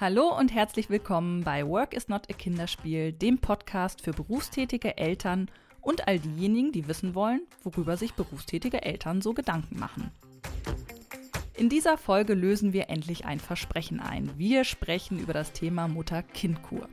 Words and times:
Hallo 0.00 0.34
und 0.34 0.50
herzlich 0.54 0.88
willkommen 0.88 1.44
bei 1.44 1.68
Work 1.68 1.92
is 1.92 2.08
not 2.08 2.22
a 2.30 2.32
Kinderspiel, 2.32 3.12
dem 3.12 3.36
Podcast 3.36 4.00
für 4.00 4.12
berufstätige 4.12 4.96
Eltern 4.96 5.50
und 5.82 6.08
all 6.08 6.18
diejenigen, 6.18 6.72
die 6.72 6.88
wissen 6.88 7.14
wollen, 7.14 7.42
worüber 7.62 7.98
sich 7.98 8.14
berufstätige 8.14 8.80
Eltern 8.80 9.20
so 9.20 9.34
Gedanken 9.34 9.78
machen. 9.78 10.10
In 11.52 11.68
dieser 11.68 11.98
Folge 11.98 12.32
lösen 12.32 12.72
wir 12.72 12.88
endlich 12.88 13.26
ein 13.26 13.40
Versprechen 13.40 14.00
ein. 14.00 14.30
Wir 14.38 14.64
sprechen 14.64 15.18
über 15.18 15.34
das 15.34 15.52
Thema 15.52 15.86
Mutter-Kind-Kur. 15.86 16.88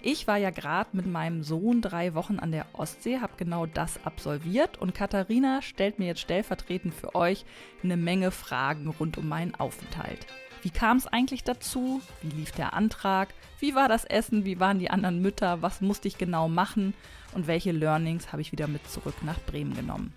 Ich 0.00 0.26
war 0.26 0.38
ja 0.38 0.48
gerade 0.48 0.96
mit 0.96 1.04
meinem 1.04 1.42
Sohn 1.42 1.82
drei 1.82 2.14
Wochen 2.14 2.38
an 2.38 2.52
der 2.52 2.64
Ostsee, 2.72 3.20
habe 3.20 3.34
genau 3.36 3.66
das 3.66 4.02
absolviert 4.02 4.78
und 4.78 4.94
Katharina 4.94 5.60
stellt 5.60 5.98
mir 5.98 6.06
jetzt 6.06 6.20
stellvertretend 6.20 6.94
für 6.94 7.14
euch 7.14 7.44
eine 7.82 7.98
Menge 7.98 8.30
Fragen 8.30 8.88
rund 8.88 9.18
um 9.18 9.28
meinen 9.28 9.54
Aufenthalt. 9.56 10.26
Wie 10.64 10.70
kam 10.70 10.96
es 10.96 11.06
eigentlich 11.06 11.44
dazu? 11.44 12.00
Wie 12.22 12.34
lief 12.34 12.50
der 12.52 12.72
Antrag? 12.72 13.34
Wie 13.60 13.74
war 13.74 13.86
das 13.86 14.06
Essen? 14.06 14.46
Wie 14.46 14.58
waren 14.58 14.78
die 14.78 14.88
anderen 14.88 15.20
Mütter? 15.20 15.60
Was 15.60 15.82
musste 15.82 16.08
ich 16.08 16.16
genau 16.16 16.48
machen? 16.48 16.94
Und 17.34 17.46
welche 17.46 17.70
Learnings 17.70 18.32
habe 18.32 18.40
ich 18.40 18.50
wieder 18.50 18.66
mit 18.66 18.88
zurück 18.88 19.16
nach 19.20 19.38
Bremen 19.40 19.74
genommen? 19.74 20.14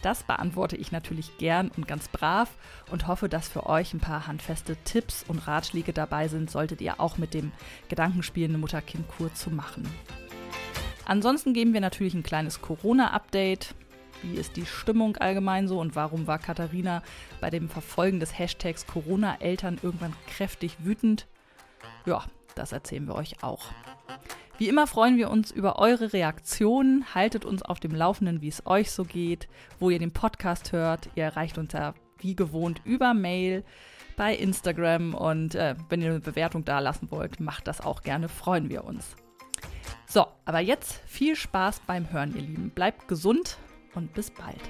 Das 0.00 0.22
beantworte 0.22 0.76
ich 0.78 0.92
natürlich 0.92 1.36
gern 1.36 1.70
und 1.76 1.86
ganz 1.86 2.08
brav 2.08 2.48
und 2.90 3.06
hoffe, 3.06 3.28
dass 3.28 3.50
für 3.50 3.66
euch 3.66 3.92
ein 3.92 4.00
paar 4.00 4.26
handfeste 4.26 4.76
Tipps 4.76 5.26
und 5.28 5.46
Ratschläge 5.46 5.92
dabei 5.92 6.26
sind, 6.26 6.50
solltet 6.50 6.80
ihr 6.80 6.98
auch 6.98 7.18
mit 7.18 7.34
dem 7.34 7.52
Gedankenspiel 7.90 8.48
eine 8.48 8.56
Mutter-Kind-Kur 8.56 9.34
zu 9.34 9.50
machen. 9.50 9.86
Ansonsten 11.04 11.52
geben 11.52 11.74
wir 11.74 11.82
natürlich 11.82 12.14
ein 12.14 12.22
kleines 12.22 12.62
Corona-Update. 12.62 13.74
Wie 14.22 14.34
ist 14.34 14.56
die 14.56 14.66
Stimmung 14.66 15.16
allgemein 15.16 15.66
so 15.66 15.80
und 15.80 15.96
warum 15.96 16.26
war 16.26 16.38
Katharina 16.38 17.02
bei 17.40 17.50
dem 17.50 17.68
Verfolgen 17.68 18.20
des 18.20 18.38
Hashtags 18.38 18.86
Corona-Eltern 18.86 19.80
irgendwann 19.82 20.14
kräftig 20.28 20.76
wütend? 20.84 21.26
Ja, 22.06 22.24
das 22.54 22.72
erzählen 22.72 23.06
wir 23.06 23.16
euch 23.16 23.42
auch. 23.42 23.66
Wie 24.58 24.68
immer 24.68 24.86
freuen 24.86 25.16
wir 25.16 25.30
uns 25.30 25.50
über 25.50 25.78
eure 25.80 26.12
Reaktionen. 26.12 27.04
Haltet 27.14 27.44
uns 27.44 27.62
auf 27.62 27.80
dem 27.80 27.94
Laufenden, 27.94 28.42
wie 28.42 28.48
es 28.48 28.64
euch 28.64 28.92
so 28.92 29.02
geht, 29.04 29.48
wo 29.80 29.90
ihr 29.90 29.98
den 29.98 30.12
Podcast 30.12 30.72
hört. 30.72 31.08
Ihr 31.16 31.24
erreicht 31.24 31.58
uns 31.58 31.72
ja 31.72 31.94
wie 32.18 32.36
gewohnt 32.36 32.80
über 32.84 33.14
Mail, 33.14 33.64
bei 34.16 34.36
Instagram 34.36 35.14
und 35.14 35.54
äh, 35.56 35.74
wenn 35.88 36.02
ihr 36.02 36.10
eine 36.10 36.20
Bewertung 36.20 36.64
da 36.64 36.78
lassen 36.78 37.10
wollt, 37.10 37.40
macht 37.40 37.66
das 37.66 37.80
auch 37.80 38.02
gerne, 38.02 38.28
freuen 38.28 38.68
wir 38.70 38.84
uns. 38.84 39.16
So, 40.06 40.26
aber 40.44 40.60
jetzt 40.60 40.92
viel 41.06 41.34
Spaß 41.34 41.80
beim 41.86 42.12
Hören, 42.12 42.36
ihr 42.36 42.42
Lieben. 42.42 42.70
Bleibt 42.70 43.08
gesund 43.08 43.56
und 43.94 44.12
bis 44.12 44.30
bald. 44.30 44.60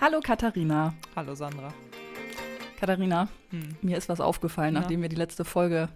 Hallo 0.00 0.20
Katharina. 0.20 0.94
Hallo 1.16 1.34
Sandra. 1.34 1.72
Katharina, 2.78 3.28
hm. 3.50 3.76
mir 3.80 3.96
ist 3.96 4.08
was 4.08 4.20
aufgefallen, 4.20 4.74
ja. 4.74 4.80
nachdem 4.80 5.00
wir 5.00 5.08
die 5.08 5.16
letzte 5.16 5.44
Folge 5.44 5.88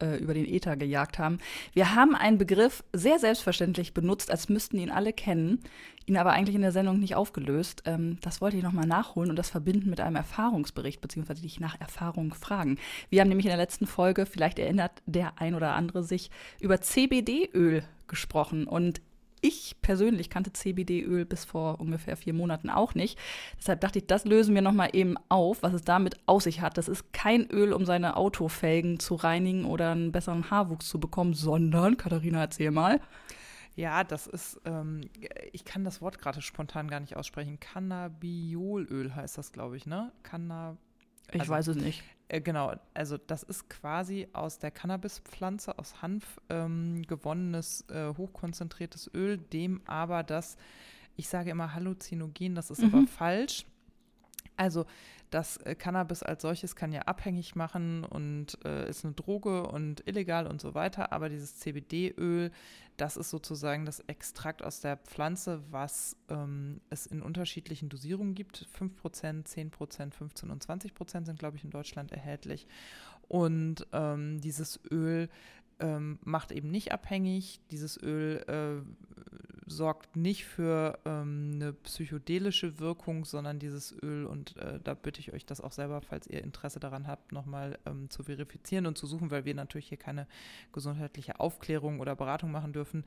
äh, 0.00 0.16
über 0.16 0.34
den 0.34 0.46
Äther 0.46 0.76
gejagt 0.76 1.18
haben. 1.18 1.38
Wir 1.72 1.94
haben 1.94 2.14
einen 2.14 2.38
Begriff 2.38 2.84
sehr 2.92 3.18
selbstverständlich 3.18 3.94
benutzt, 3.94 4.30
als 4.30 4.48
müssten 4.48 4.78
ihn 4.78 4.90
alle 4.90 5.12
kennen, 5.12 5.60
ihn 6.06 6.16
aber 6.16 6.32
eigentlich 6.32 6.56
in 6.56 6.62
der 6.62 6.72
Sendung 6.72 7.00
nicht 7.00 7.14
aufgelöst. 7.14 7.82
Ähm, 7.86 8.18
das 8.20 8.40
wollte 8.40 8.56
ich 8.56 8.62
nochmal 8.62 8.86
nachholen 8.86 9.30
und 9.30 9.36
das 9.36 9.50
verbinden 9.50 9.90
mit 9.90 10.00
einem 10.00 10.16
Erfahrungsbericht, 10.16 11.00
beziehungsweise 11.00 11.42
dich 11.42 11.60
nach 11.60 11.80
Erfahrung 11.80 12.34
fragen. 12.34 12.78
Wir 13.10 13.20
haben 13.20 13.28
nämlich 13.28 13.46
in 13.46 13.50
der 13.50 13.58
letzten 13.58 13.86
Folge, 13.86 14.26
vielleicht 14.26 14.58
erinnert 14.58 15.02
der 15.06 15.40
ein 15.40 15.54
oder 15.54 15.74
andere 15.74 16.02
sich, 16.02 16.30
über 16.60 16.80
CBD-Öl 16.80 17.84
gesprochen. 18.06 18.66
Und 18.66 19.00
ich 19.44 19.76
persönlich 19.82 20.30
kannte 20.30 20.54
CBD-Öl 20.54 21.26
bis 21.26 21.44
vor 21.44 21.78
ungefähr 21.78 22.16
vier 22.16 22.32
Monaten 22.32 22.70
auch 22.70 22.94
nicht. 22.94 23.18
Deshalb 23.58 23.82
dachte 23.82 23.98
ich, 23.98 24.06
das 24.06 24.24
lösen 24.24 24.54
wir 24.54 24.62
nochmal 24.62 24.90
eben 24.94 25.16
auf, 25.28 25.62
was 25.62 25.74
es 25.74 25.82
damit 25.82 26.16
aus 26.24 26.44
sich 26.44 26.62
hat. 26.62 26.78
Das 26.78 26.88
ist 26.88 27.12
kein 27.12 27.46
Öl, 27.50 27.74
um 27.74 27.84
seine 27.84 28.16
Autofelgen 28.16 28.98
zu 28.98 29.16
reinigen 29.16 29.66
oder 29.66 29.92
einen 29.92 30.12
besseren 30.12 30.50
Haarwuchs 30.50 30.88
zu 30.88 30.98
bekommen, 30.98 31.34
sondern, 31.34 31.98
Katharina, 31.98 32.40
erzähl 32.40 32.70
mal. 32.70 33.00
Ja, 33.76 34.02
das 34.02 34.26
ist, 34.26 34.60
ähm, 34.64 35.10
ich 35.52 35.66
kann 35.66 35.84
das 35.84 36.00
Wort 36.00 36.18
gerade 36.18 36.40
spontan 36.40 36.88
gar 36.88 37.00
nicht 37.00 37.16
aussprechen. 37.16 37.60
Cannabiolöl 37.60 39.14
heißt 39.14 39.36
das, 39.36 39.52
glaube 39.52 39.76
ich, 39.76 39.84
ne? 39.84 40.10
Canna 40.22 40.78
ich 41.32 41.40
also, 41.40 41.52
weiß 41.52 41.66
es 41.68 41.76
nicht. 41.76 42.02
Äh, 42.28 42.40
genau, 42.40 42.74
also 42.94 43.18
das 43.18 43.42
ist 43.42 43.68
quasi 43.68 44.28
aus 44.32 44.58
der 44.58 44.70
Cannabispflanze, 44.70 45.78
aus 45.78 46.02
Hanf 46.02 46.40
ähm, 46.48 47.02
gewonnenes, 47.06 47.84
äh, 47.90 48.14
hochkonzentriertes 48.16 49.10
Öl, 49.14 49.38
dem 49.38 49.82
aber 49.86 50.22
das, 50.22 50.56
ich 51.16 51.28
sage 51.28 51.50
immer 51.50 51.74
Halluzinogen, 51.74 52.54
das 52.54 52.70
ist 52.70 52.80
mhm. 52.80 52.94
aber 52.94 53.06
falsch. 53.06 53.66
Also 54.56 54.86
das 55.34 55.56
äh, 55.58 55.74
Cannabis 55.74 56.22
als 56.22 56.42
solches 56.42 56.76
kann 56.76 56.92
ja 56.92 57.02
abhängig 57.02 57.56
machen 57.56 58.04
und 58.04 58.56
äh, 58.64 58.88
ist 58.88 59.04
eine 59.04 59.14
Droge 59.14 59.66
und 59.66 60.06
illegal 60.06 60.46
und 60.46 60.60
so 60.60 60.74
weiter, 60.74 61.12
aber 61.12 61.28
dieses 61.28 61.56
CBD-Öl, 61.56 62.52
das 62.96 63.16
ist 63.16 63.30
sozusagen 63.30 63.84
das 63.84 63.98
Extrakt 63.98 64.62
aus 64.62 64.80
der 64.80 64.96
Pflanze, 64.96 65.60
was 65.72 66.16
ähm, 66.28 66.80
es 66.88 67.06
in 67.06 67.20
unterschiedlichen 67.20 67.88
Dosierungen 67.88 68.36
gibt. 68.36 68.68
5%, 68.78 69.44
10%, 69.44 70.12
15 70.12 70.50
und 70.50 70.64
20% 70.64 71.26
sind, 71.26 71.38
glaube 71.40 71.56
ich, 71.56 71.64
in 71.64 71.70
Deutschland 71.70 72.12
erhältlich. 72.12 72.68
Und 73.26 73.88
ähm, 73.92 74.40
dieses 74.40 74.78
Öl 74.88 75.28
ähm, 75.80 76.20
macht 76.22 76.52
eben 76.52 76.70
nicht 76.70 76.92
abhängig. 76.92 77.58
Dieses 77.72 78.00
Öl 78.00 78.44
äh, 78.46 79.53
sorgt 79.66 80.16
nicht 80.16 80.44
für 80.44 80.98
ähm, 81.04 81.52
eine 81.54 81.72
psychedelische 81.72 82.78
Wirkung, 82.78 83.24
sondern 83.24 83.58
dieses 83.58 83.94
Öl, 84.02 84.26
und 84.26 84.56
äh, 84.56 84.78
da 84.82 84.94
bitte 84.94 85.20
ich 85.20 85.32
euch 85.32 85.46
das 85.46 85.60
auch 85.60 85.72
selber, 85.72 86.00
falls 86.02 86.26
ihr 86.26 86.42
Interesse 86.42 86.80
daran 86.80 87.06
habt, 87.06 87.32
nochmal 87.32 87.78
ähm, 87.86 88.10
zu 88.10 88.24
verifizieren 88.24 88.86
und 88.86 88.98
zu 88.98 89.06
suchen, 89.06 89.30
weil 89.30 89.44
wir 89.44 89.54
natürlich 89.54 89.88
hier 89.88 89.98
keine 89.98 90.26
gesundheitliche 90.72 91.40
Aufklärung 91.40 92.00
oder 92.00 92.14
Beratung 92.16 92.50
machen 92.50 92.72
dürfen. 92.72 93.04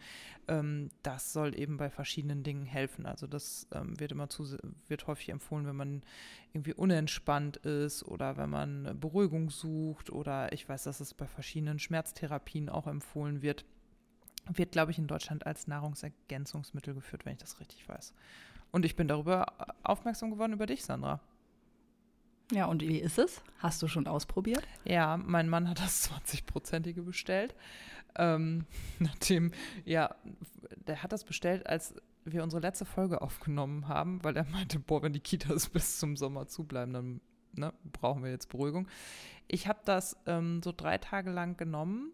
Ähm, 0.48 0.90
das 1.04 1.34
soll 1.34 1.58
eben 1.58 1.78
bei 1.78 1.90
verschiedenen 1.90 2.44
Dingen 2.44 2.66
helfen. 2.66 3.06
Also 3.06 3.28
das 3.28 3.68
ähm, 3.74 4.00
wird 4.00 4.12
immer 4.12 4.30
zu, 4.30 4.58
wird 4.88 5.08
häufig 5.08 5.30
empfohlen, 5.30 5.68
wenn 5.68 5.76
man 5.76 6.02
irgendwie 6.54 6.74
unentspannt 6.74 7.58
ist 7.58 8.04
oder 8.04 8.38
wenn 8.38 8.50
man 8.50 9.00
Beruhigung 9.00 9.50
sucht 9.50 10.10
oder 10.10 10.52
ich 10.54 10.68
weiß, 10.68 10.84
dass 10.84 11.00
es 11.02 11.14
bei 11.14 11.28
verschiedenen 11.28 11.78
Schmerztherapien 11.78 12.70
auch 12.70 12.88
empfohlen 12.88 13.42
wird 13.42 13.66
wird, 14.54 14.72
glaube 14.72 14.92
ich, 14.92 14.98
in 14.98 15.08
Deutschland 15.08 15.46
als 15.46 15.68
Nahrungsergänzungsmittel 15.68 16.94
geführt, 16.94 17.26
wenn 17.26 17.34
ich 17.34 17.40
das 17.40 17.60
richtig 17.60 17.88
weiß. 17.88 18.14
Und 18.72 18.86
ich 18.86 18.96
bin 18.96 19.08
darüber 19.08 19.54
aufmerksam 19.84 20.32
geworden 20.32 20.54
über 20.54 20.66
dich, 20.66 20.84
Sandra. 20.84 21.22
Ja, 22.52 22.66
und 22.66 22.82
wie 22.82 23.00
ist 23.00 23.18
es? 23.18 23.42
Hast 23.60 23.82
du 23.82 23.88
schon 23.88 24.08
ausprobiert? 24.08 24.66
Ja, 24.86 25.18
mein 25.18 25.50
Mann 25.50 25.70
hat 25.70 25.80
das 25.80 26.10
20-prozentige 26.26 27.04
bestellt. 27.04 27.56
Ähm, 28.16 28.66
nachdem, 29.00 29.52
ja, 29.86 30.16
der 30.88 31.04
hat 31.04 31.12
das 31.12 31.24
bestellt, 31.24 31.68
als 31.68 31.96
wir 32.24 32.44
unsere 32.44 32.62
letzte 32.62 32.86
Folge 32.86 33.22
aufgenommen 33.22 33.88
haben, 33.88 34.24
weil 34.24 34.36
er 34.36 34.46
meinte, 34.46 34.80
boah, 34.80 35.02
wenn 35.02 35.14
die 35.14 35.20
Kitas 35.20 35.70
bis 35.70 36.00
zum 36.00 36.16
Sommer 36.16 36.48
zubleiben, 36.48 36.94
dann 36.94 37.22
ne, 37.54 37.74
brauchen 37.92 38.24
wir 38.24 38.32
jetzt 38.32 38.50
Beruhigung. 38.50 38.88
Ich 39.48 39.68
habe 39.68 39.80
das 39.86 40.18
ähm, 40.26 40.62
so 40.64 40.74
drei 40.76 40.98
Tage 40.98 41.32
lang 41.32 41.58
genommen 41.58 42.12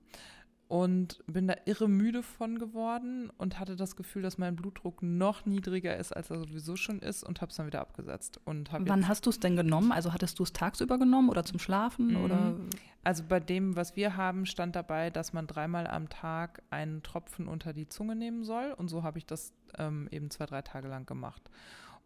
und 0.68 1.24
bin 1.28 1.48
da 1.48 1.56
irre 1.66 1.88
müde 1.88 2.24
von 2.24 2.58
geworden 2.58 3.30
und 3.38 3.60
hatte 3.60 3.76
das 3.76 3.96
Gefühl, 3.96 4.22
dass 4.22 4.38
mein 4.38 4.56
Blutdruck 4.56 5.04
noch 5.04 5.46
niedriger 5.46 5.98
ist, 5.98 6.16
als 6.16 6.30
er 6.30 6.40
sowieso 6.40 6.76
schon 6.76 7.00
ist 7.00 7.24
und 7.24 7.42
habe 7.42 7.52
es 7.52 7.58
dann 7.58 7.68
wieder 7.68 7.82
abgesetzt. 7.82 8.40
Und 8.46 8.70
Wann 8.72 9.08
hast 9.08 9.26
du 9.26 9.30
es 9.30 9.40
denn 9.40 9.56
genommen? 9.56 9.92
Also 9.92 10.14
hattest 10.14 10.40
du 10.40 10.44
es 10.44 10.54
tagsüber 10.54 10.98
genommen 10.98 11.30
oder 11.30 11.44
zum 11.44 11.60
Schlafen? 11.60 12.08
Mhm. 12.08 12.24
Oder? 12.24 12.56
Also 13.04 13.24
bei 13.28 13.40
dem, 13.40 13.76
was 13.76 13.96
wir 13.96 14.16
haben, 14.16 14.46
stand 14.46 14.76
dabei, 14.76 15.10
dass 15.10 15.34
man 15.34 15.46
dreimal 15.46 15.88
am 15.88 16.10
Tag 16.10 16.64
einen 16.70 17.04
Tropfen 17.04 17.48
unter 17.48 17.74
die 17.74 17.88
Zunge 17.88 18.16
nehmen 18.16 18.44
soll 18.44 18.74
und 18.78 18.88
so 18.88 19.04
habe 19.04 19.18
ich 19.18 19.26
das 19.26 19.54
ähm, 19.78 20.08
eben 20.12 20.30
zwei, 20.30 20.46
drei 20.46 20.62
Tage 20.62 20.88
lang 20.88 21.06
gemacht. 21.06 21.50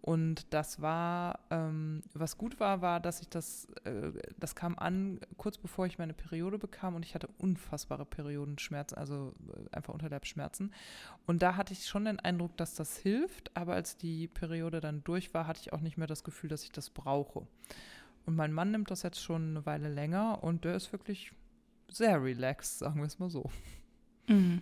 Und 0.01 0.53
das 0.53 0.81
war, 0.81 1.39
ähm, 1.49 2.01
was 2.13 2.37
gut 2.37 2.59
war, 2.59 2.81
war, 2.81 2.99
dass 2.99 3.19
ich 3.19 3.29
das, 3.29 3.67
äh, 3.83 4.11
das 4.37 4.55
kam 4.55 4.77
an 4.77 5.19
kurz 5.37 5.57
bevor 5.57 5.85
ich 5.85 5.97
meine 5.97 6.13
Periode 6.13 6.57
bekam 6.57 6.95
und 6.95 7.03
ich 7.03 7.13
hatte 7.13 7.27
unfassbare 7.39 8.05
Periodenschmerzen, 8.05 8.97
also 8.97 9.33
äh, 9.49 9.75
einfach 9.75 9.93
Unterleibsschmerzen. 9.93 10.73
Und 11.25 11.41
da 11.41 11.55
hatte 11.55 11.73
ich 11.73 11.87
schon 11.87 12.05
den 12.05 12.19
Eindruck, 12.19 12.55
dass 12.57 12.75
das 12.75 12.97
hilft, 12.97 13.55
aber 13.57 13.73
als 13.73 13.97
die 13.97 14.27
Periode 14.27 14.79
dann 14.79 15.03
durch 15.03 15.33
war, 15.33 15.47
hatte 15.47 15.61
ich 15.61 15.73
auch 15.73 15.81
nicht 15.81 15.97
mehr 15.97 16.07
das 16.07 16.23
Gefühl, 16.23 16.49
dass 16.49 16.63
ich 16.63 16.71
das 16.71 16.89
brauche. 16.89 17.47
Und 18.25 18.35
mein 18.35 18.53
Mann 18.53 18.71
nimmt 18.71 18.91
das 18.91 19.03
jetzt 19.03 19.21
schon 19.21 19.49
eine 19.49 19.65
Weile 19.65 19.89
länger 19.89 20.43
und 20.43 20.63
der 20.63 20.75
ist 20.75 20.91
wirklich 20.91 21.33
sehr 21.89 22.23
relaxed, 22.23 22.79
sagen 22.79 22.99
wir 22.99 23.07
es 23.07 23.19
mal 23.19 23.29
so. 23.29 23.49
Mhm. 24.27 24.61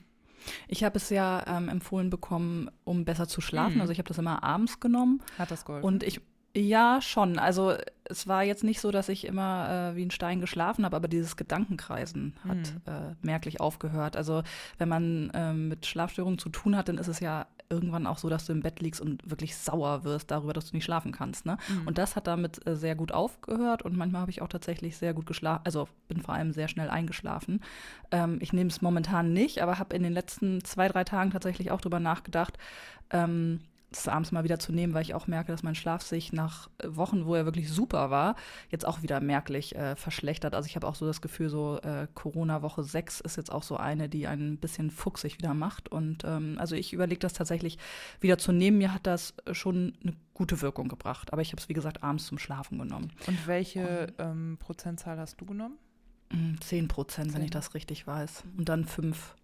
Ich 0.68 0.84
habe 0.84 0.98
es 0.98 1.10
ja 1.10 1.44
ähm, 1.48 1.70
empfohlen 1.70 2.10
bekommen, 2.10 2.70
um 2.84 3.06
besser 3.06 3.28
zu 3.28 3.42
schlafen. 3.42 3.76
Mhm. 3.76 3.82
Also 3.82 3.92
ich 3.92 4.00
habe 4.00 4.08
das 4.08 4.18
immer 4.18 4.44
abends 4.44 4.80
genommen. 4.80 5.22
Hat 5.38 5.52
das 5.52 5.66
geholfen? 5.66 5.86
Und 5.86 6.04
ich, 6.04 6.22
ja, 6.56 7.02
schon. 7.02 7.40
Also 7.40 7.76
es 8.08 8.28
war 8.28 8.44
jetzt 8.44 8.64
nicht 8.64 8.80
so, 8.80 8.92
dass 8.92 9.10
ich 9.10 9.26
immer 9.26 9.92
äh, 9.92 9.96
wie 9.96 10.06
ein 10.06 10.12
Stein 10.12 10.40
geschlafen 10.42 10.86
habe, 10.86 10.96
aber 10.96 11.08
dieses 11.08 11.36
Gedankenkreisen 11.38 12.34
hat 12.48 12.58
Mhm. 12.58 12.82
äh, 12.86 13.16
merklich 13.22 13.60
aufgehört. 13.60 14.16
Also 14.16 14.44
wenn 14.78 14.90
man 14.90 15.32
ähm, 15.34 15.68
mit 15.70 15.86
Schlafstörungen 15.86 16.38
zu 16.40 16.50
tun 16.50 16.76
hat, 16.78 16.88
dann 16.88 16.98
ist 16.98 17.08
es 17.08 17.20
ja 17.20 17.48
irgendwann 17.68 18.06
auch 18.06 18.20
so, 18.20 18.30
dass 18.30 18.46
du 18.46 18.54
im 18.54 18.62
Bett 18.62 18.80
liegst 18.80 19.02
und 19.02 19.28
wirklich 19.28 19.56
sauer 19.58 20.04
wirst 20.04 20.30
darüber, 20.30 20.54
dass 20.54 20.70
du 20.70 20.76
nicht 20.76 20.86
schlafen 20.86 21.12
kannst. 21.12 21.48
Ne? 21.48 21.58
Mhm. 21.68 21.88
Und 21.88 21.98
das 21.98 22.16
hat 22.16 22.28
damit 22.28 22.66
äh, 22.68 22.76
sehr 22.76 22.94
gut 22.96 23.12
aufgehört 23.12 23.82
und 23.82 23.98
manchmal 23.98 24.22
habe 24.22 24.30
ich 24.32 24.44
auch 24.44 24.48
tatsächlich 24.48 24.98
sehr 24.98 25.16
gut 25.16 25.26
geschlafen, 25.26 25.62
also 25.66 25.88
bin 26.08 26.22
vor 26.22 26.36
allem 26.36 26.52
sehr 26.54 26.68
schnell 26.68 26.92
eingeschlafen. 26.92 27.62
Ähm, 28.12 28.38
ich 28.40 28.54
nehme 28.54 28.70
es 28.70 28.84
momentan 28.84 29.34
nicht, 29.34 29.64
aber 29.64 29.80
habe 29.80 29.96
in 29.96 30.04
den 30.04 30.14
letzten 30.14 30.64
zwei, 30.64 30.88
drei 30.88 31.04
Tagen 31.04 31.32
tatsächlich 31.32 31.72
auch 31.72 31.82
drüber 31.82 32.00
nachgedacht, 32.00 32.60
ähm, 33.10 33.62
das 33.92 34.08
abends 34.08 34.32
mal 34.32 34.44
wieder 34.44 34.60
zu 34.60 34.72
nehmen, 34.72 34.94
weil 34.94 35.04
ich 35.04 35.14
auch 35.14 35.28
merke, 35.28 35.52
dass 35.52 35.64
mein 35.64 35.76
Schlaf 35.76 36.02
sich 36.02 36.34
nach 36.34 36.70
Wochen, 36.84 37.26
wo 37.26 37.36
er 37.36 37.46
wirklich 37.46 37.72
super 37.72 38.10
war, 38.10 38.36
jetzt 38.70 38.86
auch 38.86 39.02
wieder 39.02 39.22
merklich 39.22 39.76
äh, 39.76 39.96
verschlechtert. 39.96 40.54
Also 40.54 40.68
ich 40.68 40.76
habe 40.76 40.88
auch 40.88 40.96
so 40.96 41.06
das 41.06 41.22
Gefühl, 41.22 41.50
so 41.50 41.80
äh, 41.82 42.08
Corona-Woche 42.14 42.84
6 42.84 43.22
ist 43.22 43.38
jetzt 43.38 43.52
auch 43.52 43.64
so 43.64 43.78
eine, 43.78 44.10
die 44.10 44.28
ein 44.28 44.58
bisschen 44.58 44.92
fuchsig 44.92 45.38
wieder 45.38 45.54
macht. 45.54 45.90
Und 45.90 46.24
ähm, 46.26 46.58
also 46.60 46.76
ich 46.76 46.94
überlege 46.94 47.20
das 47.20 47.34
tatsächlich 47.34 47.78
wieder 48.20 48.38
zu 48.38 48.52
nehmen. 48.52 48.78
Mir 48.78 48.94
hat 48.94 49.08
das 49.08 49.34
schon 49.52 49.94
eine 50.04 50.14
gute 50.34 50.62
Wirkung 50.62 50.88
gebracht. 50.88 51.32
Aber 51.34 51.42
ich 51.42 51.52
habe 51.52 51.62
es, 51.62 51.70
wie 51.70 51.74
gesagt, 51.74 52.04
abends 52.04 52.26
zum 52.26 52.38
Schlafen 52.38 52.78
genommen. 52.78 53.12
Und 53.28 53.48
welche 53.48 54.14
ähm, 54.20 54.58
Prozentzahl 54.60 55.18
hast 55.20 55.40
du 55.40 55.46
genommen? 55.46 55.78
Mm, 56.32 56.56
10 56.60 56.88
Prozent, 56.88 57.34
wenn 57.34 57.44
ich 57.44 57.52
das 57.52 57.74
richtig 57.74 58.06
weiß. 58.06 58.44
Und 58.58 58.70
dann 58.70 58.86
fünf 58.86 59.36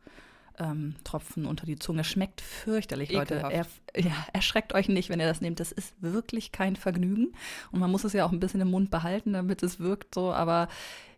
ähm, 0.61 0.95
Tropfen 1.03 1.45
unter 1.45 1.65
die 1.65 1.77
Zunge. 1.77 2.03
Schmeckt 2.03 2.41
fürchterlich, 2.41 3.11
Leute. 3.11 3.35
Er, 3.35 3.65
ja, 3.95 4.11
erschreckt 4.31 4.73
euch 4.73 4.87
nicht, 4.87 5.09
wenn 5.09 5.19
ihr 5.19 5.25
das 5.25 5.41
nehmt. 5.41 5.59
Das 5.59 5.71
ist 5.71 5.93
wirklich 5.99 6.51
kein 6.51 6.75
Vergnügen. 6.75 7.33
Und 7.71 7.79
man 7.79 7.91
muss 7.91 8.03
es 8.03 8.13
ja 8.13 8.25
auch 8.25 8.31
ein 8.31 8.39
bisschen 8.39 8.61
im 8.61 8.71
Mund 8.71 8.91
behalten, 8.91 9.33
damit 9.33 9.63
es 9.63 9.79
wirkt 9.79 10.15
so. 10.15 10.31
Aber 10.31 10.67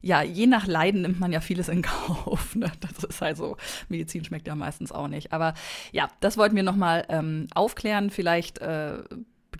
ja, 0.02 0.22
je 0.22 0.48
nach 0.48 0.68
Leiden 0.68 1.02
nimmt 1.02 1.20
man 1.20 1.32
ja 1.32 1.42
vieles 1.42 1.70
in 1.70 1.82
Kauf. 1.84 2.56
Ne? 2.56 2.72
Das 2.80 3.04
ist 3.04 3.22
halt 3.22 3.38
so. 3.38 3.58
Medizin 3.90 4.24
schmeckt 4.24 4.48
ja 4.48 4.56
meistens 4.56 4.92
auch 4.92 5.08
nicht. 5.08 5.34
Aber 5.34 5.54
ja, 5.92 6.10
das 6.20 6.38
wollten 6.38 6.56
wir 6.56 6.64
nochmal 6.64 7.06
ähm, 7.10 7.48
aufklären. 7.54 8.10
Vielleicht 8.10 8.60
äh, 8.60 9.00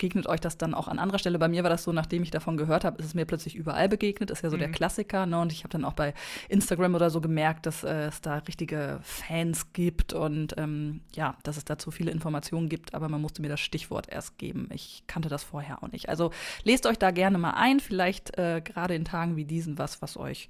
begegnet 0.04 0.28
euch 0.28 0.42
das 0.42 0.58
dann 0.58 0.74
auch 0.74 0.90
an 0.90 1.00
anderer 1.00 1.18
Stelle. 1.18 1.40
Bei 1.40 1.48
mir 1.48 1.64
war 1.64 1.70
das 1.70 1.84
so, 1.84 1.94
nachdem 1.94 2.24
ich 2.24 2.30
davon 2.30 2.58
gehört 2.58 2.84
habe, 2.84 3.00
ist 3.00 3.06
es 3.06 3.14
mir 3.14 3.24
plötzlich 3.24 3.56
überall 3.56 3.88
begegnet. 3.88 4.32
Ist 4.32 4.44
ja 4.44 4.50
so 4.50 4.58
der 4.58 4.68
Mhm. 4.68 4.74
Klassiker. 4.74 5.26
Ne? 5.26 5.40
Und 5.40 5.54
ich 5.54 5.60
habe 5.60 5.70
dann 5.70 5.86
auch 5.86 5.94
bei 5.94 6.14
Instagram 6.50 6.94
oder 6.96 7.10
so 7.10 7.22
gemerkt, 7.22 7.66
dass 7.66 7.86
äh, 7.86 8.08
es 8.08 8.20
da 8.20 8.40
richtige 8.40 9.00
Fans 9.02 9.72
gibt 9.72 10.12
und 10.12 10.56
ähm, 10.58 11.00
ja, 11.16 11.38
dass 11.44 11.56
es 11.56 11.64
dazu 11.64 11.90
viele 11.90 12.12
Informationen 12.12 12.68
gibt. 12.68 12.94
Aber 12.94 13.08
man 13.08 13.22
musste 13.22 13.42
mir 13.42 13.48
das 13.48 13.62
Stichwort 13.62 14.10
erst 14.10 14.38
geben. 14.38 14.68
Ich 14.74 15.04
kannte 15.08 15.30
das 15.30 15.42
vorher 15.46 15.82
auch 15.82 15.92
nicht. 15.94 16.10
Also 16.10 16.32
lest 16.66 16.86
euch 16.86 17.00
da 17.00 17.12
gerne 17.12 17.38
mal 17.38 17.52
ein. 17.52 17.80
Vielleicht 17.80 18.38
äh, 18.38 18.60
gerade 18.62 18.96
in 18.96 19.06
Tagen 19.06 19.38
wie 19.38 19.46
diesen 19.46 19.78
was, 19.78 20.02
was 20.02 20.18
euch 20.18 20.50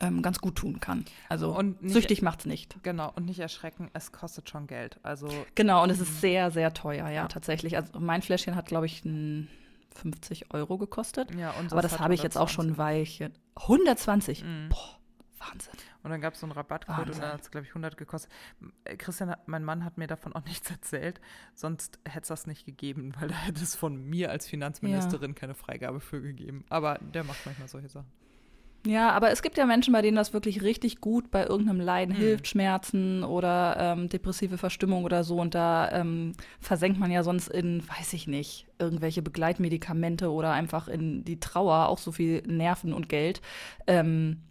ähm, 0.00 0.22
ganz 0.22 0.38
gut 0.40 0.56
tun 0.56 0.80
kann. 0.80 1.04
Also 1.28 1.56
Und 1.56 1.82
nicht- 1.82 1.92
süchtig 1.92 2.22
macht's 2.22 2.46
nicht. 2.46 2.76
Genau, 2.82 3.12
und 3.14 3.26
nicht 3.26 3.38
erschrecken, 3.40 3.90
es 3.92 4.12
kostet 4.12 4.48
schon 4.50 4.66
Geld. 4.66 4.98
Also 5.02 5.28
Genau, 5.54 5.82
und 5.82 5.90
es 5.90 6.00
ist 6.00 6.20
sehr, 6.20 6.50
sehr 6.50 6.72
teuer, 6.74 7.08
ja, 7.10 7.28
tatsächlich. 7.28 7.76
Also 7.76 7.98
mein 8.00 8.22
Fläschchen 8.22 8.56
hat, 8.56 8.66
glaube 8.66 8.86
ich, 8.86 9.04
n 9.04 9.48
50 9.94 10.52
Euro 10.52 10.76
gekostet. 10.78 11.32
ja, 11.36 11.52
und 11.52 11.70
Aber 11.72 11.80
das 11.82 12.00
habe 12.00 12.14
ich 12.14 12.22
jetzt 12.22 12.36
auch 12.36 12.48
schon 12.48 12.70
ein 12.70 12.78
Weilchen. 12.78 13.32
120? 13.56 14.42
Mhm. 14.42 14.68
Boah, 14.70 14.98
Wahnsinn. 15.38 15.72
Und 16.02 16.10
dann 16.10 16.20
gab 16.20 16.34
es 16.34 16.40
so 16.40 16.46
einen 16.46 16.52
Rabattcode 16.52 16.98
und 16.98 17.06
Wahnsinn. 17.06 17.22
dann 17.22 17.32
hat 17.32 17.40
es, 17.42 17.50
glaube 17.50 17.64
ich, 17.66 17.70
100 17.70 17.96
gekostet. 17.96 18.30
Äh, 18.84 18.96
Christian, 18.96 19.34
mein 19.46 19.62
Mann 19.64 19.84
hat 19.84 19.96
mir 19.96 20.06
davon 20.08 20.34
auch 20.34 20.44
nichts 20.46 20.70
erzählt, 20.70 21.20
sonst 21.54 21.98
hätte 22.04 22.22
es 22.22 22.28
das 22.28 22.46
nicht 22.48 22.66
gegeben, 22.66 23.12
weil 23.20 23.28
da 23.28 23.34
hätte 23.36 23.62
es 23.62 23.76
von 23.76 23.96
mir 24.04 24.30
als 24.30 24.46
Finanzministerin 24.48 25.34
keine 25.36 25.54
Freigabe 25.54 26.00
für 26.00 26.20
gegeben. 26.20 26.64
Aber 26.68 26.98
der 26.98 27.22
macht 27.24 27.46
manchmal 27.46 27.68
solche 27.68 27.88
Sachen. 27.88 28.10
Ja, 28.86 29.12
aber 29.12 29.30
es 29.30 29.40
gibt 29.40 29.56
ja 29.56 29.64
Menschen, 29.64 29.92
bei 29.94 30.02
denen 30.02 30.16
das 30.16 30.34
wirklich 30.34 30.62
richtig 30.62 31.00
gut 31.00 31.30
bei 31.30 31.46
irgendeinem 31.46 31.80
Leiden 31.80 32.14
Mhm. 32.14 32.18
hilft, 32.18 32.48
Schmerzen 32.48 33.24
oder 33.24 33.76
ähm, 33.78 34.08
depressive 34.10 34.58
Verstimmung 34.58 35.04
oder 35.04 35.24
so. 35.24 35.40
Und 35.40 35.54
da 35.54 35.90
ähm, 35.92 36.32
versenkt 36.60 36.98
man 36.98 37.10
ja 37.10 37.22
sonst 37.22 37.48
in, 37.48 37.82
weiß 37.88 38.12
ich 38.12 38.26
nicht, 38.26 38.66
irgendwelche 38.78 39.22
Begleitmedikamente 39.22 40.30
oder 40.30 40.52
einfach 40.52 40.88
in 40.88 41.24
die 41.24 41.40
Trauer 41.40 41.88
auch 41.88 41.98
so 41.98 42.12
viel 42.12 42.42
Nerven 42.46 42.92
und 42.92 43.08
Geld. 43.08 43.40
Ähm, 43.86 44.42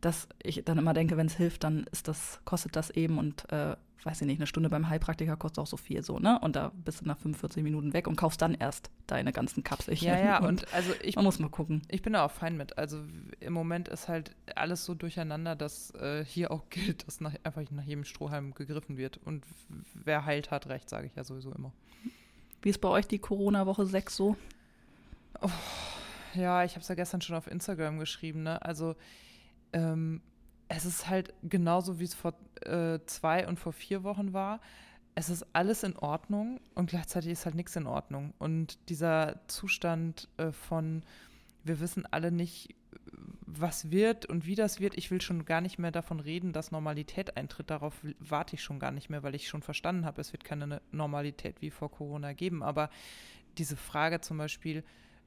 dass 0.00 0.28
ich 0.42 0.62
dann 0.64 0.78
immer 0.78 0.92
denke, 0.92 1.16
wenn 1.16 1.26
es 1.26 1.36
hilft, 1.36 1.64
dann 1.64 1.86
ist 1.90 2.08
das, 2.08 2.40
kostet 2.44 2.76
das 2.76 2.90
eben 2.90 3.18
und 3.18 3.50
äh, 3.50 3.74
weiß 4.04 4.20
ich 4.20 4.26
nicht, 4.26 4.38
eine 4.38 4.46
Stunde 4.46 4.68
beim 4.68 4.88
Heilpraktiker 4.88 5.36
kostet 5.36 5.60
auch 5.60 5.66
so 5.66 5.76
viel 5.76 6.02
so, 6.02 6.18
ne? 6.18 6.38
Und 6.40 6.56
da 6.56 6.72
bist 6.74 7.00
du 7.00 7.06
nach 7.06 7.18
45 7.18 7.62
Minuten 7.62 7.92
weg 7.92 8.06
und 8.06 8.16
kaufst 8.16 8.42
dann 8.42 8.54
erst 8.54 8.90
deine 9.06 9.32
ganzen 9.32 9.64
Kapselchen. 9.64 10.08
Ja, 10.08 10.18
ja, 10.18 10.38
und 10.46 10.72
also 10.74 10.92
ich, 11.02 11.16
man 11.16 11.24
muss 11.24 11.38
mal 11.38 11.48
gucken. 11.48 11.82
ich 11.88 12.02
bin 12.02 12.12
da 12.12 12.24
auch 12.24 12.30
fein 12.30 12.56
mit. 12.56 12.76
Also 12.76 13.00
im 13.40 13.52
Moment 13.52 13.88
ist 13.88 14.08
halt 14.08 14.36
alles 14.54 14.84
so 14.84 14.94
durcheinander, 14.94 15.56
dass 15.56 15.92
äh, 15.94 16.24
hier 16.24 16.50
auch 16.50 16.64
gilt, 16.70 17.06
dass 17.06 17.20
nach, 17.20 17.34
einfach 17.44 17.62
nach 17.70 17.84
jedem 17.84 18.04
Strohhalm 18.04 18.54
gegriffen 18.54 18.96
wird. 18.96 19.18
Und 19.18 19.44
wer 19.94 20.24
heilt, 20.24 20.50
hat 20.50 20.66
recht, 20.66 20.88
sage 20.90 21.06
ich 21.06 21.14
ja 21.14 21.24
sowieso 21.24 21.52
immer. 21.52 21.72
Wie 22.62 22.70
ist 22.70 22.80
bei 22.80 22.88
euch 22.88 23.06
die 23.06 23.18
Corona-Woche 23.18 23.86
6 23.86 24.16
so? 24.16 24.36
Ja, 26.34 26.64
ich 26.64 26.72
habe 26.72 26.80
es 26.80 26.88
ja 26.88 26.94
gestern 26.94 27.20
schon 27.20 27.36
auf 27.36 27.46
Instagram 27.46 27.98
geschrieben, 27.98 28.42
ne? 28.42 28.60
Also 28.62 28.96
ähm, 29.72 30.22
es 30.68 30.84
ist 30.84 31.08
halt 31.08 31.34
genauso, 31.42 32.00
wie 32.00 32.04
es 32.04 32.14
vor 32.14 32.34
äh, 32.62 32.98
zwei 33.06 33.46
und 33.46 33.58
vor 33.58 33.72
vier 33.72 34.02
Wochen 34.02 34.32
war. 34.32 34.60
Es 35.14 35.28
ist 35.28 35.46
alles 35.52 35.82
in 35.84 35.96
Ordnung 35.96 36.60
und 36.74 36.90
gleichzeitig 36.90 37.30
ist 37.30 37.44
halt 37.44 37.54
nichts 37.54 37.76
in 37.76 37.86
Ordnung. 37.86 38.34
Und 38.38 38.78
dieser 38.88 39.40
Zustand 39.46 40.28
äh, 40.38 40.50
von, 40.50 41.02
wir 41.62 41.80
wissen 41.80 42.04
alle 42.10 42.32
nicht, 42.32 42.74
was 43.46 43.90
wird 43.90 44.26
und 44.26 44.46
wie 44.46 44.56
das 44.56 44.80
wird. 44.80 44.96
Ich 44.96 45.10
will 45.10 45.20
schon 45.20 45.44
gar 45.44 45.60
nicht 45.60 45.78
mehr 45.78 45.92
davon 45.92 46.18
reden, 46.18 46.52
dass 46.52 46.72
Normalität 46.72 47.36
eintritt. 47.36 47.70
Darauf 47.70 47.94
warte 48.18 48.56
ich 48.56 48.62
schon 48.62 48.80
gar 48.80 48.90
nicht 48.90 49.10
mehr, 49.10 49.22
weil 49.22 49.34
ich 49.36 49.48
schon 49.48 49.62
verstanden 49.62 50.04
habe, 50.04 50.20
es 50.20 50.32
wird 50.32 50.44
keine 50.44 50.66
Ne- 50.66 50.82
Normalität 50.90 51.60
wie 51.62 51.70
vor 51.70 51.90
Corona 51.90 52.32
geben. 52.32 52.62
Aber 52.62 52.90
diese 53.58 53.76
Frage 53.76 54.20
zum 54.20 54.38
Beispiel, 54.38 54.82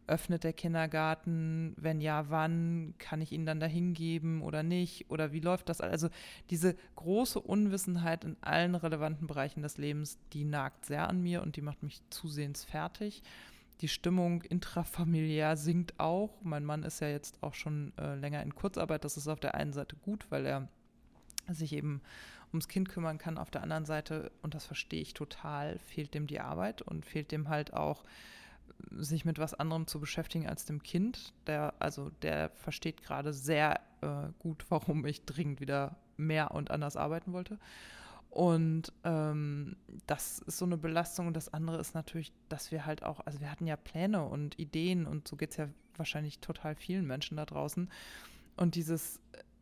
öffnet 0.08 0.44
der 0.44 0.54
Kindergarten? 0.54 1.74
Wenn 1.78 2.02
ja, 2.02 2.30
wann? 2.30 2.94
Kann 2.98 3.22
ich 3.22 3.32
ihn 3.32 3.46
dann 3.46 3.60
dahin 3.60 3.94
geben 3.94 4.42
oder 4.42 4.64
nicht? 4.64 5.10
Oder 5.10 5.32
wie 5.32 5.40
läuft 5.40 5.70
das? 5.70 5.82
Also 5.82 6.10
diese 6.50 6.76
große 6.96 7.40
Unwissenheit 7.40 8.24
in 8.24 8.38
allen 8.42 8.76
relevanten 8.76 9.28
Bereichen 9.28 9.62
des 9.62 9.78
Lebens, 9.78 10.18
die 10.34 10.46
nagt 10.46 10.86
sehr 10.86 11.08
an 11.08 11.22
mir 11.22 11.42
und 11.42 11.56
die 11.56 11.62
macht 11.62 11.84
mich 11.84 12.02
zusehends 12.10 12.64
fertig. 12.64 13.22
Die 13.82 13.88
Stimmung 13.88 14.42
intrafamiliär 14.42 15.56
sinkt 15.56 16.00
auch. 16.00 16.42
Mein 16.42 16.66
Mann 16.66 16.84
ist 16.84 17.00
ja 17.00 17.10
jetzt 17.10 17.44
auch 17.44 17.54
schon 17.54 17.94
äh, 18.00 18.16
länger 18.16 18.42
in 18.42 18.56
Kurzarbeit. 18.56 19.06
Das 19.06 19.18
ist 19.18 19.28
auf 19.28 19.40
der 19.40 19.54
einen 19.54 19.74
Seite 19.74 19.96
gut, 19.98 20.26
weil 20.32 20.46
er 20.48 20.68
sich 21.48 21.74
eben 21.74 22.02
ums 22.52 22.68
Kind 22.68 22.90
kümmern 22.90 23.20
kann. 23.20 23.38
Auf 23.38 23.52
der 23.52 23.62
anderen 23.62 23.86
Seite, 23.86 24.32
und 24.42 24.56
das 24.56 24.66
verstehe 24.66 25.02
ich 25.02 25.14
total, 25.14 25.78
fehlt 25.80 26.14
dem 26.14 26.26
die 26.26 26.40
Arbeit 26.40 26.82
und 26.82 27.06
fehlt 27.06 27.32
dem 27.32 27.50
halt 27.50 27.74
auch 27.74 28.04
sich 28.92 29.26
mit 29.26 29.40
was 29.40 29.54
anderem 29.54 29.88
zu 29.88 30.00
beschäftigen 30.00 30.48
als 30.48 30.66
dem 30.66 30.82
Kind. 30.84 31.34
Der, 31.46 31.74
also 31.80 32.10
der 32.22 32.50
versteht 32.52 33.02
gerade 33.04 33.34
sehr 33.34 33.80
äh, 34.02 34.30
gut, 34.40 34.66
warum 34.70 35.06
ich 35.06 35.26
dringend 35.26 35.60
wieder 35.60 35.98
mehr 36.18 36.52
und 36.52 36.72
anders 36.72 36.96
arbeiten 36.98 37.34
wollte. 37.34 37.60
Und 38.30 38.92
ähm, 39.04 39.76
das 40.06 40.40
ist 40.40 40.58
so 40.58 40.66
eine 40.66 40.78
Belastung. 40.78 41.28
Und 41.28 41.36
das 41.36 41.54
andere 41.54 41.80
ist 41.80 41.96
natürlich, 41.96 42.32
dass 42.50 42.72
wir 42.72 42.86
halt 42.86 43.04
auch, 43.04 43.20
also 43.22 43.40
wir 43.40 43.52
hatten 43.52 43.68
ja 43.68 43.76
Pläne 43.76 44.24
und 44.26 44.60
Ideen 44.60 45.06
und 45.06 45.28
so 45.28 45.36
geht 45.36 45.52
es 45.52 45.58
ja 45.58 45.70
wahrscheinlich 45.96 46.40
total 46.40 46.76
vielen 46.76 47.06
Menschen 47.06 47.38
da 47.38 47.46
draußen. 47.46 47.90
Und 48.56 48.76
dieses, 48.76 49.20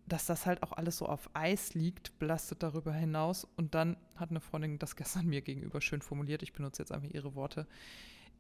dass 0.08 0.26
das 0.26 0.46
halt 0.46 0.64
auch 0.64 0.74
alles 0.74 0.98
so 0.98 1.06
auf 1.06 1.30
Eis 1.34 1.74
liegt, 1.74 2.18
belastet 2.20 2.64
darüber 2.64 2.94
hinaus. 2.94 3.48
Und 3.56 3.76
dann 3.76 3.98
hat 4.16 4.30
eine 4.30 4.42
Freundin 4.42 4.80
das 4.80 4.96
gestern 4.96 5.26
mir 5.28 5.42
gegenüber 5.42 5.82
schön 5.82 6.02
formuliert. 6.02 6.44
Ich 6.44 6.54
benutze 6.54 6.82
jetzt 6.82 6.92
einfach 6.92 7.10
ihre 7.10 7.36
Worte. 7.36 7.68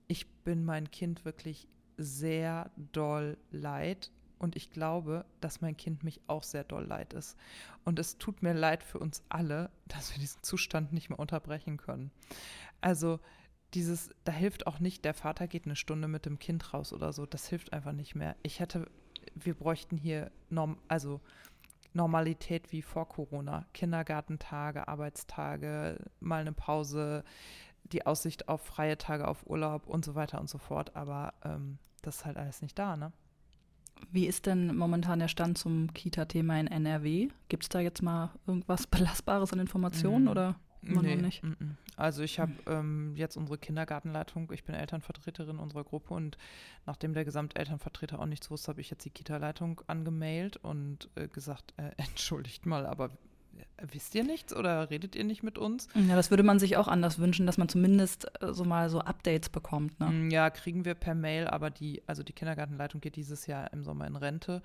Ich 0.07 0.27
bin 0.43 0.65
mein 0.65 0.91
Kind 0.91 1.25
wirklich 1.25 1.67
sehr 1.97 2.71
doll 2.91 3.37
leid. 3.51 4.11
Und 4.37 4.55
ich 4.57 4.69
glaube, 4.69 5.25
dass 5.39 5.61
mein 5.61 5.77
Kind 5.77 6.03
mich 6.03 6.19
auch 6.27 6.43
sehr 6.43 6.65
doll 6.65 6.83
leid 6.83 7.13
ist. 7.13 7.37
Und 7.85 7.99
es 7.99 8.17
tut 8.17 8.43
mir 8.43 8.53
leid 8.53 8.83
für 8.83 8.99
uns 8.99 9.23
alle, 9.29 9.71
dass 9.87 10.13
wir 10.13 10.19
diesen 10.19 10.43
Zustand 10.43 10.91
nicht 10.91 11.09
mehr 11.09 11.19
unterbrechen 11.19 11.77
können. 11.77 12.11
Also 12.81 13.19
dieses, 13.73 14.09
da 14.25 14.33
hilft 14.33 14.67
auch 14.67 14.79
nicht, 14.79 15.05
der 15.05 15.13
Vater 15.13 15.47
geht 15.47 15.65
eine 15.65 15.75
Stunde 15.75 16.07
mit 16.07 16.25
dem 16.25 16.37
Kind 16.37 16.73
raus 16.73 16.91
oder 16.91 17.13
so. 17.13 17.25
Das 17.25 17.47
hilft 17.47 17.73
einfach 17.73 17.93
nicht 17.93 18.13
mehr. 18.13 18.35
Ich 18.43 18.59
hätte, 18.59 18.89
wir 19.35 19.53
bräuchten 19.53 19.97
hier 19.97 20.31
Norm, 20.49 20.77
also 20.89 21.21
Normalität 21.93 22.71
wie 22.71 22.81
vor 22.81 23.07
Corona. 23.07 23.65
Kindergartentage, 23.73 24.87
Arbeitstage, 24.87 25.97
mal 26.19 26.41
eine 26.41 26.51
Pause, 26.51 27.23
die 27.91 28.05
Aussicht 28.05 28.47
auf 28.49 28.61
freie 28.61 28.97
Tage, 28.97 29.27
auf 29.27 29.45
Urlaub 29.47 29.87
und 29.87 30.03
so 30.05 30.15
weiter 30.15 30.39
und 30.39 30.49
so 30.49 30.57
fort. 30.57 30.95
Aber 30.95 31.33
ähm, 31.43 31.77
das 32.01 32.17
ist 32.17 32.25
halt 32.25 32.37
alles 32.37 32.61
nicht 32.61 32.77
da, 32.77 32.95
ne? 32.97 33.11
Wie 34.11 34.25
ist 34.27 34.45
denn 34.45 34.75
momentan 34.75 35.19
der 35.19 35.29
Stand 35.29 35.57
zum 35.57 35.93
Kita-Thema 35.93 36.59
in 36.59 36.67
NRW? 36.67 37.29
Gibt 37.47 37.63
es 37.63 37.69
da 37.69 37.79
jetzt 37.79 38.01
mal 38.01 38.31
irgendwas 38.45 38.87
Belastbares 38.87 39.53
an 39.53 39.59
Informationen 39.59 40.23
Mhm. 40.25 40.29
oder? 40.29 40.55
Immer 40.81 41.01
nee, 41.01 41.15
noch 41.15 41.23
nicht. 41.23 41.43
M 41.43 41.55
-m. 41.59 41.75
Also 41.97 42.21
ich 42.21 42.39
habe 42.39 42.51
ähm, 42.67 43.15
jetzt 43.15 43.37
unsere 43.37 43.57
Kindergartenleitung, 43.57 44.51
ich 44.51 44.65
bin 44.65 44.75
Elternvertreterin 44.75 45.57
unserer 45.57 45.83
Gruppe 45.83 46.13
und 46.13 46.37
nachdem 46.85 47.13
der 47.13 47.25
Gesamtelternvertreter 47.25 48.19
auch 48.19 48.25
nichts 48.25 48.51
wusste, 48.51 48.67
habe 48.67 48.81
ich 48.81 48.89
jetzt 48.91 49.05
die 49.05 49.09
Kita-Leitung 49.09 49.81
angemailt 49.87 50.57
und 50.57 51.09
äh, 51.15 51.27
gesagt, 51.27 51.73
äh, 51.77 51.91
entschuldigt 51.97 52.65
mal, 52.65 52.85
aber 52.85 53.09
wisst 53.81 54.15
ihr 54.15 54.23
nichts 54.23 54.55
oder 54.55 54.89
redet 54.89 55.15
ihr 55.15 55.23
nicht 55.23 55.43
mit 55.43 55.57
uns? 55.57 55.87
Ja, 55.93 56.15
das 56.15 56.29
würde 56.29 56.43
man 56.43 56.59
sich 56.59 56.77
auch 56.77 56.87
anders 56.87 57.19
wünschen, 57.19 57.45
dass 57.45 57.57
man 57.57 57.69
zumindest 57.69 58.27
äh, 58.41 58.53
so 58.53 58.63
mal 58.63 58.89
so 58.89 58.99
Updates 58.99 59.49
bekommt. 59.49 59.99
Ne? 59.99 60.09
Mm, 60.09 60.29
ja, 60.31 60.49
kriegen 60.49 60.85
wir 60.85 60.95
per 60.95 61.15
Mail, 61.15 61.47
aber 61.47 61.69
die, 61.69 62.01
also 62.07 62.23
die 62.23 62.33
Kindergartenleitung 62.33 63.01
geht 63.01 63.15
dieses 63.15 63.47
Jahr 63.47 63.71
im 63.73 63.83
Sommer 63.83 64.07
in 64.07 64.15
Rente 64.15 64.61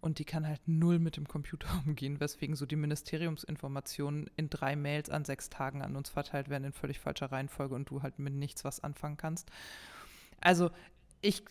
und 0.00 0.18
die 0.18 0.24
kann 0.24 0.46
halt 0.46 0.60
null 0.66 0.98
mit 0.98 1.16
dem 1.16 1.28
Computer 1.28 1.68
umgehen, 1.86 2.20
weswegen 2.20 2.56
so 2.56 2.66
die 2.66 2.76
Ministeriumsinformationen 2.76 4.28
in 4.36 4.50
drei 4.50 4.76
Mails 4.76 5.10
an 5.10 5.24
sechs 5.24 5.48
Tagen 5.48 5.82
an 5.82 5.96
uns 5.96 6.10
verteilt 6.10 6.48
werden 6.48 6.64
in 6.64 6.72
völlig 6.72 6.98
falscher 6.98 7.32
Reihenfolge 7.32 7.74
und 7.74 7.88
du 7.88 8.02
halt 8.02 8.18
mit 8.18 8.34
nichts 8.34 8.64
was 8.64 8.80
anfangen 8.80 9.16
kannst. 9.16 9.50
Also 10.40 10.70
ich, 11.20 11.44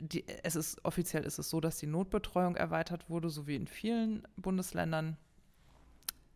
die, 0.00 0.24
es 0.42 0.56
ist 0.56 0.84
offiziell 0.84 1.22
ist 1.22 1.38
es 1.38 1.48
so, 1.48 1.60
dass 1.60 1.78
die 1.78 1.86
Notbetreuung 1.86 2.56
erweitert 2.56 3.08
wurde, 3.08 3.30
so 3.30 3.46
wie 3.46 3.54
in 3.54 3.68
vielen 3.68 4.26
Bundesländern 4.36 5.16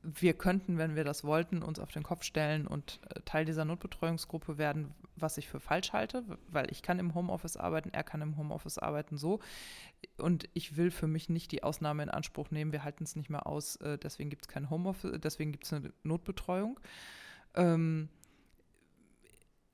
wir 0.02 0.34
könnten, 0.34 0.78
wenn 0.78 0.96
wir 0.96 1.04
das 1.04 1.24
wollten, 1.24 1.62
uns 1.62 1.78
auf 1.78 1.90
den 1.90 2.02
Kopf 2.02 2.22
stellen 2.22 2.66
und 2.66 3.00
äh, 3.10 3.20
Teil 3.24 3.44
dieser 3.44 3.64
Notbetreuungsgruppe 3.64 4.56
werden, 4.56 4.94
was 5.16 5.36
ich 5.36 5.48
für 5.48 5.60
falsch 5.60 5.92
halte, 5.92 6.24
weil 6.48 6.70
ich 6.70 6.82
kann 6.82 6.98
im 6.98 7.14
Homeoffice 7.14 7.56
arbeiten, 7.56 7.90
er 7.92 8.02
kann 8.02 8.22
im 8.22 8.36
Homeoffice 8.36 8.78
arbeiten 8.78 9.18
so. 9.18 9.40
Und 10.16 10.48
ich 10.54 10.76
will 10.76 10.90
für 10.90 11.06
mich 11.06 11.28
nicht 11.28 11.52
die 11.52 11.62
Ausnahme 11.62 12.02
in 12.02 12.08
Anspruch 12.08 12.50
nehmen, 12.50 12.72
wir 12.72 12.84
halten 12.84 13.04
es 13.04 13.16
nicht 13.16 13.28
mehr 13.28 13.46
aus, 13.46 13.76
äh, 13.76 13.98
deswegen 13.98 14.30
gibt 14.30 14.42
es 14.42 14.48
kein 14.48 14.70
Homeoffice, 14.70 15.20
deswegen 15.20 15.52
gibt 15.52 15.64
es 15.64 15.72
eine 15.72 15.92
Notbetreuung. 16.02 16.80
Ähm, 17.54 18.08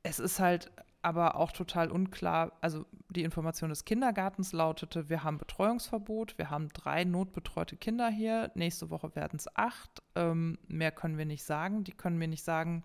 es 0.03 0.19
ist 0.19 0.41
halt 0.41 0.71
aber 1.03 1.37
auch 1.37 1.53
total 1.53 1.91
unklar. 1.91 2.53
Also 2.61 2.85
die 3.11 3.23
Information 3.23 3.71
des 3.71 3.85
Kindergartens 3.85 4.53
lautete, 4.53 5.09
wir 5.09 5.23
haben 5.23 5.39
Betreuungsverbot, 5.39 6.37
wir 6.39 6.51
haben 6.51 6.69
drei 6.71 7.05
notbetreute 7.05 7.77
Kinder 7.77 8.09
hier, 8.09 8.51
nächste 8.55 8.91
Woche 8.91 9.15
werden 9.15 9.37
es 9.39 9.55
acht. 9.57 10.03
Ähm, 10.15 10.59
mehr 10.67 10.91
können 10.91 11.19
wir 11.19 11.27
nicht 11.27 11.45
sagen. 11.45 11.85
Die 11.85 11.93
können 11.93 12.19
mir 12.19 12.29
nicht 12.29 12.45
sagen, 12.45 12.83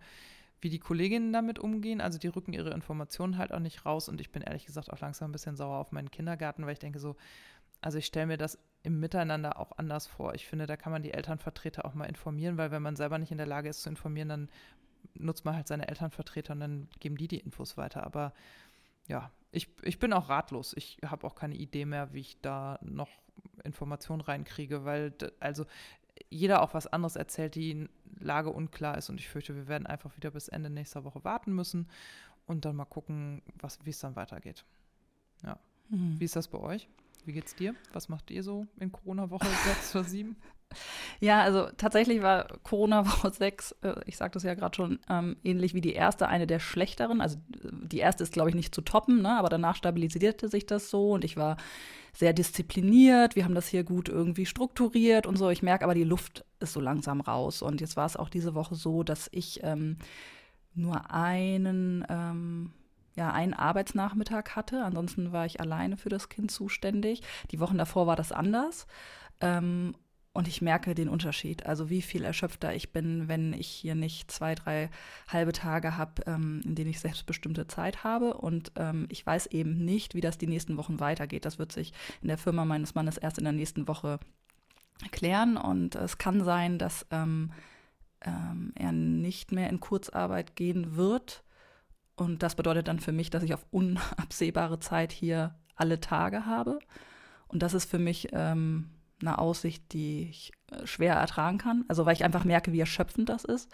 wie 0.62 0.70
die 0.70 0.80
Kolleginnen 0.80 1.34
damit 1.34 1.58
umgehen. 1.58 2.01
Also 2.01 2.20
die 2.20 2.27
rücken 2.27 2.53
ihre 2.53 2.70
Informationen 2.72 3.38
halt 3.38 3.51
auch 3.51 3.60
nicht 3.60 3.86
raus. 3.86 4.08
Und 4.08 4.22
ich 4.22 4.32
bin 4.32 4.44
ehrlich 4.44 4.65
gesagt 4.65 4.91
auch 4.91 5.00
langsam 5.00 5.30
ein 5.30 5.34
bisschen 5.34 5.56
sauer 5.56 5.80
auf 5.80 5.91
meinen 5.91 6.12
Kindergarten, 6.12 6.65
weil 6.65 6.74
ich 6.74 6.80
denke 6.80 7.00
so, 7.00 7.15
also 7.82 7.98
ich 7.98 8.06
stelle 8.06 8.27
mir 8.27 8.38
das 8.38 8.60
im 8.84 9.00
Miteinander 9.00 9.60
auch 9.60 9.77
anders 9.77 10.08
vor. 10.08 10.36
Ich 10.36 10.46
finde, 10.46 10.68
da 10.68 10.77
kann 10.77 10.91
man 10.91 11.01
die 11.01 11.13
Elternvertreter 11.13 11.86
auch 11.86 11.96
mal 11.96 12.06
informieren, 12.06 12.58
weil 12.58 12.72
wenn 12.72 12.82
man 12.82 12.96
selber 12.96 13.18
nicht 13.18 13.32
in 13.32 13.38
der 13.38 13.48
Lage 13.48 13.70
ist 13.70 13.82
zu 13.82 13.89
informieren, 13.89 14.30
dann 14.30 14.50
nutzt 15.15 15.46
man 15.46 15.56
halt 15.56 15.68
seine 15.68 15.88
Elternvertreter 15.88 16.53
und 16.53 16.60
dann 16.60 16.88
geben 17.00 17.18
die 17.18 17.27
die 17.27 17.39
Infos 17.39 17.77
weiter. 17.77 18.03
Aber 18.03 18.34
ja, 19.08 19.32
ich, 19.51 19.70
ich 19.84 20.00
bin 20.00 20.13
auch 20.13 20.30
ratlos. 20.30 20.74
Ich 20.75 20.98
habe 21.06 21.27
auch 21.27 21.36
keine 21.36 21.56
Idee 21.56 21.86
mehr, 21.86 22.13
wie 22.13 22.22
ich 22.22 22.39
da 22.41 22.80
noch 22.82 23.10
Informationen 23.63 24.22
reinkriege, 24.22 24.86
weil 24.86 25.13
also 25.39 25.65
jeder 26.30 26.62
auch 26.62 26.74
was 26.74 26.88
anderes 26.88 27.15
erzählt, 27.15 27.56
die 27.56 27.89
Lage 28.20 28.50
unklar 28.50 28.98
ist 28.98 29.10
und 29.10 29.20
ich 29.20 29.27
fürchte, 29.27 29.56
wir 29.56 29.68
werden 29.68 29.88
einfach 29.88 30.15
wieder 30.15 30.32
bis 30.32 30.48
Ende 30.48 30.70
nächster 30.70 31.03
Woche 31.03 31.24
warten 31.24 31.53
müssen 31.53 31.89
und 32.46 32.65
dann 32.65 32.75
mal 32.75 32.86
gucken, 32.86 33.41
wie 33.84 33.89
es 33.89 34.00
dann 34.00 34.15
weitergeht. 34.15 34.65
Ja. 35.44 35.60
Mhm. 35.89 36.20
Wie 36.20 36.25
ist 36.25 36.36
das 36.36 36.48
bei 36.48 36.60
euch? 36.60 36.88
Wie 37.25 37.34
geht's 37.34 37.56
dir? 37.56 37.75
Was 37.94 38.10
macht 38.10 38.32
ihr 38.32 38.44
so 38.44 38.68
in 38.80 38.91
Corona-Woche 38.91 39.48
6 39.48 39.96
oder 39.96 40.03
7? 40.06 40.36
Ja, 41.20 41.42
also 41.42 41.68
tatsächlich 41.78 42.22
war 42.22 42.48
Corona-Woche 42.63 43.32
6, 43.32 43.75
äh, 43.82 43.96
ich 44.06 44.18
sagte 44.18 44.38
es 44.38 44.44
ja 44.44 44.54
gerade 44.54 44.75
schon, 44.75 45.00
ähm, 45.10 45.38
ähnlich 45.44 45.74
wie 45.74 45.82
die 45.82 45.94
erste, 45.94 46.28
eine 46.28 46.48
der 46.48 46.60
schlechteren. 46.60 47.22
Also 47.22 47.38
die 47.50 48.00
erste 48.00 48.24
ist, 48.24 48.34
glaube 48.34 48.50
ich, 48.50 48.56
nicht 48.56 48.74
zu 48.74 48.82
toppen, 48.82 49.22
ne? 49.22 49.38
aber 49.38 49.50
danach 49.50 49.75
stabilisierte 49.75 50.50
sich 50.50 50.66
das 50.66 50.90
so 50.90 51.12
und 51.12 51.24
ich 51.24 51.38
war 51.38 51.58
sehr 52.13 52.34
diszipliniert. 52.34 53.36
Wir 53.36 53.46
haben 53.46 53.56
das 53.56 53.68
hier 53.68 53.84
gut 53.84 54.10
irgendwie 54.10 54.46
strukturiert 54.46 55.25
und 55.25 55.38
so. 55.38 55.50
Ich 55.50 55.63
merke 55.63 55.86
aber, 55.86 55.96
die 55.96 56.04
Luft 56.04 56.44
ist 56.60 56.74
so 56.74 56.82
langsam 56.82 57.22
raus. 57.22 57.62
Und 57.62 57.80
jetzt 57.80 57.96
war 57.96 58.06
es 58.06 58.18
auch 58.18 58.30
diese 58.30 58.54
Woche 58.54 58.75
so, 58.75 59.04
dass 59.04 59.30
ich 59.32 59.62
ähm, 59.63 59.98
nur 60.74 61.12
einen 61.12 62.06
ähm, 62.10 62.74
ja, 63.16 63.32
einen 63.32 63.54
Arbeitsnachmittag 63.54 64.56
hatte. 64.56 64.84
Ansonsten 64.84 65.32
war 65.32 65.46
ich 65.46 65.60
alleine 65.60 65.98
für 65.98 66.10
das 66.10 66.30
Kind 66.30 66.51
zuständig. 66.51 67.22
Die 67.51 67.60
Wochen 67.60 67.78
davor 67.78 68.08
war 68.08 68.16
das 68.16 68.32
anders. 68.32 68.88
Ähm, 69.42 69.96
und 70.33 70.47
ich 70.47 70.61
merke 70.61 70.95
den 70.95 71.09
Unterschied, 71.09 71.65
also 71.65 71.89
wie 71.89 72.01
viel 72.01 72.23
erschöpfter 72.23 72.73
ich 72.73 72.93
bin, 72.93 73.27
wenn 73.27 73.51
ich 73.51 73.67
hier 73.67 73.95
nicht 73.95 74.31
zwei, 74.31 74.55
drei 74.55 74.89
halbe 75.27 75.51
Tage 75.51 75.97
habe, 75.97 76.23
ähm, 76.25 76.61
in 76.63 76.75
denen 76.75 76.89
ich 76.89 77.01
selbstbestimmte 77.01 77.67
Zeit 77.67 78.05
habe. 78.05 78.35
Und 78.35 78.71
ähm, 78.77 79.07
ich 79.09 79.25
weiß 79.25 79.47
eben 79.47 79.83
nicht, 79.83 80.15
wie 80.15 80.21
das 80.21 80.38
die 80.38 80.47
nächsten 80.47 80.77
Wochen 80.77 81.01
weitergeht. 81.01 81.43
Das 81.43 81.59
wird 81.59 81.73
sich 81.73 81.91
in 82.21 82.29
der 82.29 82.38
Firma 82.38 82.63
meines 82.63 82.95
Mannes 82.95 83.17
erst 83.17 83.39
in 83.39 83.43
der 83.43 83.51
nächsten 83.51 83.89
Woche 83.89 84.19
klären. 85.11 85.57
Und 85.57 85.95
es 85.95 86.17
kann 86.17 86.45
sein, 86.45 86.77
dass 86.77 87.05
ähm, 87.11 87.51
ähm 88.21 88.71
er 88.75 88.93
nicht 88.93 89.51
mehr 89.51 89.69
in 89.69 89.81
Kurzarbeit 89.81 90.55
gehen 90.55 90.95
wird. 90.95 91.43
Und 92.15 92.41
das 92.41 92.55
bedeutet 92.55 92.88
dann 92.88 93.01
für 93.01 93.11
mich, 93.11 93.31
dass 93.31 93.43
ich 93.43 93.53
auf 93.53 93.65
unabsehbare 93.71 94.79
Zeit 94.79 95.11
hier 95.11 95.55
alle 95.75 96.00
Tage 96.00 96.45
habe. 96.45 96.79
Und 97.50 97.63
das 97.63 97.73
ist 97.73 97.89
für 97.89 98.00
mich 98.00 98.29
ähm, 98.31 98.91
eine 99.22 99.40
Aussicht, 99.40 99.94
die 99.94 100.28
ich 100.30 100.51
äh, 100.72 100.86
schwer 100.86 101.16
ertragen 101.16 101.58
kann. 101.58 101.86
Also 101.88 102.06
weil 102.06 102.13
ich 102.13 102.24
einfach 102.24 102.46
merke, 102.46 102.72
wie 102.72 102.80
erschöpfend 102.80 103.30
das 103.30 103.46
ist. 103.46 103.70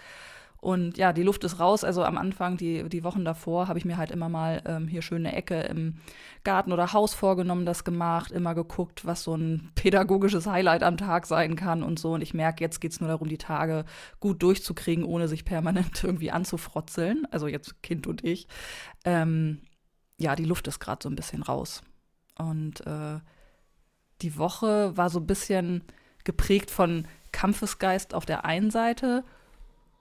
Und 0.60 0.98
ja, 0.98 1.14
die 1.14 1.24
Luft 1.24 1.44
ist 1.44 1.60
raus. 1.60 1.84
Also 1.84 2.04
am 2.04 2.18
Anfang, 2.18 2.58
die, 2.58 2.90
die 2.90 3.04
Wochen 3.04 3.24
davor, 3.24 3.68
habe 3.68 3.78
ich 3.78 3.86
mir 3.86 3.98
halt 3.98 4.12
immer 4.12 4.28
mal 4.28 4.64
ähm, 4.66 4.88
hier 4.88 5.02
schöne 5.02 5.36
Ecke 5.36 5.62
im 5.62 6.00
Garten 6.44 6.72
oder 6.72 6.94
Haus 6.94 7.14
vorgenommen, 7.14 7.66
das 7.66 7.84
gemacht, 7.84 8.32
immer 8.32 8.56
geguckt, 8.56 9.06
was 9.06 9.24
so 9.24 9.36
ein 9.36 9.72
pädagogisches 9.76 10.48
Highlight 10.48 10.84
am 10.84 10.98
Tag 10.98 11.28
sein 11.28 11.56
kann 11.56 11.84
und 11.84 12.00
so. 12.00 12.14
Und 12.14 12.22
ich 12.22 12.34
merke, 12.34 12.64
jetzt 12.64 12.82
geht 12.82 12.92
es 12.92 13.00
nur 13.00 13.10
darum, 13.10 13.30
die 13.30 13.38
Tage 13.38 13.86
gut 14.20 14.42
durchzukriegen, 14.42 15.06
ohne 15.06 15.28
sich 15.28 15.46
permanent 15.46 16.04
irgendwie 16.04 16.32
anzufrotzeln. 16.32 17.28
Also 17.32 17.48
jetzt 17.48 17.82
Kind 17.84 18.08
und 18.08 18.24
ich. 18.24 18.48
Ähm, 19.06 19.62
ja, 20.18 20.36
die 20.36 20.46
Luft 20.46 20.68
ist 20.68 20.80
gerade 20.80 21.04
so 21.04 21.10
ein 21.10 21.16
bisschen 21.16 21.44
raus. 21.44 21.84
Und 22.40 22.86
äh, 22.88 23.20
die 24.22 24.38
Woche 24.38 24.96
war 24.98 25.10
so 25.10 25.20
ein 25.20 25.28
bisschen 25.28 25.84
geprägt 26.24 26.72
von 26.72 27.08
Kampfesgeist 27.32 28.14
auf 28.14 28.26
der 28.26 28.46
einen 28.46 28.72
Seite 28.72 29.24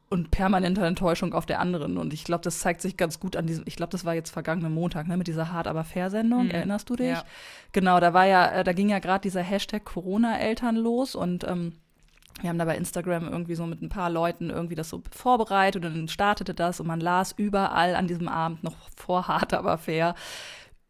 und 0.09 0.31
permanenter 0.31 0.87
Enttäuschung 0.87 1.35
auf 1.35 1.47
der 1.47 1.61
anderen. 1.61 1.99
Und 1.99 2.13
ich 2.13 2.25
glaube, 2.25 2.43
das 2.43 2.61
zeigt 2.61 2.81
sich 2.81 2.97
ganz 2.97 3.19
gut 3.19 3.37
an 3.37 3.47
diesem, 3.47 3.65
ich 3.67 3.77
glaube, 3.77 3.91
das 3.91 4.05
war 4.05 4.15
jetzt 4.15 4.31
vergangenen 4.31 4.73
Montag, 4.73 5.09
ne, 5.09 5.17
mit 5.17 5.27
dieser 5.27 5.53
Hart 5.53 5.67
aber 5.67 5.85
fair 5.85 6.11
Sendung. 6.11 6.45
Mhm. 6.45 6.51
Erinnerst 6.51 6.89
du 6.89 6.97
dich? 6.97 7.09
Ja. 7.09 7.25
Genau, 7.73 7.99
da 7.99 8.15
war 8.15 8.27
ja, 8.27 8.47
äh, 8.47 8.65
da 8.65 8.73
ging 8.73 8.89
ja 8.89 9.01
gerade 9.01 9.23
dieser 9.23 9.43
Hashtag 9.43 9.85
Corona-Eltern 9.85 10.77
los 10.77 11.15
und 11.15 11.45
ähm, 11.45 11.73
wir 12.41 12.51
haben 12.51 12.59
da 12.59 12.67
bei 12.67 12.77
Instagram 12.77 13.29
irgendwie 13.29 13.55
so 13.55 13.67
mit 13.67 13.83
ein 13.83 13.89
paar 13.89 14.11
Leuten 14.11 14.51
irgendwie 14.51 14.75
das 14.75 14.91
so 14.91 15.03
vorbereitet 15.11 15.85
und 15.85 15.97
dann 15.97 16.09
startete 16.09 16.55
das 16.55 16.81
und 16.81 16.87
man 16.87 17.01
las 17.01 17.33
überall 17.37 17.95
an 17.95 18.07
diesem 18.07 18.29
Abend 18.29 18.63
noch 18.63 18.77
vor 18.95 19.27
Hart 19.27 19.55
aber 19.55 19.79
fair 19.79 20.15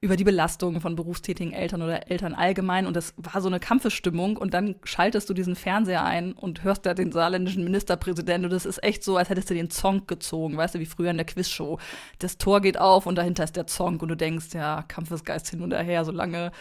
über 0.00 0.16
die 0.16 0.24
Belastung 0.24 0.80
von 0.80 0.94
berufstätigen 0.94 1.52
Eltern 1.52 1.82
oder 1.82 2.10
Eltern 2.10 2.34
allgemein. 2.34 2.86
Und 2.86 2.94
das 2.94 3.14
war 3.16 3.40
so 3.40 3.48
eine 3.48 3.60
Kampfestimmung. 3.60 4.36
Und 4.36 4.52
dann 4.52 4.76
schaltest 4.84 5.28
du 5.30 5.34
diesen 5.34 5.56
Fernseher 5.56 6.04
ein 6.04 6.32
und 6.32 6.64
hörst 6.64 6.84
da 6.84 6.94
den 6.94 7.12
saarländischen 7.12 7.64
Ministerpräsidenten. 7.64 8.44
Und 8.44 8.52
das 8.52 8.66
ist 8.66 8.82
echt 8.84 9.02
so, 9.02 9.16
als 9.16 9.30
hättest 9.30 9.50
du 9.50 9.54
den 9.54 9.70
Zong 9.70 10.06
gezogen, 10.06 10.56
weißt 10.56 10.74
du, 10.74 10.80
wie 10.80 10.86
früher 10.86 11.10
in 11.10 11.16
der 11.16 11.26
Quizshow. 11.26 11.78
Das 12.18 12.36
Tor 12.36 12.60
geht 12.60 12.78
auf 12.78 13.06
und 13.06 13.16
dahinter 13.16 13.44
ist 13.44 13.56
der 13.56 13.66
Zong. 13.66 13.98
Und 14.00 14.08
du 14.08 14.16
denkst, 14.16 14.52
ja, 14.52 14.82
Kampfesgeist 14.82 15.48
hin 15.48 15.62
und 15.62 15.72
her, 15.72 16.04
solange 16.04 16.52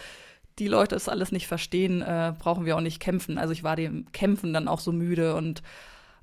die 0.58 0.68
Leute 0.68 0.96
das 0.96 1.10
alles 1.10 1.32
nicht 1.32 1.48
verstehen, 1.48 2.01
äh, 2.01 2.34
brauchen 2.38 2.65
wir 2.65 2.77
auch 2.77 2.82
nicht 2.82 3.01
kämpfen. 3.01 3.38
Also 3.38 3.51
ich 3.51 3.63
war 3.63 3.75
dem 3.75 4.12
Kämpfen 4.13 4.54
dann 4.54 4.68
auch 4.68 4.80
so 4.80 4.92
müde 4.92 5.36
und 5.36 5.62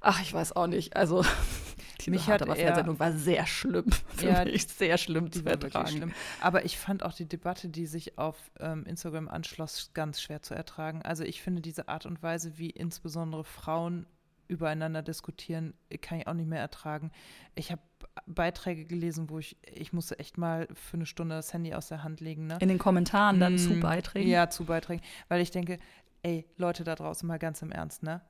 ach, 0.00 0.22
ich 0.22 0.32
weiß 0.32 0.56
auch 0.56 0.66
nicht. 0.66 0.96
Also 0.96 1.24
die 2.04 2.10
mich 2.10 2.28
hat 2.28 2.42
aber 2.42 2.56
Fernsehsendung 2.56 2.98
war 2.98 3.12
sehr 3.12 3.46
schlimm 3.46 3.90
für 4.16 4.26
ja, 4.26 4.44
mich, 4.44 4.66
sehr 4.68 4.98
schlimm 4.98 5.30
zu 5.30 5.44
ertragen. 5.44 5.88
Schlimm. 5.88 6.12
Aber 6.40 6.64
ich 6.64 6.78
fand 6.78 7.02
auch 7.02 7.12
die 7.12 7.28
Debatte, 7.28 7.68
die 7.68 7.86
sich 7.86 8.18
auf 8.18 8.36
ähm, 8.60 8.84
Instagram 8.86 9.28
anschloss, 9.28 9.90
ganz 9.94 10.20
schwer 10.20 10.42
zu 10.42 10.54
ertragen. 10.54 11.02
Also 11.02 11.24
ich 11.24 11.42
finde 11.42 11.62
diese 11.62 11.88
Art 11.88 12.06
und 12.06 12.22
Weise, 12.22 12.58
wie 12.58 12.70
insbesondere 12.70 13.44
Frauen 13.44 14.06
übereinander 14.48 15.02
diskutieren, 15.02 15.74
kann 16.00 16.18
ich 16.18 16.26
auch 16.26 16.34
nicht 16.34 16.48
mehr 16.48 16.60
ertragen. 16.60 17.10
Ich 17.54 17.72
habe 17.72 17.80
Beiträge 18.26 18.84
gelesen, 18.84 19.30
wo 19.30 19.38
ich, 19.38 19.56
ich 19.62 19.92
musste 19.92 20.18
echt 20.18 20.36
mal 20.36 20.68
für 20.74 20.96
eine 20.96 21.06
Stunde 21.06 21.34
das 21.34 21.52
Handy 21.52 21.74
aus 21.74 21.88
der 21.88 22.04
Hand 22.04 22.20
legen. 22.20 22.46
Ne? 22.46 22.58
In 22.60 22.68
den 22.68 22.78
Kommentaren 22.78 23.40
dann 23.40 23.54
mm, 23.54 23.58
zu 23.58 23.80
Beiträgen? 23.80 24.28
Ja, 24.28 24.50
zu 24.50 24.64
Beiträgen. 24.64 25.02
Weil 25.28 25.40
ich 25.40 25.50
denke, 25.50 25.78
ey, 26.22 26.46
Leute 26.56 26.84
da 26.84 26.94
draußen, 26.94 27.26
mal 27.26 27.38
ganz 27.38 27.62
im 27.62 27.72
Ernst, 27.72 28.02
ne? 28.02 28.20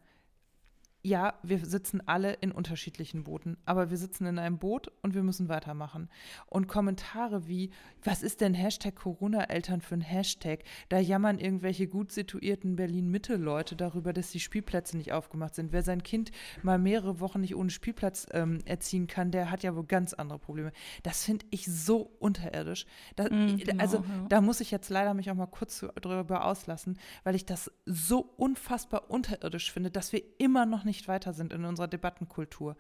Ja, 1.05 1.35
wir 1.43 1.59
sitzen 1.67 2.01
alle 2.07 2.35
in 2.35 2.53
unterschiedlichen 2.53 3.25
Booten, 3.25 3.57
aber 3.65 3.91
wir 3.91 3.97
sitzen 3.97 4.25
in 4.27 4.39
einem 4.39 4.59
Boot 4.59 4.93
und 5.03 5.15
wir 5.15 5.25
müssen 5.25 5.49
weitermachen. 5.49 6.09
Und 6.47 6.69
Kommentare 6.69 7.49
wie, 7.49 7.71
was 8.05 8.23
ist 8.23 8.41
denn 8.41 8.55
Hashtag 8.55 8.95
Corona-Eltern 8.95 9.81
für 9.81 9.97
ein 9.97 10.01
Hashtag? 10.01 10.61
Da 10.91 11.01
jammern 11.01 11.41
irgendwelche 11.41 11.89
gut 11.89 12.13
situierten 12.13 12.77
Berlin-Mitte-Leute 12.77 13.75
darüber, 13.75 14.13
dass 14.13 14.31
die 14.31 14.39
Spielplätze 14.39 14.97
nicht 14.97 15.13
aufgemacht 15.13 15.57
sind. 15.57 15.73
Wer 15.73 15.83
sein 15.83 16.05
Kind 16.05 16.31
mal 16.63 16.79
mehrere 16.79 17.19
Wochen 17.19 17.41
nicht 17.41 17.57
ohne 17.57 17.71
Spielplatz 17.71 18.29
ähm, 18.31 18.61
erziehen 18.65 19.09
kann, 19.09 19.33
der 19.33 19.51
hat 19.51 19.65
ja 19.65 19.75
wohl 19.75 19.87
ganz 19.87 20.15
andere 20.15 20.39
Probleme. 20.39 20.71
Das 21.03 21.25
finde 21.25 21.47
ich 21.51 21.67
so 21.67 22.13
unterirdisch. 22.21 22.87
Das, 23.17 23.29
mm, 23.29 23.57
genau, 23.57 23.83
also 23.83 23.97
ja. 23.99 24.27
da 24.29 24.41
muss 24.41 24.61
ich 24.61 24.71
jetzt 24.71 24.89
leider 24.89 25.15
mich 25.15 25.31
auch 25.33 25.35
mal 25.35 25.47
kurz 25.47 25.85
darüber 26.01 26.45
auslassen, 26.45 26.97
weil 27.25 27.35
ich 27.35 27.45
das 27.45 27.73
so 27.87 28.21
unfassbar 28.37 29.11
unterirdisch 29.11 29.73
finde, 29.73 29.91
dass 29.91 30.13
wir 30.13 30.23
immer 30.39 30.65
noch 30.65 30.85
nicht 30.85 30.92
nicht 30.93 31.09
weiter 31.09 31.33
sind 31.33 31.55
in 31.55 31.65
unserer 31.65 31.89
Debattenkultur. 31.89 32.77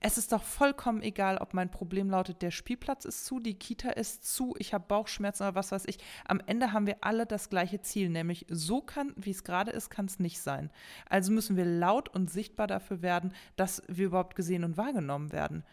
Es 0.00 0.18
ist 0.18 0.32
doch 0.32 0.42
vollkommen 0.42 1.00
egal, 1.00 1.38
ob 1.38 1.54
mein 1.54 1.70
Problem 1.70 2.10
lautet, 2.10 2.42
der 2.42 2.50
Spielplatz 2.50 3.06
ist 3.06 3.24
zu, 3.24 3.40
die 3.40 3.54
Kita 3.54 3.90
ist 3.90 4.22
zu, 4.24 4.54
ich 4.58 4.74
habe 4.74 4.84
Bauchschmerzen 4.86 5.44
oder 5.44 5.54
was 5.54 5.72
weiß 5.72 5.84
ich. 5.86 5.96
Am 6.26 6.42
Ende 6.44 6.72
haben 6.72 6.86
wir 6.86 6.98
alle 7.00 7.24
das 7.24 7.48
gleiche 7.48 7.80
Ziel, 7.80 8.10
nämlich 8.10 8.44
so 8.50 8.82
kann, 8.82 9.14
wie 9.16 9.30
es 9.30 9.44
gerade 9.44 9.70
ist, 9.70 9.88
kann 9.88 10.04
es 10.04 10.18
nicht 10.18 10.42
sein. 10.42 10.70
Also 11.08 11.32
müssen 11.32 11.56
wir 11.56 11.64
laut 11.64 12.10
und 12.10 12.30
sichtbar 12.30 12.66
dafür 12.66 13.00
werden, 13.00 13.32
dass 13.56 13.82
wir 13.88 14.06
überhaupt 14.06 14.36
gesehen 14.36 14.64
und 14.64 14.76
wahrgenommen 14.76 15.32
werden. 15.32 15.64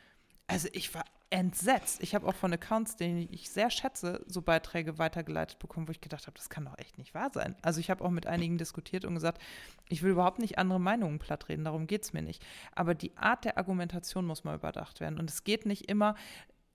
Also 0.48 0.70
ich 0.72 0.96
war 0.96 1.04
entsetzt. 1.32 2.04
Ich 2.04 2.14
habe 2.14 2.28
auch 2.28 2.36
von 2.36 2.54
Accounts, 2.54 2.98
den 2.98 3.18
ich 3.32 3.50
sehr 3.50 3.70
schätze, 3.70 4.24
so 4.28 4.42
Beiträge 4.42 5.00
weitergeleitet 5.00 5.60
bekommen, 5.60 5.88
wo 5.88 5.92
ich 5.92 6.02
gedacht 6.02 6.28
habe, 6.28 6.38
das 6.38 6.50
kann 6.50 6.66
doch 6.66 6.78
echt 6.78 6.98
nicht 6.98 7.14
wahr 7.14 7.32
sein. 7.34 7.56
Also 7.62 7.80
ich 7.80 7.90
habe 7.90 8.04
auch 8.04 8.10
mit 8.10 8.28
einigen 8.28 8.58
diskutiert 8.58 9.06
und 9.06 9.16
gesagt, 9.16 9.42
ich 9.90 10.04
will 10.04 10.12
überhaupt 10.12 10.40
nicht 10.40 10.58
andere 10.58 10.80
Meinungen 10.80 11.20
plattreden, 11.20 11.64
darum 11.64 11.88
geht 11.88 12.04
es 12.04 12.14
mir 12.14 12.22
nicht. 12.22 12.46
Aber 12.76 12.94
die 12.94 13.16
Art 13.18 13.46
der 13.46 13.58
Argumentation 13.58 14.26
muss 14.26 14.44
mal 14.44 14.56
überdacht 14.56 15.00
werden. 15.00 15.20
Und 15.20 15.30
es 15.30 15.46
geht 15.46 15.66
nicht 15.66 15.90
immer 15.90 16.16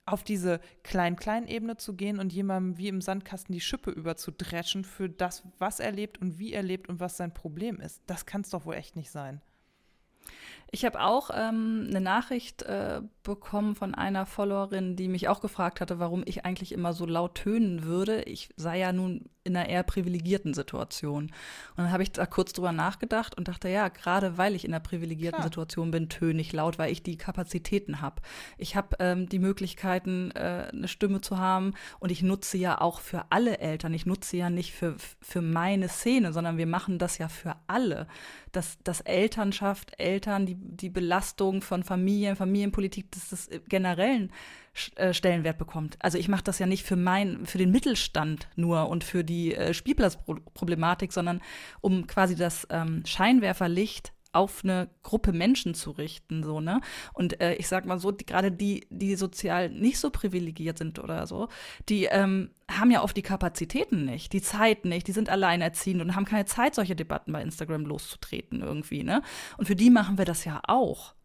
auf 0.07 0.25
diese 0.25 0.61
Klein-Klein-Ebene 0.85 1.77
zu 1.77 1.95
gehen 1.95 2.19
und 2.19 2.33
jemandem 2.33 2.79
wie 2.79 2.89
im 2.89 3.01
Sandkasten 3.01 3.53
die 3.53 3.61
Schippe 3.61 3.91
überzudreschen 3.91 4.85
für 4.85 5.11
das, 5.11 5.43
was 5.59 5.81
er 5.81 5.93
lebt 5.93 6.19
und 6.19 6.39
wie 6.39 6.53
er 6.53 6.63
lebt 6.63 6.89
und 6.89 7.01
was 7.01 7.17
sein 7.17 7.35
Problem 7.35 7.81
ist. 7.81 8.01
Das 8.07 8.25
kann 8.25 8.41
es 8.41 8.51
doch 8.51 8.65
wohl 8.65 8.77
echt 8.77 8.97
nicht 8.97 9.11
sein. 9.11 9.43
Ich 10.71 10.85
habe 10.85 11.01
auch 11.01 11.31
ähm, 11.33 11.87
eine 11.89 12.01
Nachricht 12.01 12.63
äh, 12.63 13.01
bekommen 13.23 13.75
von 13.75 13.95
einer 13.95 14.27
Followerin, 14.27 14.97
die 14.97 15.09
mich 15.09 15.29
auch 15.29 15.41
gefragt 15.41 15.81
hatte, 15.81 15.99
warum 15.99 16.23
ich 16.27 16.45
eigentlich 16.45 16.73
immer 16.73 16.93
so 16.93 17.07
laut 17.07 17.37
tönen 17.37 17.85
würde. 17.85 18.23
Ich 18.23 18.51
sei 18.57 18.79
ja 18.79 18.93
nun 18.93 19.29
in 19.47 19.57
einer 19.57 19.69
eher 19.69 19.85
privilegierten 19.85 20.55
Situation. 20.55 21.25
Und 21.25 21.33
dann 21.77 21.93
habe 21.93 22.03
ich 22.03 22.13
da 22.13 22.27
kurz 22.27 22.53
drüber 22.53 22.73
nachgedacht 22.73 23.39
und 23.39 23.49
dachte, 23.49 23.69
ja, 23.69 23.89
gerade 23.89 24.39
weil 24.39 24.55
ich 24.55 24.65
in 24.65 24.75
einer 24.75 24.83
privilegierten 24.83 25.39
Klar. 25.39 25.45
Situation 25.45 25.93
bin, 25.93 26.09
töne 26.09 26.41
ich 26.41 26.53
laut, 26.53 26.79
weil 26.79 26.91
ich 26.91 27.03
die 27.03 27.17
Kapazitäten 27.17 28.01
habe. 28.01 28.23
Ich 28.59 28.75
habe 28.75 28.97
ähm, 28.99 29.29
die 29.29 29.39
Möglichkeiten, 29.39 30.33
äh, 30.33 30.69
eine 30.73 30.89
Stimme 30.89 31.21
zu 31.21 31.39
haben 31.39 31.75
und 32.01 32.11
ich 32.11 32.23
nutze 32.23 32.59
ja 32.59 32.81
auch 32.81 33.01
für 33.01 33.27
alle 33.31 33.59
Eltern. 33.59 33.95
Ich 33.95 34.05
nutze 34.05 34.37
ja 34.37 34.51
nicht 34.51 34.73
für, 34.73 34.97
für 35.21 35.43
meine 35.43 35.89
Szene, 35.89 36.33
sondern 36.33 36.59
wir 36.59 36.67
machen 36.67 36.99
das 36.99 37.19
ja 37.19 37.29
für 37.29 37.55
alle. 37.69 38.09
Dass, 38.57 38.79
dass 38.83 39.03
Elternschaft, 39.03 39.93
Eltern, 39.99 40.47
die, 40.47 40.55
die 40.55 40.89
Belastung 40.89 41.61
von 41.61 41.83
Familien, 41.83 42.37
Familienpolitik, 42.37 43.13
dass 43.13 43.29
das 43.29 43.51
generell 43.69 44.31
äh, 44.95 45.13
Stellenwert 45.13 45.59
bekommt. 45.59 45.97
Also 46.01 46.17
ich 46.17 46.29
mache 46.29 46.45
das 46.45 46.59
ja 46.59 46.67
nicht 46.67 46.85
für 46.85 46.97
mein, 46.97 47.45
für 47.45 47.59
den 47.59 47.71
Mittelstand 47.71 48.49
nur 48.57 48.89
und 48.89 49.05
für 49.05 49.25
die 49.25 49.55
äh, 49.55 49.75
Spielplatzproblematik, 49.75 51.13
sondern 51.13 51.43
um 51.83 52.07
quasi 52.07 52.35
das 52.35 52.67
ähm, 52.71 53.03
Scheinwerferlicht 53.05 54.15
auf 54.37 54.63
eine 54.63 54.89
Gruppe 55.03 55.33
Menschen 55.33 55.75
zu 55.75 55.91
richten, 55.91 56.43
so, 56.45 56.61
ne? 56.61 56.81
Und 57.13 57.41
äh, 57.41 57.55
ich 57.55 57.67
sag 57.69 57.87
mal 57.87 57.99
so, 57.99 58.13
gerade 58.13 58.53
die, 58.53 58.87
die 58.91 59.17
sozial 59.17 59.71
nicht 59.71 59.99
so 59.99 60.11
privilegiert 60.11 60.79
sind 60.79 60.99
oder 60.99 61.27
so, 61.27 61.49
die 61.89 62.05
ähm, 62.05 62.51
haben 62.71 62.91
ja 62.91 63.03
oft 63.03 63.17
die 63.17 63.23
Kapazitäten 63.23 64.05
nicht, 64.05 64.33
die 64.33 64.43
Zeit 64.43 64.85
nicht, 64.85 65.09
die 65.09 65.13
sind 65.13 65.29
alleinerziehend 65.29 66.01
und 66.01 66.15
haben 66.15 66.25
keine 66.25 66.45
Zeit, 66.45 66.75
solche 66.75 66.95
Debatten 66.95 67.33
bei 67.33 67.43
Instagram 67.43 67.87
loszutreten 67.87 68.63
irgendwie, 68.63 69.03
ne? 69.03 69.23
Und 69.57 69.67
für 69.67 69.77
die 69.77 69.91
machen 69.91 70.19
wir 70.19 70.25
das 70.25 70.45
ja 70.45 70.61
auch. 70.69 71.16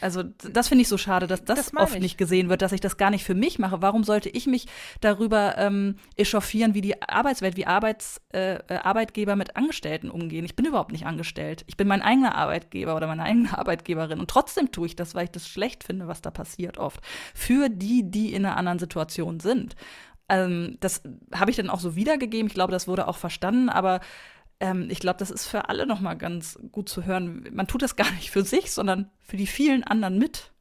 Also 0.00 0.22
das 0.22 0.68
finde 0.68 0.82
ich 0.82 0.88
so 0.88 0.96
schade, 0.96 1.26
dass 1.26 1.44
das, 1.44 1.70
das 1.70 1.76
oft 1.76 1.94
ich. 1.94 2.00
nicht 2.00 2.18
gesehen 2.18 2.48
wird, 2.48 2.62
dass 2.62 2.72
ich 2.72 2.80
das 2.80 2.96
gar 2.96 3.10
nicht 3.10 3.24
für 3.24 3.34
mich 3.34 3.58
mache. 3.58 3.82
Warum 3.82 4.04
sollte 4.04 4.28
ich 4.28 4.46
mich 4.46 4.66
darüber 5.00 5.58
ähm, 5.58 5.96
echauffieren, 6.16 6.74
wie 6.74 6.80
die 6.80 7.02
Arbeitswelt, 7.02 7.56
wie 7.56 7.66
Arbeits, 7.66 8.20
äh, 8.32 8.54
äh, 8.54 8.76
Arbeitgeber 8.82 9.36
mit 9.36 9.56
Angestellten 9.56 10.10
umgehen? 10.10 10.44
Ich 10.44 10.56
bin 10.56 10.64
überhaupt 10.64 10.92
nicht 10.92 11.06
angestellt. 11.06 11.64
Ich 11.66 11.76
bin 11.76 11.88
mein 11.88 12.02
eigener 12.02 12.34
Arbeitgeber 12.36 12.96
oder 12.96 13.08
meine 13.08 13.24
eigene 13.24 13.56
Arbeitgeberin. 13.58 14.20
Und 14.20 14.30
trotzdem 14.30 14.70
tue 14.72 14.86
ich 14.86 14.96
das, 14.96 15.14
weil 15.14 15.24
ich 15.24 15.32
das 15.32 15.48
schlecht 15.48 15.84
finde, 15.84 16.08
was 16.08 16.22
da 16.22 16.30
passiert 16.30 16.78
oft. 16.78 17.00
Für 17.34 17.68
die, 17.68 18.10
die 18.10 18.32
in 18.32 18.46
einer 18.46 18.56
anderen 18.56 18.78
Situation 18.78 19.40
sind. 19.40 19.74
Ähm, 20.28 20.76
das 20.80 21.02
habe 21.34 21.50
ich 21.50 21.56
dann 21.56 21.68
auch 21.68 21.80
so 21.80 21.96
wiedergegeben. 21.96 22.46
Ich 22.46 22.54
glaube, 22.54 22.72
das 22.72 22.88
wurde 22.88 23.08
auch 23.08 23.18
verstanden, 23.18 23.68
aber 23.68 24.00
ähm, 24.60 24.88
ich 24.90 25.00
glaube, 25.00 25.18
das 25.18 25.30
ist 25.30 25.46
für 25.46 25.68
alle 25.68 25.86
nochmal 25.86 26.16
ganz 26.16 26.58
gut 26.70 26.88
zu 26.88 27.04
hören. 27.04 27.48
Man 27.52 27.66
tut 27.66 27.82
das 27.82 27.96
gar 27.96 28.10
nicht 28.12 28.30
für 28.30 28.44
sich, 28.44 28.70
sondern 28.70 29.10
für 29.22 29.36
die 29.36 29.46
vielen 29.46 29.82
anderen 29.84 30.18
mit. 30.18 30.52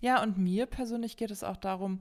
Ja, 0.00 0.22
und 0.22 0.38
mir 0.38 0.66
persönlich 0.66 1.16
geht 1.16 1.30
es 1.30 1.42
auch 1.42 1.56
darum, 1.56 2.00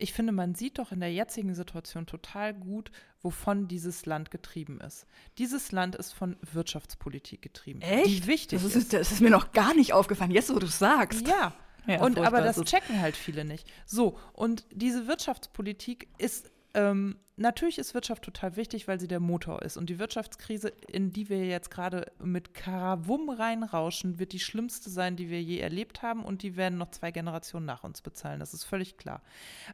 ich 0.00 0.12
finde, 0.12 0.32
man 0.32 0.54
sieht 0.54 0.78
doch 0.78 0.92
in 0.92 1.00
der 1.00 1.12
jetzigen 1.12 1.54
Situation 1.54 2.06
total 2.06 2.54
gut, 2.54 2.92
wovon 3.20 3.66
dieses 3.66 4.06
Land 4.06 4.30
getrieben 4.30 4.80
ist. 4.80 5.06
Dieses 5.38 5.72
Land 5.72 5.96
ist 5.96 6.12
von 6.12 6.36
Wirtschaftspolitik 6.52 7.42
getrieben. 7.42 7.80
Echt? 7.80 8.06
Die 8.06 8.26
wichtig 8.28 8.62
das 8.62 8.76
ist. 8.76 8.92
Das 8.92 9.10
ist 9.10 9.20
mir 9.20 9.30
noch 9.30 9.50
gar 9.50 9.74
nicht 9.74 9.92
aufgefallen, 9.92 10.30
jetzt 10.30 10.54
wo 10.54 10.58
du 10.60 10.66
es 10.66 10.78
sagst. 10.78 11.26
Ja. 11.26 11.52
ja 11.88 12.00
und 12.00 12.18
aber 12.20 12.42
das 12.42 12.62
checken 12.62 13.00
halt 13.00 13.16
viele 13.16 13.44
nicht. 13.44 13.68
So, 13.86 14.16
und 14.32 14.66
diese 14.70 15.08
Wirtschaftspolitik 15.08 16.08
ist 16.18 16.48
ähm, 16.74 17.16
natürlich 17.38 17.78
ist 17.78 17.94
Wirtschaft 17.94 18.22
total 18.24 18.56
wichtig, 18.56 18.88
weil 18.88 19.00
sie 19.00 19.08
der 19.08 19.20
Motor 19.20 19.62
ist. 19.62 19.76
Und 19.76 19.88
die 19.88 19.98
Wirtschaftskrise, 19.98 20.72
in 20.88 21.12
die 21.12 21.28
wir 21.28 21.46
jetzt 21.46 21.70
gerade 21.70 22.10
mit 22.18 22.54
Karawum 22.54 23.30
reinrauschen, 23.30 24.18
wird 24.18 24.32
die 24.32 24.40
schlimmste 24.40 24.90
sein, 24.90 25.16
die 25.16 25.30
wir 25.30 25.42
je 25.42 25.58
erlebt 25.58 26.02
haben. 26.02 26.24
Und 26.24 26.42
die 26.42 26.56
werden 26.56 26.78
noch 26.78 26.90
zwei 26.90 27.10
Generationen 27.10 27.66
nach 27.66 27.84
uns 27.84 28.02
bezahlen. 28.02 28.40
Das 28.40 28.54
ist 28.54 28.64
völlig 28.64 28.96
klar. 28.96 29.22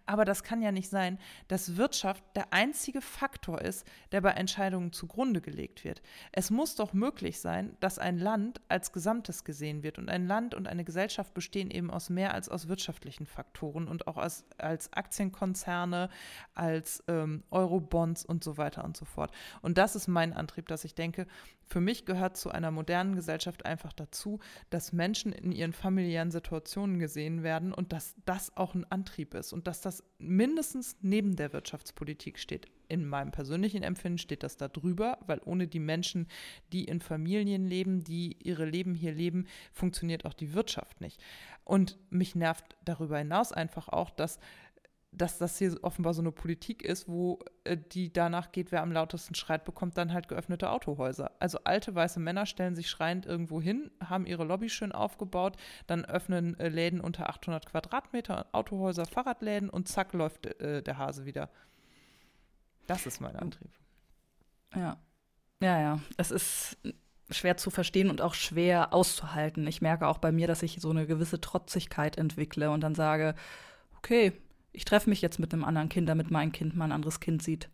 Aber 0.07 0.25
das 0.25 0.43
kann 0.43 0.63
ja 0.63 0.73
nicht 0.73 0.89
sein, 0.89 1.19
dass 1.49 1.77
Wirtschaft 1.77 2.23
der 2.37 2.53
einzige 2.53 3.01
Faktor 3.01 3.61
ist, 3.63 3.87
der 4.13 4.21
bei 4.21 4.31
Entscheidungen 4.31 4.93
zugrunde 4.93 5.41
gelegt 5.41 5.85
wird. 5.85 6.03
Es 6.33 6.51
muss 6.51 6.77
doch 6.77 6.93
möglich 6.93 7.41
sein, 7.41 7.77
dass 7.81 7.99
ein 7.99 8.19
Land 8.19 8.61
als 8.69 8.93
Gesamtes 8.93 9.45
gesehen 9.45 9.83
wird. 9.83 9.99
Und 9.99 10.09
ein 10.09 10.27
Land 10.27 10.55
und 10.55 10.69
eine 10.69 10.85
Gesellschaft 10.85 11.35
bestehen 11.35 11.71
eben 11.71 11.91
aus 11.91 12.11
mehr 12.11 12.35
als 12.35 12.49
aus 12.49 12.69
wirtschaftlichen 12.69 13.27
Faktoren 13.27 13.89
und 13.89 14.07
auch 14.07 14.17
als, 14.17 14.45
als 14.59 14.93
Aktienkonzerne, 14.93 16.11
als 16.55 17.03
ähm, 17.09 17.43
Euro-Bonds 17.55 18.25
und 18.25 18.45
so 18.45 18.59
weiter 18.59 18.85
und 18.85 18.97
so 18.97 19.05
fort. 19.05 19.31
Und 19.63 19.79
das 19.79 19.97
ist 19.97 20.09
mein 20.09 20.33
Antrieb, 20.33 20.69
dass 20.69 20.85
ich 20.85 20.95
denke, 20.95 21.27
für 21.67 21.81
mich 21.81 22.05
gehört 22.05 22.37
zu 22.37 22.51
einer 22.51 22.71
modernen 22.71 23.15
Gesellschaft 23.15 23.65
einfach 23.65 23.93
dazu, 23.93 24.41
dass 24.71 24.93
Menschen 24.93 25.33
in 25.33 25.53
ihren 25.53 25.73
familiären 25.73 26.31
Situationen 26.31 26.99
gesehen 26.99 27.43
werden 27.43 27.73
und 27.73 27.93
dass 27.93 28.15
das 28.27 28.57
auch 28.57 28.75
ein 28.75 28.85
Antrieb 28.91 29.35
ist 29.35 29.53
und 29.53 29.67
dass 29.67 29.81
das 29.81 30.05
mindestens 30.19 30.97
neben 31.01 31.37
der 31.37 31.53
Wirtschaftspolitik 31.53 32.39
steht. 32.39 32.69
In 32.89 33.07
meinem 33.07 33.31
persönlichen 33.31 33.83
Empfinden 33.83 34.19
steht 34.19 34.43
das 34.43 34.59
da 34.59 34.69
drüber, 34.69 35.19
weil 35.27 35.41
ohne 35.45 35.67
die 35.67 35.81
Menschen, 35.81 36.29
die 36.73 36.85
in 36.85 37.01
Familien 37.01 37.67
leben, 37.67 38.05
die 38.05 38.37
ihre 38.43 38.67
Leben 38.67 38.95
hier 38.95 39.13
leben, 39.13 39.47
funktioniert 39.73 40.27
auch 40.27 40.35
die 40.35 40.53
Wirtschaft 40.53 41.01
nicht. 41.01 41.21
Und 41.65 41.99
mich 42.11 42.35
nervt 42.35 42.77
darüber 42.85 43.19
hinaus 43.19 43.53
einfach 43.53 43.89
auch, 43.89 44.11
dass 44.11 44.39
dass 45.17 45.39
das 45.39 45.59
hier 45.59 45.77
offenbar 45.83 46.15
so 46.15 46.23
eine 46.23 46.33
Politik 46.33 46.83
ist, 46.83 47.09
wo 47.09 47.39
äh, 47.65 47.77
die 47.77 48.13
danach 48.13 48.53
geht, 48.53 48.73
wer 48.73 48.83
am 48.83 48.93
lautesten 48.93 49.35
schreit, 49.35 49.65
bekommt 49.65 49.97
dann 49.97 50.13
halt 50.13 50.29
geöffnete 50.29 50.71
Autohäuser. 50.71 51.31
Also 51.39 51.59
alte 51.65 51.95
weiße 51.95 52.21
Männer 52.21 52.47
stellen 52.47 52.75
sich 52.75 52.91
schreiend 52.91 53.27
irgendwo 53.27 53.61
hin, 53.61 53.91
haben 54.03 54.27
ihre 54.27 54.45
Lobby 54.45 54.69
schön 54.69 54.93
aufgebaut, 54.93 55.57
dann 55.87 56.05
öffnen 56.05 56.59
äh, 56.59 56.69
Läden 56.69 57.01
unter 57.01 57.29
800 57.29 57.67
Quadratmeter, 57.67 58.47
Autohäuser, 58.53 59.07
Fahrradläden 59.07 59.71
und 59.71 59.89
zack 59.89 60.13
läuft 60.13 60.47
äh, 60.61 60.83
der 60.83 60.99
Hase 60.99 61.25
wieder. 61.25 61.51
Das 62.87 63.07
ist 63.07 63.21
mein 63.21 63.37
Antrieb. 63.37 63.71
Ja, 64.75 64.99
ja, 65.61 65.81
ja. 65.81 66.01
Es 66.17 66.31
ist 66.31 66.77
schwer 67.31 67.57
zu 67.57 67.71
verstehen 67.71 68.11
und 68.11 68.21
auch 68.21 68.35
schwer 68.35 68.93
auszuhalten. 68.93 69.67
Ich 69.67 69.81
merke 69.81 70.07
auch 70.09 70.19
bei 70.19 70.33
mir, 70.33 70.47
dass 70.47 70.63
ich 70.63 70.81
so 70.81 70.91
eine 70.91 71.07
gewisse 71.07 71.41
Trotzigkeit 71.41 72.19
entwickle 72.19 72.71
und 72.71 72.81
dann 72.81 72.95
sage, 72.95 73.35
okay, 73.97 74.33
ich 74.75 74.85
treffe 74.85 75.09
mich 75.09 75.23
jetzt 75.23 75.39
mit 75.39 75.53
einem 75.53 75.65
anderen 75.65 75.89
Kind, 75.89 76.09
damit 76.09 76.31
mein 76.31 76.53
Kind 76.53 76.77
mal 76.77 76.87
ein 76.87 76.93
anderes 76.93 77.21
Kind 77.21 77.43
sieht. 77.43 77.71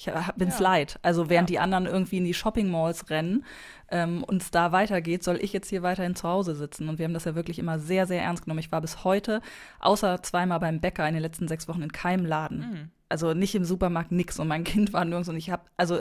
Ich 0.00 0.10
bin's 0.36 0.58
ja. 0.58 0.64
leid. 0.64 0.98
Also 1.02 1.28
während 1.28 1.50
ja. 1.50 1.54
die 1.54 1.58
anderen 1.58 1.84
irgendwie 1.84 2.16
in 2.16 2.24
die 2.24 2.32
Shopping 2.32 2.70
Malls 2.70 3.10
rennen 3.10 3.44
ähm, 3.90 4.24
und 4.24 4.40
es 4.40 4.50
da 4.50 4.72
weitergeht, 4.72 5.22
soll 5.22 5.36
ich 5.42 5.52
jetzt 5.52 5.68
hier 5.68 5.82
weiterhin 5.82 6.16
zu 6.16 6.26
Hause 6.26 6.54
sitzen. 6.54 6.88
Und 6.88 6.98
wir 6.98 7.04
haben 7.04 7.12
das 7.12 7.26
ja 7.26 7.34
wirklich 7.34 7.58
immer 7.58 7.78
sehr, 7.78 8.06
sehr 8.06 8.22
ernst 8.22 8.44
genommen. 8.44 8.60
Ich 8.60 8.72
war 8.72 8.80
bis 8.80 9.04
heute, 9.04 9.42
außer 9.78 10.22
zweimal 10.22 10.58
beim 10.58 10.80
Bäcker 10.80 11.06
in 11.06 11.12
den 11.12 11.22
letzten 11.22 11.48
sechs 11.48 11.68
Wochen 11.68 11.82
in 11.82 11.92
keinem 11.92 12.24
Laden. 12.24 12.58
Mhm. 12.58 12.90
Also 13.10 13.34
nicht 13.34 13.54
im 13.54 13.64
Supermarkt, 13.64 14.10
nix. 14.10 14.38
Und 14.38 14.48
mein 14.48 14.64
Kind 14.64 14.94
war 14.94 15.04
nirgends. 15.04 15.28
Und 15.28 15.36
ich 15.36 15.50
habe, 15.50 15.64
also 15.76 15.98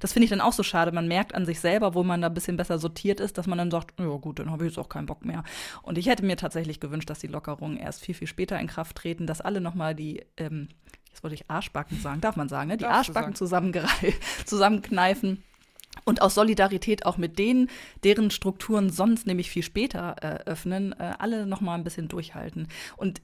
das 0.00 0.14
finde 0.14 0.24
ich 0.24 0.30
dann 0.30 0.40
auch 0.40 0.54
so 0.54 0.62
schade. 0.62 0.90
Man 0.90 1.06
merkt 1.06 1.34
an 1.34 1.44
sich 1.44 1.60
selber, 1.60 1.94
wo 1.94 2.04
man 2.04 2.22
da 2.22 2.28
ein 2.28 2.34
bisschen 2.34 2.56
besser 2.56 2.78
sortiert 2.78 3.20
ist, 3.20 3.36
dass 3.36 3.46
man 3.46 3.58
dann 3.58 3.70
sagt, 3.70 4.00
ja 4.00 4.06
gut, 4.16 4.38
dann 4.38 4.50
habe 4.50 4.64
ich 4.64 4.70
jetzt 4.72 4.78
auch 4.78 4.88
keinen 4.88 5.06
Bock 5.06 5.26
mehr. 5.26 5.44
Und 5.82 5.98
ich 5.98 6.06
hätte 6.06 6.24
mir 6.24 6.38
tatsächlich 6.38 6.80
gewünscht, 6.80 7.10
dass 7.10 7.18
die 7.18 7.26
Lockerungen 7.26 7.76
erst 7.76 8.00
viel, 8.00 8.14
viel 8.14 8.28
später 8.28 8.58
in 8.58 8.66
Kraft 8.66 8.96
treten, 8.96 9.26
dass 9.26 9.42
alle 9.42 9.60
nochmal 9.60 9.94
die 9.94 10.24
ähm, 10.38 10.68
jetzt 11.12 11.22
wollte 11.22 11.34
ich 11.34 11.48
Arschbacken 11.48 12.00
sagen, 12.00 12.20
darf 12.20 12.36
man 12.36 12.48
sagen, 12.48 12.68
ne? 12.68 12.76
die 12.76 12.84
Darfst 12.84 13.10
Arschbacken 13.10 13.34
zusammenkneifen. 13.34 15.42
Und 16.04 16.22
aus 16.22 16.34
Solidarität 16.34 17.04
auch 17.04 17.18
mit 17.18 17.38
denen, 17.38 17.68
deren 18.02 18.30
Strukturen 18.30 18.88
sonst 18.88 19.26
nämlich 19.26 19.50
viel 19.50 19.62
später 19.62 20.16
äh, 20.22 20.50
öffnen, 20.50 20.92
äh, 20.92 21.12
alle 21.18 21.46
noch 21.46 21.60
mal 21.60 21.74
ein 21.74 21.84
bisschen 21.84 22.08
durchhalten. 22.08 22.68
Und 22.96 23.20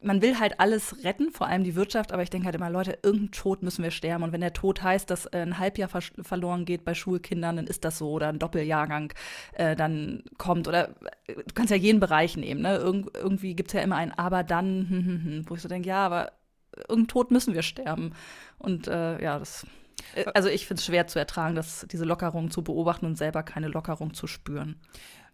man 0.00 0.22
will 0.22 0.38
halt 0.38 0.60
alles 0.60 1.04
retten, 1.04 1.32
vor 1.32 1.48
allem 1.48 1.64
die 1.64 1.74
Wirtschaft, 1.74 2.12
aber 2.12 2.22
ich 2.22 2.30
denke 2.30 2.46
halt 2.46 2.54
immer, 2.54 2.70
Leute, 2.70 2.98
irgendein 3.02 3.32
Tod 3.32 3.62
müssen 3.62 3.82
wir 3.82 3.90
sterben. 3.90 4.22
Und 4.22 4.32
wenn 4.32 4.40
der 4.40 4.52
Tod 4.52 4.82
heißt, 4.82 5.10
dass 5.10 5.26
äh, 5.26 5.38
ein 5.38 5.58
Halbjahr 5.58 5.88
ver 5.88 6.02
verloren 6.22 6.64
geht 6.64 6.84
bei 6.84 6.94
Schulkindern, 6.94 7.56
dann 7.56 7.66
ist 7.66 7.84
das 7.84 7.98
so. 7.98 8.10
Oder 8.10 8.28
ein 8.28 8.38
Doppeljahrgang 8.38 9.12
äh, 9.54 9.74
dann 9.74 10.22
kommt. 10.38 10.68
Oder 10.68 10.90
äh, 11.26 11.34
du 11.34 11.54
kannst 11.54 11.70
ja 11.70 11.76
jeden 11.76 12.00
Bereich 12.00 12.36
nehmen. 12.36 12.62
Ne? 12.62 12.76
Irg 12.76 13.10
irgendwie 13.14 13.54
gibt 13.54 13.70
es 13.70 13.74
ja 13.74 13.80
immer 13.80 13.96
ein 13.96 14.12
Aber 14.12 14.44
dann, 14.44 14.86
hm, 14.88 15.06
hm, 15.06 15.24
hm, 15.24 15.44
wo 15.48 15.54
ich 15.54 15.62
so 15.62 15.68
denke, 15.68 15.88
ja, 15.88 16.06
aber 16.06 16.32
irgendein 16.76 17.08
Tod 17.08 17.30
müssen 17.30 17.54
wir 17.54 17.62
sterben. 17.62 18.14
Und 18.58 18.88
äh, 18.88 19.22
ja, 19.22 19.38
das. 19.38 19.66
Äh, 20.14 20.26
also 20.34 20.48
ich 20.48 20.66
finde 20.66 20.80
es 20.80 20.86
schwer 20.86 21.06
zu 21.06 21.18
ertragen, 21.18 21.54
dass 21.54 21.86
diese 21.90 22.04
Lockerung 22.04 22.50
zu 22.50 22.62
beobachten 22.62 23.06
und 23.06 23.16
selber 23.16 23.42
keine 23.42 23.68
Lockerung 23.68 24.14
zu 24.14 24.26
spüren. 24.26 24.80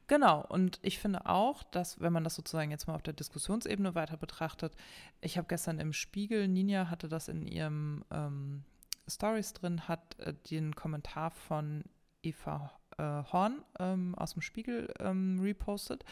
Genau, 0.07 0.45
und 0.47 0.79
ich 0.83 0.99
finde 0.99 1.25
auch, 1.27 1.63
dass, 1.63 1.99
wenn 2.01 2.13
man 2.13 2.25
das 2.25 2.35
sozusagen 2.35 2.71
jetzt 2.71 2.87
mal 2.87 2.95
auf 2.95 3.03
der 3.03 3.15
Diskussionsebene 3.15 3.95
weiter 3.95 4.19
betrachtet, 4.19 4.75
ich 5.23 5.39
habe 5.39 5.49
gestern 5.49 5.79
im 5.79 5.95
Spiegel, 5.95 6.47
Ninja 6.47 6.91
hatte 6.91 7.09
das 7.09 7.29
in 7.29 7.47
ihrem 7.47 8.05
ähm, 8.11 8.65
Stories 9.09 9.55
drin, 9.55 9.89
hat 9.89 10.19
äh, 10.19 10.35
den 10.51 10.75
Kommentar 10.77 11.31
von 11.31 11.85
Eva 12.23 12.71
äh, 12.99 13.23
Horn 13.33 13.63
ähm, 13.79 14.15
aus 14.15 14.35
dem 14.35 14.43
Spiegel 14.43 14.93
ähm, 15.01 15.39
repostet. 15.41 16.05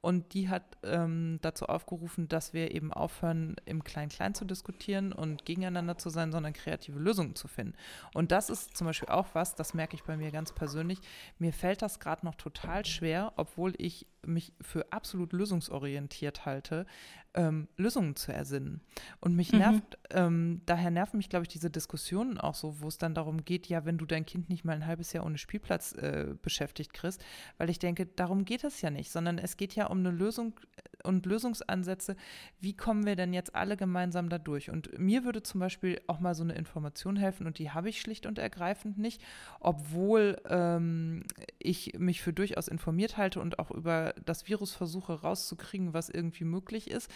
Und 0.00 0.34
die 0.34 0.48
hat 0.48 0.62
ähm, 0.82 1.38
dazu 1.42 1.66
aufgerufen, 1.66 2.28
dass 2.28 2.52
wir 2.52 2.74
eben 2.74 2.92
aufhören, 2.92 3.56
im 3.64 3.84
Klein-Klein 3.84 4.34
zu 4.34 4.44
diskutieren 4.44 5.12
und 5.12 5.44
gegeneinander 5.44 5.96
zu 5.96 6.10
sein, 6.10 6.32
sondern 6.32 6.52
kreative 6.52 6.98
Lösungen 6.98 7.34
zu 7.34 7.48
finden. 7.48 7.74
Und 8.12 8.30
das 8.32 8.50
ist 8.50 8.76
zum 8.76 8.86
Beispiel 8.86 9.08
auch 9.08 9.28
was, 9.32 9.54
das 9.54 9.74
merke 9.74 9.96
ich 9.96 10.04
bei 10.04 10.16
mir 10.16 10.30
ganz 10.30 10.52
persönlich. 10.52 10.98
Mir 11.38 11.52
fällt 11.52 11.82
das 11.82 12.00
gerade 12.00 12.26
noch 12.26 12.34
total 12.34 12.84
schwer, 12.84 13.32
obwohl 13.36 13.74
ich 13.78 14.06
mich 14.26 14.52
für 14.60 14.92
absolut 14.92 15.32
lösungsorientiert 15.32 16.46
halte, 16.46 16.86
ähm, 17.34 17.68
Lösungen 17.76 18.16
zu 18.16 18.32
ersinnen. 18.32 18.80
Und 19.20 19.34
mich 19.36 19.52
mhm. 19.52 19.58
nervt, 19.58 19.98
ähm, 20.10 20.62
daher 20.66 20.90
nerven 20.90 21.16
mich, 21.16 21.28
glaube 21.28 21.44
ich, 21.44 21.48
diese 21.48 21.70
Diskussionen 21.70 22.38
auch 22.38 22.54
so, 22.54 22.80
wo 22.80 22.88
es 22.88 22.98
dann 22.98 23.14
darum 23.14 23.44
geht, 23.44 23.66
ja, 23.66 23.84
wenn 23.84 23.98
du 23.98 24.06
dein 24.06 24.24
Kind 24.24 24.48
nicht 24.48 24.64
mal 24.64 24.72
ein 24.72 24.86
halbes 24.86 25.12
Jahr 25.12 25.26
ohne 25.26 25.38
Spielplatz 25.38 25.92
äh, 25.94 26.34
beschäftigt 26.40 26.94
kriegst, 26.94 27.24
weil 27.58 27.70
ich 27.70 27.78
denke, 27.78 28.06
darum 28.06 28.44
geht 28.44 28.64
es 28.64 28.80
ja 28.80 28.90
nicht, 28.90 29.10
sondern 29.10 29.38
es 29.38 29.56
geht 29.56 29.74
ja 29.74 29.86
um 29.86 29.98
eine 29.98 30.10
Lösung 30.10 30.54
äh, 30.76 31.08
und 31.08 31.26
Lösungsansätze. 31.26 32.16
Wie 32.60 32.74
kommen 32.74 33.04
wir 33.04 33.16
denn 33.16 33.34
jetzt 33.34 33.54
alle 33.54 33.76
gemeinsam 33.76 34.28
da 34.28 34.38
durch? 34.38 34.70
Und 34.70 34.98
mir 34.98 35.24
würde 35.24 35.42
zum 35.42 35.60
Beispiel 35.60 36.00
auch 36.06 36.20
mal 36.20 36.34
so 36.34 36.44
eine 36.44 36.54
Information 36.54 37.16
helfen 37.16 37.46
und 37.46 37.58
die 37.58 37.70
habe 37.70 37.88
ich 37.88 38.00
schlicht 38.00 38.26
und 38.26 38.38
ergreifend 38.38 38.96
nicht, 38.96 39.22
obwohl 39.60 40.40
ähm, 40.48 41.24
ich 41.58 41.98
mich 41.98 42.22
für 42.22 42.32
durchaus 42.32 42.68
informiert 42.68 43.16
halte 43.16 43.40
und 43.40 43.58
auch 43.58 43.70
über 43.70 44.14
das 44.24 44.48
Virus 44.48 44.72
versuche 44.72 45.20
rauszukriegen, 45.20 45.92
was 45.92 46.08
irgendwie 46.08 46.44
möglich 46.44 46.90
ist. 46.90 47.10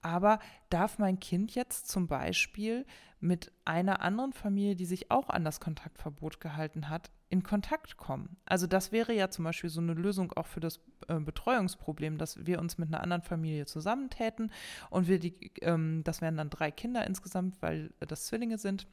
Aber 0.00 0.38
darf 0.70 0.98
mein 0.98 1.20
Kind 1.20 1.54
jetzt 1.54 1.88
zum 1.88 2.06
Beispiel 2.06 2.86
mit 3.20 3.52
einer 3.64 4.00
anderen 4.00 4.32
Familie, 4.32 4.76
die 4.76 4.84
sich 4.84 5.10
auch 5.10 5.28
an 5.28 5.44
das 5.44 5.60
Kontaktverbot 5.60 6.40
gehalten 6.40 6.88
hat, 6.88 7.10
in 7.30 7.42
Kontakt 7.42 7.96
kommen? 7.96 8.36
Also 8.46 8.66
das 8.66 8.92
wäre 8.92 9.12
ja 9.12 9.28
zum 9.28 9.44
Beispiel 9.44 9.70
so 9.70 9.80
eine 9.80 9.94
Lösung 9.94 10.32
auch 10.32 10.46
für 10.46 10.60
das 10.60 10.80
äh, 11.08 11.18
Betreuungsproblem, 11.18 12.16
dass 12.16 12.46
wir 12.46 12.60
uns 12.60 12.78
mit 12.78 12.88
einer 12.88 13.02
anderen 13.02 13.22
Familie 13.22 13.66
zusammentäten 13.66 14.52
und 14.90 15.08
wir 15.08 15.18
die, 15.18 15.52
ähm, 15.62 16.02
das 16.04 16.20
wären 16.20 16.36
dann 16.36 16.50
drei 16.50 16.70
Kinder 16.70 17.06
insgesamt, 17.06 17.60
weil 17.60 17.92
das 18.00 18.26
Zwillinge 18.26 18.58
sind. 18.58 18.86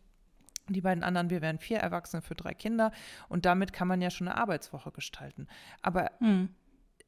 Die 0.68 0.82
beiden 0.82 1.04
anderen, 1.04 1.30
wir 1.30 1.44
wären 1.44 1.60
vier 1.60 1.78
Erwachsene 1.78 2.24
für 2.24 2.34
drei 2.34 2.56
Kinder 2.56 2.92
und 3.30 3.46
damit 3.46 3.72
kann 3.72 3.88
man 3.88 4.02
ja 4.02 4.10
schon 4.10 4.28
eine 4.28 4.38
Arbeitswoche 4.38 4.92
gestalten. 4.92 5.48
Aber 5.84 6.10
hm 6.18 6.50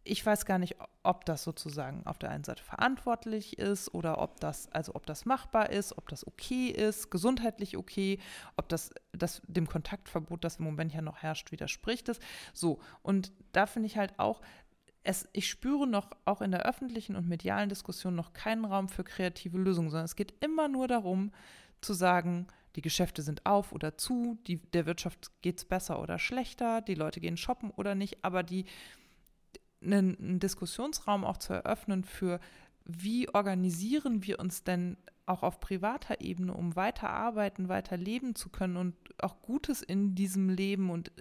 ich 0.07 0.25
weiß 0.25 0.45
gar 0.45 0.57
nicht, 0.57 0.75
ob 1.03 1.25
das 1.25 1.43
sozusagen 1.43 2.05
auf 2.05 2.17
der 2.17 2.31
einen 2.31 2.43
Seite 2.43 2.63
verantwortlich 2.63 3.57
ist 3.59 3.93
oder 3.93 4.19
ob 4.19 4.39
das, 4.39 4.71
also 4.71 4.95
ob 4.95 5.05
das 5.05 5.25
machbar 5.25 5.69
ist, 5.69 5.97
ob 5.97 6.07
das 6.09 6.25
okay 6.25 6.69
ist, 6.69 7.11
gesundheitlich 7.11 7.77
okay, 7.77 8.19
ob 8.55 8.69
das, 8.69 8.91
das 9.11 9.41
dem 9.47 9.67
Kontaktverbot, 9.67 10.43
das 10.43 10.57
im 10.57 10.65
Moment 10.65 10.93
ja 10.93 11.01
noch 11.01 11.17
herrscht, 11.17 11.51
widerspricht 11.51 12.09
ist. 12.09 12.21
So, 12.53 12.79
und 13.03 13.31
da 13.51 13.65
finde 13.65 13.87
ich 13.87 13.97
halt 13.97 14.17
auch, 14.17 14.41
es, 15.03 15.29
ich 15.33 15.49
spüre 15.49 15.87
noch 15.87 16.09
auch 16.25 16.41
in 16.41 16.51
der 16.51 16.65
öffentlichen 16.65 17.15
und 17.15 17.27
medialen 17.27 17.69
Diskussion 17.69 18.15
noch 18.15 18.33
keinen 18.33 18.65
Raum 18.65 18.89
für 18.89 19.03
kreative 19.03 19.57
Lösungen, 19.57 19.89
sondern 19.89 20.05
es 20.05 20.15
geht 20.15 20.33
immer 20.43 20.67
nur 20.67 20.87
darum 20.87 21.31
zu 21.81 21.93
sagen, 21.93 22.47
die 22.75 22.81
Geschäfte 22.81 23.21
sind 23.21 23.45
auf 23.45 23.71
oder 23.71 23.97
zu, 23.97 24.37
die, 24.47 24.57
der 24.57 24.85
Wirtschaft 24.85 25.31
geht 25.41 25.57
es 25.57 25.65
besser 25.65 26.01
oder 26.01 26.19
schlechter, 26.19 26.81
die 26.81 26.95
Leute 26.95 27.19
gehen 27.19 27.37
shoppen 27.37 27.71
oder 27.71 27.95
nicht, 27.95 28.23
aber 28.23 28.43
die, 28.43 28.65
einen, 29.81 30.17
einen 30.17 30.39
Diskussionsraum 30.39 31.23
auch 31.23 31.37
zu 31.37 31.53
eröffnen 31.53 32.03
für, 32.03 32.39
wie 32.85 33.29
organisieren 33.29 34.23
wir 34.25 34.39
uns 34.39 34.63
denn 34.63 34.97
auch 35.25 35.43
auf 35.43 35.59
privater 35.59 36.21
Ebene, 36.21 36.53
um 36.53 36.75
weiter 36.75 37.09
arbeiten, 37.09 37.67
weiter 37.67 37.97
leben 37.97 38.33
zu 38.33 38.49
können 38.49 38.77
und 38.77 38.95
auch 39.21 39.41
Gutes 39.41 39.81
in 39.81 40.15
diesem 40.15 40.49
Leben 40.49 40.89
und 40.89 41.11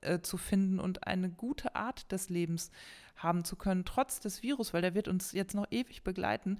äh, 0.00 0.20
zu 0.20 0.36
finden 0.38 0.80
und 0.80 1.06
eine 1.06 1.28
gute 1.28 1.76
Art 1.76 2.10
des 2.12 2.30
Lebens 2.30 2.70
haben 3.14 3.44
zu 3.44 3.56
können, 3.56 3.84
trotz 3.84 4.20
des 4.20 4.42
Virus, 4.42 4.72
weil 4.72 4.82
der 4.82 4.94
wird 4.94 5.06
uns 5.06 5.32
jetzt 5.32 5.54
noch 5.54 5.66
ewig 5.70 6.02
begleiten. 6.02 6.58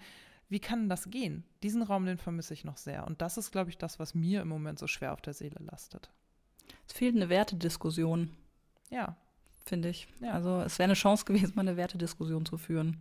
Wie 0.49 0.61
kann 0.61 0.91
das 0.91 1.11
gehen? 1.11 1.45
Diesen 1.63 1.83
Raum, 1.83 2.05
den 2.05 2.19
vermisse 2.19 2.53
ich 2.53 2.65
noch 2.65 2.77
sehr. 2.77 3.07
Und 3.07 3.23
das 3.23 3.39
ist, 3.39 3.53
glaube 3.53 3.71
ich, 3.71 3.79
das, 3.79 3.99
was 3.99 4.15
mir 4.15 4.43
im 4.43 4.49
Moment 4.49 4.79
so 4.79 4.87
schwer 4.87 5.15
auf 5.15 5.23
der 5.23 5.33
Seele 5.33 5.59
lastet. 5.61 6.11
Es 6.87 6.93
fehlt 6.93 7.17
eine 7.17 7.31
Wertediskussion. 7.31 8.31
Ja, 8.91 9.17
finde 9.64 9.88
ich. 9.88 10.09
Ja. 10.20 10.33
Also 10.33 10.61
es 10.61 10.79
wäre 10.79 10.85
eine 10.85 10.94
Chance 10.94 11.25
gewesen, 11.25 11.53
mal 11.55 11.62
eine 11.62 11.77
Wertediskussion 11.77 12.46
zu 12.46 12.59
führen. 12.59 12.98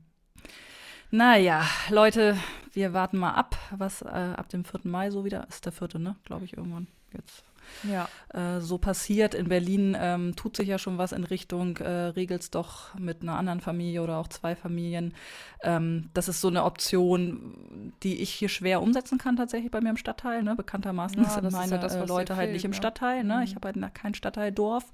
Naja, 1.13 1.65
Leute, 1.89 2.37
wir 2.71 2.93
warten 2.93 3.17
mal 3.17 3.33
ab, 3.33 3.57
was 3.71 4.01
äh, 4.01 4.05
ab 4.07 4.47
dem 4.49 4.63
4. 4.63 4.81
Mai 4.83 5.11
so 5.11 5.25
wieder 5.25 5.45
ist. 5.49 5.65
Der 5.65 5.73
4. 5.73 5.99
ne? 5.99 6.15
Glaube 6.23 6.45
ich, 6.45 6.55
irgendwann 6.55 6.87
jetzt. 7.13 7.43
Ja. 7.83 8.07
Äh, 8.33 8.61
so 8.61 8.77
passiert. 8.77 9.33
In 9.33 9.49
Berlin 9.49 9.95
ähm, 9.99 10.35
tut 10.35 10.55
sich 10.55 10.67
ja 10.67 10.77
schon 10.77 10.97
was 10.97 11.11
in 11.11 11.23
Richtung, 11.23 11.77
äh, 11.77 11.89
regelt 11.89 12.41
es 12.41 12.51
doch 12.51 12.95
mit 12.95 13.21
einer 13.21 13.37
anderen 13.37 13.61
Familie 13.61 14.01
oder 14.01 14.17
auch 14.17 14.27
zwei 14.27 14.55
Familien. 14.55 15.13
Ähm, 15.61 16.09
das 16.13 16.27
ist 16.27 16.41
so 16.41 16.47
eine 16.47 16.63
Option, 16.63 17.93
die 18.03 18.21
ich 18.21 18.31
hier 18.31 18.49
schwer 18.49 18.81
umsetzen 18.81 19.17
kann, 19.17 19.35
tatsächlich 19.35 19.71
bei 19.71 19.81
mir 19.81 19.89
im 19.89 19.97
Stadtteil. 19.97 20.43
Ne? 20.43 20.55
Bekanntermaßen 20.55 21.21
ja, 21.23 21.29
sind 21.29 21.51
meine 21.51 21.73
ja 21.73 21.77
das, 21.77 21.95
äh, 21.95 22.05
Leute 22.05 22.35
halt 22.35 22.51
nicht 22.51 22.65
im 22.65 22.73
Stadtteil. 22.73 23.23
Ne? 23.23 23.37
Mhm. 23.37 23.43
Ich 23.43 23.55
habe 23.55 23.67
halt 23.67 23.95
kein 23.95 24.13
Stadtteildorf. 24.13 24.85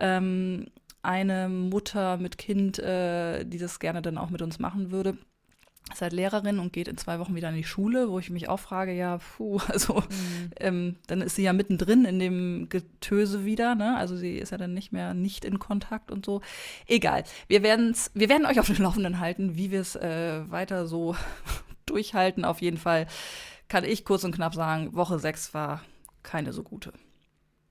Ähm, 0.00 0.66
eine 1.02 1.48
Mutter 1.48 2.16
mit 2.16 2.38
Kind, 2.38 2.78
äh, 2.78 3.44
die 3.44 3.58
das 3.58 3.78
gerne 3.78 4.02
dann 4.02 4.18
auch 4.18 4.30
mit 4.30 4.42
uns 4.42 4.58
machen 4.58 4.90
würde. 4.90 5.16
Ist 5.90 6.02
halt 6.02 6.12
Lehrerin 6.12 6.58
und 6.58 6.72
geht 6.72 6.86
in 6.86 6.98
zwei 6.98 7.18
Wochen 7.18 7.34
wieder 7.34 7.48
in 7.48 7.54
die 7.54 7.64
Schule, 7.64 8.10
wo 8.10 8.18
ich 8.18 8.28
mich 8.28 8.48
auch 8.50 8.60
frage, 8.60 8.92
ja, 8.92 9.18
puh, 9.18 9.58
also 9.68 10.00
mhm. 10.00 10.50
ähm, 10.60 10.96
dann 11.06 11.22
ist 11.22 11.36
sie 11.36 11.44
ja 11.44 11.52
mittendrin 11.52 12.04
in 12.04 12.18
dem 12.18 12.68
Getöse 12.68 13.44
wieder, 13.46 13.74
ne? 13.74 13.96
Also 13.96 14.16
sie 14.16 14.36
ist 14.36 14.50
ja 14.50 14.58
dann 14.58 14.74
nicht 14.74 14.92
mehr 14.92 15.14
nicht 15.14 15.44
in 15.44 15.58
Kontakt 15.58 16.10
und 16.10 16.26
so. 16.26 16.42
Egal. 16.86 17.24
Wir 17.46 17.62
werden's, 17.62 18.10
wir 18.14 18.28
werden 18.28 18.46
euch 18.46 18.60
auf 18.60 18.66
dem 18.66 18.82
Laufenden 18.82 19.18
halten, 19.18 19.56
wie 19.56 19.70
wir 19.70 19.80
es 19.80 19.96
äh, 19.96 20.50
weiter 20.50 20.86
so 20.86 21.16
durchhalten. 21.86 22.44
Auf 22.44 22.60
jeden 22.60 22.78
Fall 22.78 23.06
kann 23.68 23.84
ich 23.84 24.04
kurz 24.04 24.24
und 24.24 24.34
knapp 24.34 24.54
sagen, 24.54 24.94
Woche 24.94 25.18
6 25.18 25.54
war 25.54 25.82
keine 26.22 26.52
so 26.52 26.62
gute. 26.62 26.92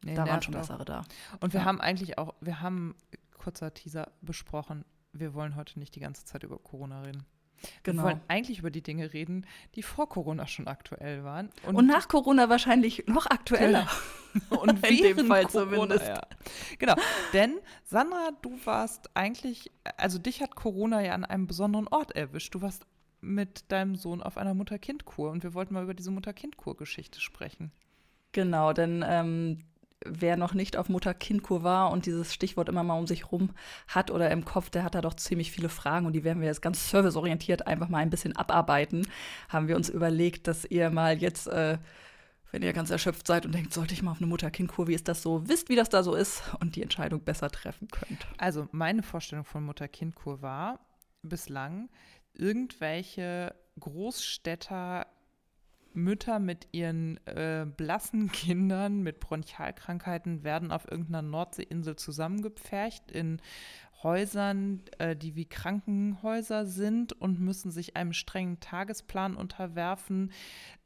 Nee, 0.03 0.15
da 0.15 0.27
waren 0.27 0.41
schon 0.41 0.53
bessere 0.53 0.85
da. 0.85 1.03
Und 1.39 1.53
wir 1.53 1.61
ja. 1.61 1.65
haben 1.65 1.81
eigentlich 1.81 2.17
auch, 2.17 2.33
wir 2.39 2.61
haben, 2.61 2.95
kurzer 3.47 3.73
Teaser, 3.73 4.12
besprochen, 4.21 4.83
wir 5.13 5.33
wollen 5.33 5.55
heute 5.55 5.79
nicht 5.79 5.95
die 5.95 6.01
ganze 6.01 6.25
Zeit 6.25 6.43
über 6.43 6.60
Corona 6.60 7.03
reden. 7.03 7.23
Genau. 7.83 8.03
Wir 8.03 8.10
wollen 8.10 8.21
eigentlich 8.27 8.60
über 8.60 8.71
die 8.71 8.83
Dinge 8.83 9.13
reden, 9.13 9.47
die 9.75 9.83
vor 9.83 10.10
Corona 10.10 10.47
schon 10.47 10.67
aktuell 10.67 11.23
waren. 11.23 11.49
Und, 11.63 11.77
und 11.77 11.88
nach 11.88 12.10
Corona 12.10 12.49
wahrscheinlich 12.49 13.07
noch 13.07 13.25
aktueller. 13.25 13.88
und 14.49 14.86
in 14.86 15.15
dem 15.15 15.27
Fall 15.27 15.45
Corona, 15.45 15.69
zumindest. 15.71 16.07
Ja. 16.07 16.21
Genau. 16.77 16.95
Denn, 17.31 17.57
Sandra, 17.86 18.31
du 18.41 18.60
warst 18.65 19.15
eigentlich, 19.15 19.71
also 19.95 20.19
dich 20.19 20.41
hat 20.41 20.57
Corona 20.57 21.01
ja 21.01 21.13
an 21.13 21.23
einem 21.23 21.47
besonderen 21.47 21.88
Ort 21.88 22.17
erwischt. 22.17 22.53
Du 22.53 22.62
warst 22.62 22.86
mit 23.21 23.71
deinem 23.71 23.95
Sohn 23.95 24.21
auf 24.21 24.38
einer 24.38 24.55
Mutter-Kind-Kur 24.55 25.31
und 25.31 25.43
wir 25.43 25.53
wollten 25.53 25.73
mal 25.73 25.83
über 25.83 25.93
diese 25.93 26.12
Mutter-Kind-Kur-Geschichte 26.12 27.21
sprechen. 27.21 27.71
Genau, 28.33 28.73
denn 28.73 29.05
ähm, 29.07 29.63
wer 30.05 30.38
noch 30.38 30.53
nicht 30.53 30.77
auf 30.77 30.89
Mutter-Kind-Kur 30.89 31.63
war 31.63 31.91
und 31.91 32.05
dieses 32.05 32.33
Stichwort 32.33 32.69
immer 32.69 32.83
mal 32.83 32.97
um 32.97 33.07
sich 33.07 33.31
rum 33.31 33.51
hat 33.88 34.12
oder 34.12 34.29
im 34.31 34.45
Kopf, 34.45 34.69
der 34.69 34.83
hat 34.83 34.95
da 34.95 35.01
doch 35.01 35.15
ziemlich 35.15 35.51
viele 35.51 35.69
Fragen 35.69 36.05
und 36.05 36.13
die 36.13 36.23
werden 36.23 36.39
wir 36.39 36.47
jetzt 36.47 36.62
ganz 36.62 36.89
serviceorientiert 36.89 37.67
einfach 37.67 37.89
mal 37.89 37.99
ein 37.99 38.10
bisschen 38.10 38.36
abarbeiten. 38.36 39.07
Haben 39.49 39.67
wir 39.67 39.75
uns 39.75 39.89
überlegt, 39.89 40.47
dass 40.47 40.65
ihr 40.65 40.89
mal 40.89 41.17
jetzt, 41.17 41.47
äh, 41.47 41.77
wenn 42.51 42.62
ihr 42.62 42.73
ganz 42.73 42.91
erschöpft 42.91 43.27
seid 43.27 43.45
und 43.45 43.55
denkt, 43.55 43.73
sollte 43.73 43.93
ich 43.93 44.03
mal 44.03 44.12
auf 44.12 44.19
eine 44.19 44.27
Mutter-Kind-Kur, 44.27 44.88
wie 44.88 44.93
ist 44.93 45.07
das 45.07 45.21
so, 45.21 45.47
wisst, 45.47 45.69
wie 45.69 45.75
das 45.75 45.89
da 45.89 46.03
so 46.03 46.13
ist 46.13 46.43
und 46.60 46.75
die 46.75 46.83
Entscheidung 46.83 47.21
besser 47.21 47.49
treffen 47.49 47.88
könnt. 47.88 48.27
Also 48.38 48.67
meine 48.71 49.03
Vorstellung 49.03 49.45
von 49.45 49.63
Mutter-Kind-Kur 49.63 50.41
war 50.41 50.79
bislang 51.23 51.89
irgendwelche 52.33 53.55
Großstädter 53.79 55.07
Mütter 55.97 56.39
mit 56.39 56.67
ihren 56.71 57.17
äh, 57.25 57.65
blassen 57.65 58.31
Kindern 58.31 59.01
mit 59.01 59.19
Bronchialkrankheiten 59.19 60.43
werden 60.43 60.71
auf 60.71 60.89
irgendeiner 60.89 61.23
Nordseeinsel 61.23 61.95
zusammengepfercht 61.95 63.12
in 63.12 63.41
Häusern, 64.03 64.83
äh, 64.99 65.15
die 65.15 65.36
wie 65.36 65.45
Krankenhäuser 65.45 66.67
sind 66.67 67.13
und 67.13 67.39
müssen 67.39 67.71
sich 67.71 67.95
einem 67.95 68.13
strengen 68.13 68.60
Tagesplan 68.60 69.36
unterwerfen, 69.36 70.31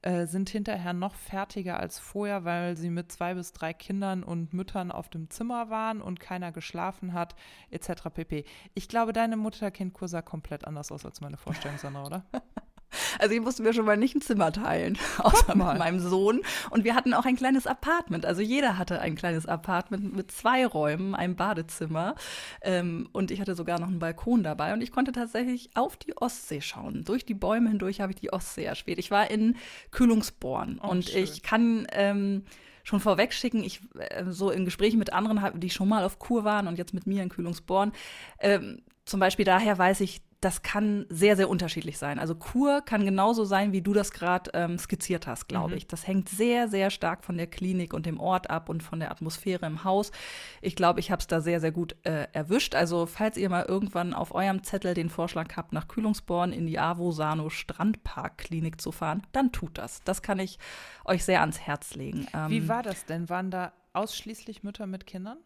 äh, 0.02 0.26
sind 0.28 0.50
hinterher 0.50 0.94
noch 0.94 1.16
fertiger 1.16 1.78
als 1.78 2.00
vorher, 2.00 2.46
weil 2.46 2.78
sie 2.78 2.90
mit 2.90 3.12
zwei 3.12 3.34
bis 3.34 3.52
drei 3.52 3.74
Kindern 3.74 4.24
und 4.24 4.54
Müttern 4.54 4.92
auf 4.92 5.10
dem 5.10 5.30
Zimmer 5.30 5.70
waren 5.70 6.02
und 6.02 6.22
keiner 6.22 6.54
geschlafen 6.54 7.12
hat, 7.12 7.36
etc. 7.70 8.10
pp. 8.14 8.46
Ich 8.76 8.88
glaube, 8.88 9.12
deine 9.12 9.36
Mutter-Kind-Kur 9.36 10.08
sah 10.08 10.22
komplett 10.22 10.66
anders 10.66 10.92
aus 10.92 11.06
als 11.06 11.20
meine 11.20 11.38
Vorstellung, 11.38 11.78
Sandra, 11.78 12.06
oder? 12.06 12.26
Also 13.20 13.34
ich 13.34 13.42
musste 13.42 13.64
mir 13.64 13.74
schon 13.74 13.86
mal 13.86 13.98
nicht 13.98 14.16
ein 14.16 14.22
Zimmer 14.22 14.52
teilen, 14.52 14.98
außer 15.18 15.56
mit 15.56 15.78
meinem 15.78 16.00
Sohn. 16.00 16.42
Und 16.70 16.84
wir 16.84 16.96
hatten 16.96 17.14
auch 17.14 17.26
ein 17.26 17.36
kleines 17.36 17.68
Apartment. 17.68 18.26
Also 18.26 18.42
jeder 18.42 18.78
hatte 18.78 19.00
ein 19.00 19.16
kleines 19.16 19.46
Apartment 19.46 20.16
mit 20.16 20.32
zwei 20.32 20.66
Räumen, 20.66 21.16
einem 21.16 21.36
Badezimmer. 21.36 22.16
Ähm, 22.62 23.10
und 23.12 23.32
ich 23.32 23.42
hatte 23.42 23.56
sogar 23.56 23.80
noch 23.80 23.88
einen 23.88 24.00
Balkon 24.00 24.44
dabei. 24.44 24.74
Und 24.74 24.82
ich 24.82 24.92
konnte 24.92 25.12
tatsächlich 25.12 25.70
auf 25.76 25.98
die 25.98 26.16
Ostsee 26.18 26.62
schauen. 26.62 27.04
Durch 27.04 27.26
die 27.26 27.34
Bäume 27.34 27.70
hindurch 27.70 28.02
habe 28.02 28.12
ich 28.12 28.20
die 28.20 28.34
Ostsee 28.34 28.64
erspäht. 28.64 29.00
Ich 29.00 29.12
war 29.12 29.30
in 29.30 29.56
Kühlungsborn. 29.92 30.80
Oh, 30.84 30.90
und 30.90 31.06
schön. 31.06 31.24
ich 31.24 31.44
kann... 31.44 31.88
Ähm, 31.92 32.44
schon 32.84 33.00
vorweg 33.00 33.32
schicken, 33.32 33.64
ich 33.64 33.80
äh, 34.00 34.26
so 34.30 34.50
in 34.50 34.66
Gesprächen 34.66 34.98
mit 34.98 35.14
anderen, 35.14 35.60
die 35.60 35.70
schon 35.70 35.88
mal 35.88 36.04
auf 36.04 36.18
Kur 36.18 36.44
waren 36.44 36.68
und 36.68 36.80
jetzt 36.80 36.96
mit 36.96 37.06
mir 37.06 37.22
in 37.22 37.30
Kühlungsborn, 37.30 37.92
ähm, 38.40 38.82
zum 39.06 39.20
Beispiel 39.20 39.46
daher 39.46 39.78
weiß 39.78 40.02
ich, 40.02 40.22
das 40.42 40.64
kann 40.64 41.06
sehr, 41.10 41.36
sehr 41.36 41.50
unterschiedlich 41.50 42.00
sein. 42.00 42.18
Also 42.18 42.34
Kur 42.34 42.82
kann 42.82 43.06
genauso 43.06 43.46
sein, 43.46 43.74
wie 43.74 43.84
du 43.84 43.94
das 43.94 44.12
gerade 44.12 44.50
ähm, 44.56 44.80
skizziert 44.80 45.28
hast, 45.28 45.48
glaube 45.48 45.72
mhm. 45.72 45.78
ich. 45.78 45.88
Das 45.88 46.08
hängt 46.08 46.30
sehr, 46.30 46.68
sehr 46.68 46.90
stark 46.90 47.24
von 47.24 47.38
der 47.38 47.46
Klinik 47.46 47.94
und 47.94 48.08
dem 48.08 48.20
Ort 48.20 48.50
ab 48.50 48.68
und 48.68 48.82
von 48.82 49.00
der 49.00 49.12
Atmosphäre 49.12 49.68
im 49.68 49.84
Haus. 49.84 50.12
Ich 50.60 50.76
glaube, 50.76 51.00
ich 51.00 51.12
habe 51.12 51.20
es 51.20 51.28
da 51.28 51.42
sehr, 51.42 51.60
sehr 51.60 51.72
gut 51.72 51.96
äh, 52.04 52.28
erwischt. 52.34 52.74
Also 52.74 53.06
falls 53.06 53.38
ihr 53.38 53.50
mal 53.50 53.66
irgendwann 53.66 54.16
auf 54.16 54.34
eurem 54.34 54.64
Zettel 54.64 54.96
den 54.96 55.10
Vorschlag 55.10 55.56
habt, 55.56 55.74
nach 55.74 55.88
Kühlungsborn 55.88 56.54
in 56.54 56.66
die 56.66 56.80
Avosano 56.80 57.50
Strandparkklinik 57.50 58.82
zu 58.82 58.92
fahren, 58.92 59.22
dann 59.34 59.52
tut 59.52 59.78
das. 59.78 60.02
Das 60.06 60.24
kann 60.24 60.40
ich 60.40 60.58
euch 61.06 61.24
sehr 61.24 61.42
ans 61.42 61.60
Herz 61.60 61.94
legen. 61.94 62.28
Ähm, 62.34 62.50
wie 62.50 62.68
war 62.68 62.82
das 62.82 63.06
denn? 63.06 63.30
Waren 63.30 63.52
da 63.52 63.74
ausschließlich 63.94 64.64
Mütter 64.64 64.88
mit 64.88 65.06
Kindern? 65.06 65.38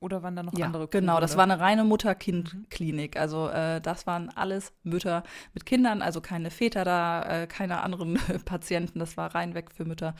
Oder 0.00 0.22
waren 0.22 0.36
da 0.36 0.42
noch 0.42 0.56
ja, 0.56 0.66
andere? 0.66 0.88
Genau, 0.88 1.20
das 1.20 1.36
war 1.36 1.44
eine 1.44 1.58
reine 1.58 1.84
Mutter-Kind-Klinik. 1.84 3.14
Mhm. 3.14 3.20
Also 3.20 3.48
äh, 3.48 3.80
das 3.80 4.06
waren 4.06 4.28
alles 4.30 4.72
Mütter 4.82 5.22
mit 5.54 5.64
Kindern, 5.64 6.02
also 6.02 6.20
keine 6.20 6.50
Väter 6.50 6.84
da, 6.84 7.22
äh, 7.22 7.46
keine 7.46 7.82
anderen 7.82 8.18
Patienten. 8.44 8.98
Das 8.98 9.16
war 9.16 9.34
rein 9.34 9.54
weg 9.54 9.70
für 9.70 9.84
Mütter 9.84 10.14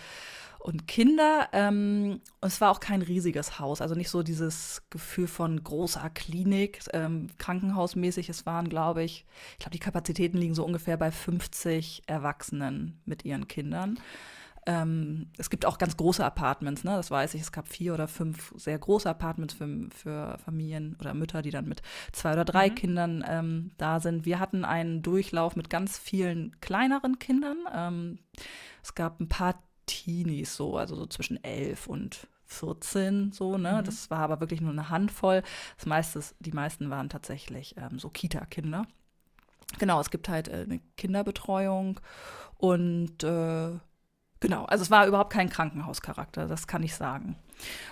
und 0.66 0.88
Kinder. 0.88 1.48
Ähm, 1.52 2.20
und 2.40 2.48
es 2.48 2.60
war 2.60 2.70
auch 2.70 2.80
kein 2.80 3.02
riesiges 3.02 3.60
Haus, 3.60 3.80
also 3.80 3.94
nicht 3.94 4.10
so 4.10 4.22
dieses 4.22 4.82
Gefühl 4.90 5.28
von 5.28 5.62
großer 5.62 6.10
Klinik, 6.10 6.80
ähm, 6.92 7.28
krankenhausmäßig. 7.38 8.28
Es 8.28 8.46
waren, 8.46 8.68
glaube 8.68 9.04
ich, 9.04 9.26
ich 9.52 9.58
glaube, 9.58 9.72
die 9.72 9.78
Kapazitäten 9.78 10.38
liegen 10.38 10.54
so 10.54 10.64
ungefähr 10.64 10.96
bei 10.96 11.10
50 11.10 12.04
Erwachsenen 12.06 13.00
mit 13.04 13.24
ihren 13.24 13.46
Kindern. 13.46 14.00
Ähm, 14.66 15.28
es 15.38 15.48
gibt 15.48 15.64
auch 15.64 15.78
ganz 15.78 15.96
große 15.96 16.24
Apartments, 16.24 16.82
ne? 16.82 16.90
das 16.96 17.10
weiß 17.10 17.34
ich. 17.34 17.40
Es 17.40 17.52
gab 17.52 17.68
vier 17.68 17.94
oder 17.94 18.08
fünf 18.08 18.52
sehr 18.56 18.78
große 18.78 19.08
Apartments 19.08 19.54
für, 19.54 19.88
für 19.94 20.38
Familien 20.38 20.96
oder 21.00 21.14
Mütter, 21.14 21.40
die 21.40 21.50
dann 21.50 21.68
mit 21.68 21.82
zwei 22.12 22.32
oder 22.32 22.44
drei 22.44 22.70
mhm. 22.70 22.74
Kindern 22.74 23.24
ähm, 23.28 23.70
da 23.78 24.00
sind. 24.00 24.24
Wir 24.24 24.40
hatten 24.40 24.64
einen 24.64 25.02
Durchlauf 25.02 25.54
mit 25.54 25.70
ganz 25.70 25.98
vielen 25.98 26.60
kleineren 26.60 27.20
Kindern. 27.20 27.58
Ähm, 27.72 28.18
es 28.82 28.94
gab 28.96 29.20
ein 29.20 29.28
paar 29.28 29.62
Teenies, 29.86 30.56
so, 30.56 30.76
also 30.76 30.96
so 30.96 31.06
zwischen 31.06 31.42
elf 31.44 31.86
und 31.86 32.26
14 32.46 33.32
so, 33.32 33.58
ne? 33.58 33.78
Mhm. 33.80 33.84
Das 33.84 34.10
war 34.10 34.18
aber 34.18 34.40
wirklich 34.40 34.60
nur 34.60 34.72
eine 34.72 34.90
Handvoll. 34.90 35.42
Das 35.76 35.86
meiste, 35.86 36.20
die 36.40 36.52
meisten 36.52 36.90
waren 36.90 37.08
tatsächlich 37.08 37.76
ähm, 37.76 37.98
so 37.98 38.08
Kita-Kinder. 38.08 38.86
Genau, 39.78 40.00
es 40.00 40.10
gibt 40.10 40.28
halt 40.28 40.48
äh, 40.48 40.62
eine 40.62 40.80
Kinderbetreuung 40.96 42.00
und 42.56 43.22
äh, 43.22 43.72
Genau, 44.40 44.64
also 44.66 44.82
es 44.82 44.90
war 44.90 45.06
überhaupt 45.06 45.32
kein 45.32 45.48
Krankenhauscharakter, 45.48 46.46
das 46.46 46.66
kann 46.66 46.82
ich 46.82 46.94
sagen. 46.94 47.36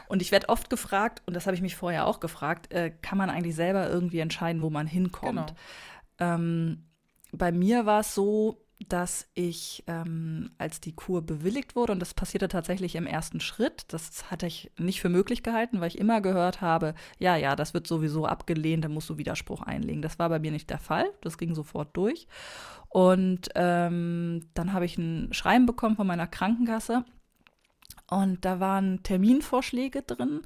Und 0.08 0.20
ich 0.20 0.30
werde 0.30 0.48
oft 0.50 0.68
gefragt, 0.68 1.22
und 1.26 1.34
das 1.34 1.46
habe 1.46 1.54
ich 1.54 1.62
mich 1.62 1.74
vorher 1.74 2.06
auch 2.06 2.20
gefragt, 2.20 2.72
äh, 2.72 2.90
kann 2.90 3.16
man 3.16 3.30
eigentlich 3.30 3.54
selber 3.54 3.88
irgendwie 3.88 4.18
entscheiden, 4.18 4.60
wo 4.60 4.68
man 4.68 4.86
hinkommt? 4.86 5.54
Genau. 6.18 6.34
Ähm, 6.34 6.84
bei 7.32 7.50
mir 7.50 7.86
war 7.86 8.00
es 8.00 8.14
so, 8.14 8.63
dass 8.88 9.28
ich, 9.34 9.84
ähm, 9.86 10.50
als 10.58 10.80
die 10.80 10.94
Kur 10.94 11.22
bewilligt 11.22 11.76
wurde, 11.76 11.92
und 11.92 12.00
das 12.00 12.14
passierte 12.14 12.48
tatsächlich 12.48 12.96
im 12.96 13.06
ersten 13.06 13.40
Schritt, 13.40 13.84
das 13.88 14.30
hatte 14.30 14.46
ich 14.46 14.70
nicht 14.78 15.00
für 15.00 15.08
möglich 15.08 15.42
gehalten, 15.42 15.80
weil 15.80 15.88
ich 15.88 15.98
immer 15.98 16.20
gehört 16.20 16.60
habe, 16.60 16.94
ja, 17.18 17.36
ja, 17.36 17.56
das 17.56 17.72
wird 17.72 17.86
sowieso 17.86 18.26
abgelehnt, 18.26 18.84
da 18.84 18.88
musst 18.88 19.08
du 19.08 19.18
Widerspruch 19.18 19.62
einlegen. 19.62 20.02
Das 20.02 20.18
war 20.18 20.28
bei 20.28 20.38
mir 20.38 20.50
nicht 20.50 20.70
der 20.70 20.78
Fall, 20.78 21.06
das 21.22 21.38
ging 21.38 21.54
sofort 21.54 21.96
durch. 21.96 22.26
Und 22.88 23.48
ähm, 23.54 24.46
dann 24.54 24.72
habe 24.72 24.84
ich 24.84 24.98
ein 24.98 25.32
Schreiben 25.32 25.66
bekommen 25.66 25.96
von 25.96 26.06
meiner 26.06 26.26
Krankenkasse 26.26 27.04
und 28.08 28.44
da 28.44 28.60
waren 28.60 29.02
Terminvorschläge 29.02 30.02
drin. 30.02 30.42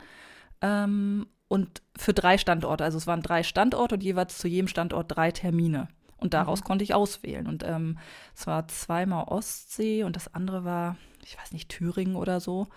Ähm, 0.61 1.27
und 1.49 1.83
für 1.97 2.13
drei 2.13 2.39
Standorte, 2.39 2.85
also 2.85 2.99
es 2.99 3.07
waren 3.07 3.23
drei 3.23 3.43
Standorte 3.43 3.97
und 3.97 4.03
jeweils 4.03 4.39
zu 4.39 4.49
jedem 4.49 4.69
Standort 4.69 5.15
drei 5.15 5.31
Termine. 5.33 5.89
Und 6.19 6.35
daraus 6.35 6.61
mhm. 6.61 6.65
konnte 6.65 6.85
ich 6.85 6.95
auswählen. 6.95 7.47
Und 7.47 7.65
ähm, 7.65 7.99
es 8.35 8.47
war 8.47 8.69
zweimal 8.69 9.25
Ostsee 9.25 10.05
und 10.05 10.17
das 10.17 10.35
andere 10.35 10.65
war, 10.65 10.97
ich 11.25 11.39
weiß 11.39 11.53
nicht, 11.53 11.69
Thüringen 11.69 12.17
oder 12.17 12.41
so. 12.41 12.69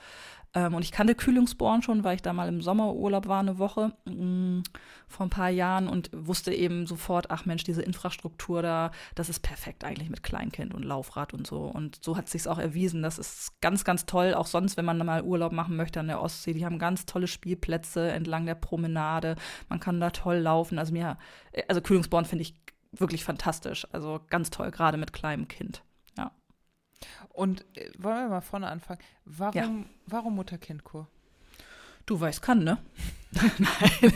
Ähm, 0.54 0.74
und 0.76 0.84
ich 0.84 0.92
kannte 0.92 1.16
Kühlungsborn 1.16 1.82
schon, 1.82 2.04
weil 2.04 2.16
ich 2.16 2.22
da 2.22 2.34
mal 2.34 2.50
im 2.50 2.62
Sommerurlaub 2.62 3.28
war, 3.28 3.40
eine 3.40 3.58
Woche 3.58 3.94
mh, 4.06 4.14
mm, 4.14 4.64
vor 5.08 5.26
ein 5.26 5.30
paar 5.30 5.50
Jahren 5.50 5.88
und 5.88 6.10
wusste 6.14 6.54
eben 6.54 6.88
sofort, 6.88 7.32
ach 7.32 7.46
Mensch, 7.46 7.64
diese 7.64 7.82
Infrastruktur 7.82 8.62
da, 8.62 8.92
das 9.16 9.30
ist 9.30 9.40
perfekt 9.40 9.86
eigentlich 9.86 10.10
mit 10.10 10.24
Kleinkind 10.24 10.74
und 10.74 10.84
Laufrad 10.84 11.34
und 11.34 11.48
so. 11.48 11.62
Und 11.62 12.04
so 12.04 12.18
hat 12.18 12.26
es 12.26 12.32
sich 12.34 12.48
auch 12.48 12.58
erwiesen. 12.58 13.02
Das 13.02 13.18
ist 13.18 13.62
ganz, 13.62 13.86
ganz 13.86 14.06
toll. 14.06 14.34
Auch 14.34 14.48
sonst, 14.48 14.76
wenn 14.76 14.86
man 14.86 14.98
mal 15.06 15.24
Urlaub 15.24 15.54
machen 15.54 15.78
möchte 15.78 16.02
an 16.02 16.08
der 16.08 16.22
Ostsee, 16.22 16.54
die 16.54 16.66
haben 16.66 16.80
ganz 16.80 17.06
tolle 17.06 17.28
Spielplätze 17.28 18.12
entlang 18.12 18.46
der 18.46 18.56
Promenade. 18.56 19.36
Man 19.70 19.80
kann 19.80 20.02
da 20.02 20.10
toll 20.10 20.38
laufen. 20.38 20.80
Also 20.80 20.92
mir, 20.92 21.18
also 21.70 21.82
Kühlungsborn 21.82 22.26
finde 22.26 22.42
ich 22.44 22.56
wirklich 22.92 23.24
fantastisch. 23.24 23.88
Also 23.92 24.22
ganz 24.30 24.50
toll, 24.50 24.72
gerade 24.72 24.98
mit 24.98 25.14
kleinem 25.14 25.48
Kind. 25.48 25.84
Ja. 26.18 26.32
Und 27.30 27.66
äh, 27.76 27.90
wollen 27.98 28.18
wir 28.18 28.30
mal 28.30 28.42
vorne 28.42 28.68
anfangen? 28.68 29.00
Warum, 29.26 29.56
ja. 29.56 29.90
warum 30.08 30.36
Mutter-Kind-Kur? 30.36 31.08
Du 32.06 32.20
weißt, 32.20 32.42
kann, 32.42 32.64
ne? 32.64 32.78
Nein. 33.32 34.14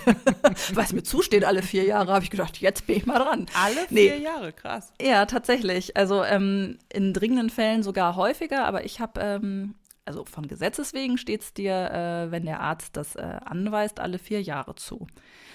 Weil 0.73 0.83
es 0.83 0.93
mir 0.93 1.03
zusteht, 1.03 1.45
alle 1.45 1.61
vier 1.61 1.83
Jahre, 1.83 2.11
habe 2.11 2.23
ich 2.23 2.31
gedacht, 2.31 2.57
jetzt 2.57 2.87
bin 2.87 2.97
ich 2.97 3.05
mal 3.05 3.19
dran. 3.19 3.45
Alle 3.53 3.87
vier 3.87 4.17
nee. 4.17 4.23
Jahre, 4.23 4.51
krass. 4.51 4.91
Ja, 5.01 5.25
tatsächlich. 5.25 5.95
Also 5.95 6.23
ähm, 6.23 6.79
in 6.91 7.13
dringenden 7.13 7.49
Fällen 7.49 7.83
sogar 7.83 8.15
häufiger, 8.15 8.65
aber 8.65 8.83
ich 8.83 8.99
habe, 8.99 9.21
ähm, 9.21 9.75
also 10.05 10.23
von 10.25 10.47
Gesetzes 10.47 10.93
wegen 10.93 11.17
steht 11.17 11.41
es 11.41 11.53
dir, 11.53 11.91
äh, 11.91 12.31
wenn 12.31 12.45
der 12.45 12.59
Arzt 12.59 12.95
das 12.95 13.15
äh, 13.15 13.39
anweist, 13.43 13.99
alle 13.99 14.19
vier 14.19 14.41
Jahre 14.41 14.75
zu. 14.75 15.07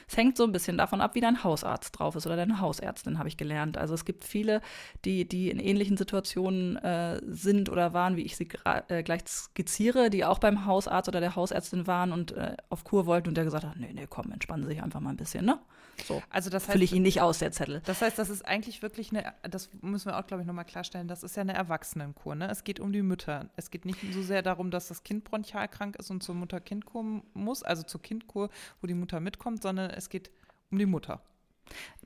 Es 0.08 0.16
hängt 0.16 0.36
so 0.36 0.42
ein 0.42 0.50
bisschen 0.50 0.76
davon 0.76 1.00
ab, 1.00 1.14
wie 1.14 1.20
dein 1.20 1.44
Hausarzt 1.44 1.96
drauf 1.96 2.16
ist 2.16 2.26
oder 2.26 2.34
deine 2.34 2.60
Hausärztin, 2.60 3.18
habe 3.18 3.28
ich 3.28 3.36
gelernt. 3.36 3.78
Also 3.78 3.94
es 3.94 4.04
gibt 4.04 4.24
viele, 4.24 4.60
die, 5.04 5.28
die 5.28 5.50
in 5.50 5.60
ähnlichen 5.60 5.96
Situationen 5.96 6.76
äh, 6.76 7.20
sind 7.28 7.68
oder 7.68 7.92
waren, 7.92 8.16
wie 8.16 8.22
ich 8.22 8.36
sie 8.36 8.48
äh, 8.64 9.04
gleich 9.04 9.22
skizziere, 9.28 10.10
die 10.10 10.24
auch 10.24 10.40
beim 10.40 10.66
Hausarzt 10.66 11.08
oder 11.08 11.20
der 11.20 11.36
Hausärztin 11.36 11.86
waren 11.86 12.12
und 12.12 12.32
äh, 12.32 12.56
auf 12.70 12.82
Kur 12.82 13.06
wollten 13.06 13.28
und 13.28 13.36
der 13.36 13.44
gesagt 13.44 13.64
hat, 13.64 13.76
nee, 13.76 13.92
nee, 13.92 14.06
komm, 14.08 14.32
entspannen 14.32 14.64
Sie 14.64 14.72
sich 14.72 14.82
einfach 14.82 15.00
mal 15.00 15.10
ein 15.10 15.16
bisschen, 15.16 15.44
ne? 15.44 15.60
So. 16.06 16.22
Also 16.30 16.50
das 16.50 16.64
heißt, 16.64 16.72
fülle 16.72 16.84
ich 16.84 16.92
ihn 16.92 17.02
nicht 17.02 17.20
aus, 17.20 17.38
der 17.38 17.52
Zettel. 17.52 17.82
Das 17.84 18.02
heißt, 18.02 18.18
das 18.18 18.30
ist 18.30 18.46
eigentlich 18.46 18.82
wirklich 18.82 19.10
eine, 19.10 19.34
das 19.42 19.70
müssen 19.80 20.06
wir 20.06 20.18
auch, 20.18 20.26
glaube 20.26 20.42
ich, 20.42 20.46
nochmal 20.46 20.64
klarstellen, 20.64 21.08
das 21.08 21.22
ist 21.22 21.36
ja 21.36 21.42
eine 21.42 21.54
Erwachsenenkur. 21.54 22.34
Ne? 22.34 22.48
Es 22.50 22.64
geht 22.64 22.80
um 22.80 22.92
die 22.92 23.02
Mütter. 23.02 23.50
Es 23.56 23.70
geht 23.70 23.84
nicht 23.84 23.98
so 24.12 24.22
sehr 24.22 24.39
darum, 24.42 24.70
dass 24.70 24.88
das 24.88 25.03
Kind 25.03 25.24
bronchialkrank 25.24 25.96
ist 25.96 26.11
und 26.11 26.22
zur 26.22 26.35
Mutter-Kind-Kur 26.35 27.22
muss, 27.35 27.62
also 27.62 27.83
zur 27.83 28.03
Kindkur, 28.03 28.50
wo 28.81 28.87
die 28.87 28.94
Mutter 28.94 29.20
mitkommt, 29.20 29.62
sondern 29.62 29.90
es 29.90 30.09
geht 30.09 30.31
um 30.70 30.79
die 30.79 30.87
Mutter. 30.87 31.20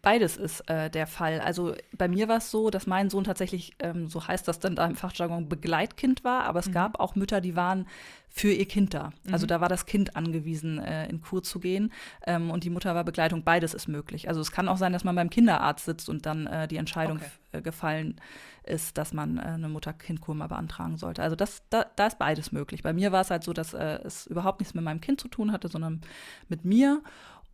Beides 0.05 0.37
ist 0.37 0.69
äh, 0.69 0.91
der 0.91 1.07
Fall. 1.07 1.41
Also 1.41 1.75
bei 1.97 2.09
mir 2.09 2.29
war 2.29 2.37
es 2.37 2.51
so, 2.51 2.69
dass 2.69 2.87
mein 2.87 3.09
Sohn 3.09 3.25
tatsächlich, 3.25 3.73
ähm, 3.79 4.07
so 4.07 4.29
heißt 4.29 4.47
das 4.47 4.59
dann 4.61 4.77
da 4.77 4.85
im 4.85 4.97
Fachjargon, 4.97 5.49
Begleitkind 5.49 6.25
war, 6.25 6.45
aber 6.45 6.59
es 6.61 6.69
mhm. 6.69 6.73
gab 6.73 7.01
auch 7.01 7.15
Mütter, 7.15 7.41
die 7.41 7.57
waren 7.57 7.87
für 8.29 8.53
ihr 8.53 8.67
Kind 8.67 8.93
da. 8.93 9.13
Also 9.31 9.47
mhm. 9.47 9.49
da 9.49 9.61
war 9.63 9.69
das 9.71 9.87
Kind 9.87 10.15
angewiesen, 10.17 10.79
äh, 10.79 11.09
in 11.09 11.23
Kur 11.23 11.43
zu 11.43 11.59
gehen 11.59 11.91
ähm, 12.27 12.51
und 12.51 12.65
die 12.65 12.71
Mutter 12.71 12.95
war 12.95 13.05
Begleitung. 13.05 13.45
Beides 13.45 13.73
ist 13.73 13.89
möglich. 13.89 14.29
Also 14.29 14.43
es 14.43 14.53
kann 14.53 14.69
auch 14.69 14.77
sein, 14.77 14.93
dass 14.93 15.05
man 15.05 15.15
beim 15.15 15.31
Kinderarzt 15.31 15.87
sitzt 15.87 16.11
und 16.11 16.27
dann 16.27 16.49
äh, 16.49 16.69
die 16.69 16.77
Entscheidung 16.77 17.19
okay. 17.19 17.31
Äh, 17.53 17.63
gefallen 17.63 18.21
ist, 18.65 18.99
dass 18.99 19.13
man 19.13 19.39
äh, 19.39 19.43
eine 19.43 19.69
Mutter-Kind-Kur 19.69 20.35
mal 20.35 20.49
beantragen 20.49 20.97
sollte. 20.99 21.23
Also 21.23 21.37
das, 21.37 21.63
da, 21.71 21.87
da, 21.97 22.09
ist 22.09 22.19
beides 22.19 22.53
möglich. 22.53 22.83
Bei 22.83 22.93
mir 22.93 23.13
war 23.13 23.21
es 23.21 23.31
halt 23.31 23.45
so, 23.45 23.53
dass 23.53 23.73
äh, 23.73 24.01
es 24.05 24.27
überhaupt 24.27 24.61
nichts 24.61 24.75
mit 24.75 24.85
meinem 24.85 25.01
Kind 25.01 25.21
zu 25.21 25.29
tun 25.29 25.53
hatte, 25.53 25.69
sondern 25.69 26.03
mit 26.49 26.65
mir. 26.65 27.03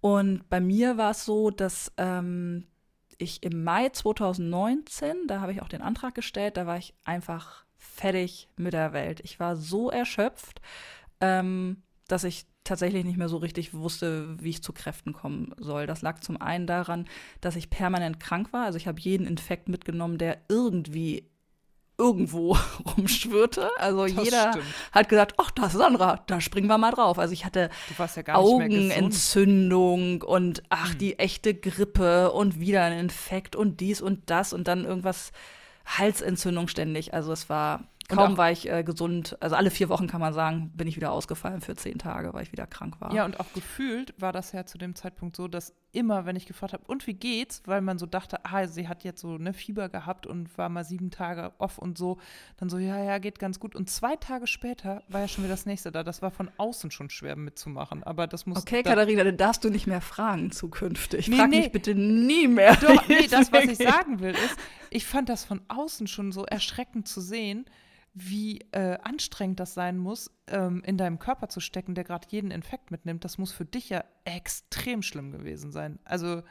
Und 0.01 0.49
bei 0.49 0.61
mir 0.61 0.97
war 0.97 1.11
es 1.11 1.25
so, 1.25 1.51
dass 1.51 1.93
ähm, 1.97 2.67
ich 3.19 3.43
im 3.43 3.65
Mai 3.65 3.91
2019, 3.91 5.27
da 5.27 5.41
habe 5.41 5.53
ich 5.53 5.63
auch 5.63 5.69
den 5.69 5.83
Antrag 5.83 6.15
gestellt, 6.15 6.57
da 6.57 6.67
war 6.67 6.79
ich 6.79 6.95
einfach 7.05 7.65
fertig 7.77 8.49
mit 8.57 8.73
der 8.73 8.93
Welt. 8.93 9.21
Ich 9.21 9.41
war 9.41 9.57
so 9.57 9.91
erschöpft, 9.91 10.61
ähm, 11.21 11.83
dass 12.09 12.25
ich 12.25 12.47
tatsächlich 12.65 13.05
nicht 13.05 13.17
mehr 13.17 13.29
so 13.29 13.39
richtig 13.39 13.75
wusste, 13.75 14.37
wie 14.43 14.51
ich 14.51 14.63
zu 14.63 14.73
Kräften 14.73 15.13
kommen 15.13 15.55
soll. 15.59 15.87
Das 15.87 16.03
lag 16.03 16.21
zum 16.21 16.41
einen 16.41 16.67
daran, 16.67 17.07
dass 17.41 17.57
ich 17.57 17.71
permanent 17.71 18.21
krank 18.21 18.53
war. 18.53 18.67
Also 18.67 18.77
ich 18.77 18.87
habe 18.87 19.01
jeden 19.01 19.27
Infekt 19.27 19.69
mitgenommen, 19.69 20.19
der 20.19 20.39
irgendwie 20.49 21.31
irgendwo 22.01 22.57
rumschwirrte. 22.97 23.71
Also 23.79 24.07
das 24.07 24.25
jeder 24.25 24.53
stimmt. 24.53 24.65
hat 24.93 25.09
gesagt, 25.09 25.35
ach, 25.37 25.51
das 25.51 25.75
ist 25.75 25.79
Sandra, 25.79 26.23
da 26.27 26.41
springen 26.41 26.67
wir 26.67 26.79
mal 26.79 26.91
drauf. 26.91 27.19
Also 27.19 27.33
ich 27.33 27.45
hatte 27.45 27.71
ja 27.99 28.35
Augenentzündung 28.35 30.23
und 30.23 30.63
ach, 30.71 30.93
hm. 30.93 30.99
die 30.99 31.19
echte 31.19 31.55
Grippe 31.55 32.33
und 32.33 32.59
wieder 32.59 32.83
ein 32.83 32.99
Infekt 32.99 33.55
und 33.55 33.81
dies 33.81 34.01
und 34.01 34.31
das 34.31 34.53
und 34.53 34.67
dann 34.67 34.85
irgendwas 34.85 35.33
Halsentzündung 35.85 36.69
ständig. 36.69 37.15
Also 37.15 37.33
es 37.33 37.49
war 37.49 37.85
Kaum 38.17 38.37
war 38.37 38.51
ich 38.51 38.69
äh, 38.69 38.83
gesund, 38.83 39.37
also 39.41 39.57
alle 39.57 39.71
vier 39.71 39.89
Wochen 39.89 40.07
kann 40.07 40.21
man 40.21 40.33
sagen, 40.33 40.73
bin 40.75 40.89
ich 40.89 40.97
wieder 40.97 41.13
ausgefallen 41.13 41.61
für 41.61 41.77
zehn 41.77 41.99
Tage, 41.99 42.33
weil 42.35 42.43
ich 42.43 42.53
wieder 42.53 42.67
krank 42.67 43.01
war. 43.01 43.15
Ja, 43.15 43.25
und 43.25 43.39
auch 43.41 43.53
gefühlt 43.55 44.15
war 44.19 44.33
das 44.33 44.53
ja 44.53 44.67
zu 44.67 44.79
dem 44.79 44.95
Zeitpunkt 44.95 45.37
so, 45.37 45.49
dass 45.49 45.75
immer, 45.93 46.27
wenn 46.27 46.37
ich 46.37 46.47
gefragt 46.47 46.73
habe, 46.73 46.85
und 46.87 47.07
wie 47.07 47.15
geht's, 47.15 47.63
weil 47.67 47.81
man 47.81 47.99
so 47.99 48.07
dachte, 48.07 48.45
ah, 48.45 48.67
sie 48.67 48.89
hat 48.89 49.05
jetzt 49.05 49.21
so 49.21 49.35
eine 49.35 49.53
Fieber 49.53 49.89
gehabt 49.89 50.27
und 50.27 50.57
war 50.57 50.69
mal 50.69 50.85
sieben 50.85 51.11
Tage 51.11 51.53
off 51.59 51.79
und 51.79 51.99
so, 51.99 52.19
dann 52.59 52.69
so, 52.69 52.79
ja, 52.79 53.03
ja, 53.03 53.19
geht 53.19 53.39
ganz 53.39 53.59
gut. 53.59 53.75
Und 53.75 53.91
zwei 53.91 54.17
Tage 54.17 54.47
später 54.47 55.03
war 55.09 55.21
ja 55.21 55.29
schon 55.29 55.45
wieder 55.45 55.55
das 55.55 55.67
nächste 55.67 55.91
da. 55.91 56.03
Das 56.03 56.23
war 56.23 56.31
von 56.31 56.51
außen 56.57 56.91
schon 56.91 57.11
schwer 57.11 57.37
mitzumachen, 57.37 58.03
aber 58.05 58.27
das 58.27 58.47
muss. 58.47 58.59
Okay, 58.59 58.83
Katharina, 58.83 59.25
dann 59.25 59.37
darfst 59.37 59.65
du 59.65 59.71
nicht 59.71 59.87
mehr 59.87 60.01
fragen 60.01 60.53
zukünftig. 60.53 61.29
Nee, 61.29 61.37
Frag 61.37 61.51
nee. 61.51 61.61
mich 61.61 61.73
bitte 61.73 61.95
nie 61.95 62.47
mehr. 62.47 62.77
Doch, 62.77 63.09
nee, 63.09 63.27
das, 63.29 63.53
was 63.53 63.65
ich 63.65 63.79
sagen 63.79 64.21
will, 64.21 64.33
ist, 64.33 64.57
ich 64.91 65.07
fand 65.07 65.29
das 65.29 65.45
von 65.45 65.61
außen 65.69 66.07
schon 66.07 66.33
so 66.33 66.45
erschreckend 66.45 67.09
zu 67.09 67.21
sehen, 67.21 67.65
wie 68.13 68.61
äh, 68.73 68.99
anstrengend 69.03 69.61
das 69.61 69.75
sein 69.75 69.97
muss, 69.97 70.31
ähm, 70.49 70.83
in 70.85 70.97
deinem 70.97 71.19
Körper 71.19 71.49
zu 71.49 71.61
stecken, 71.61 71.95
der 71.95 72.05
gerade 72.05 72.27
jeden 72.31 72.51
Infekt 72.51 72.91
mitnimmt. 72.91 73.25
Das 73.25 73.39
muss 73.39 73.53
für 73.53 73.65
dich 73.65 73.89
ja 73.89 74.05
extrem 74.25 75.03
schlimm 75.03 75.31
gewesen 75.31 75.71
sein. 75.71 75.99
Also, 76.05 76.43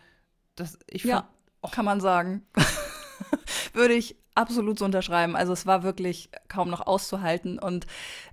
das, 0.55 0.79
ich 0.89 1.03
fand, 1.03 1.11
Ja, 1.11 1.29
oh. 1.61 1.69
kann 1.69 1.85
man 1.85 1.99
sagen. 1.99 2.45
Würde 3.73 3.93
ich 3.93 4.15
absolut 4.35 4.79
so 4.79 4.85
unterschreiben. 4.85 5.35
Also 5.35 5.53
es 5.53 5.65
war 5.65 5.83
wirklich 5.83 6.29
kaum 6.47 6.69
noch 6.69 6.85
auszuhalten. 6.85 7.59
Und 7.59 7.87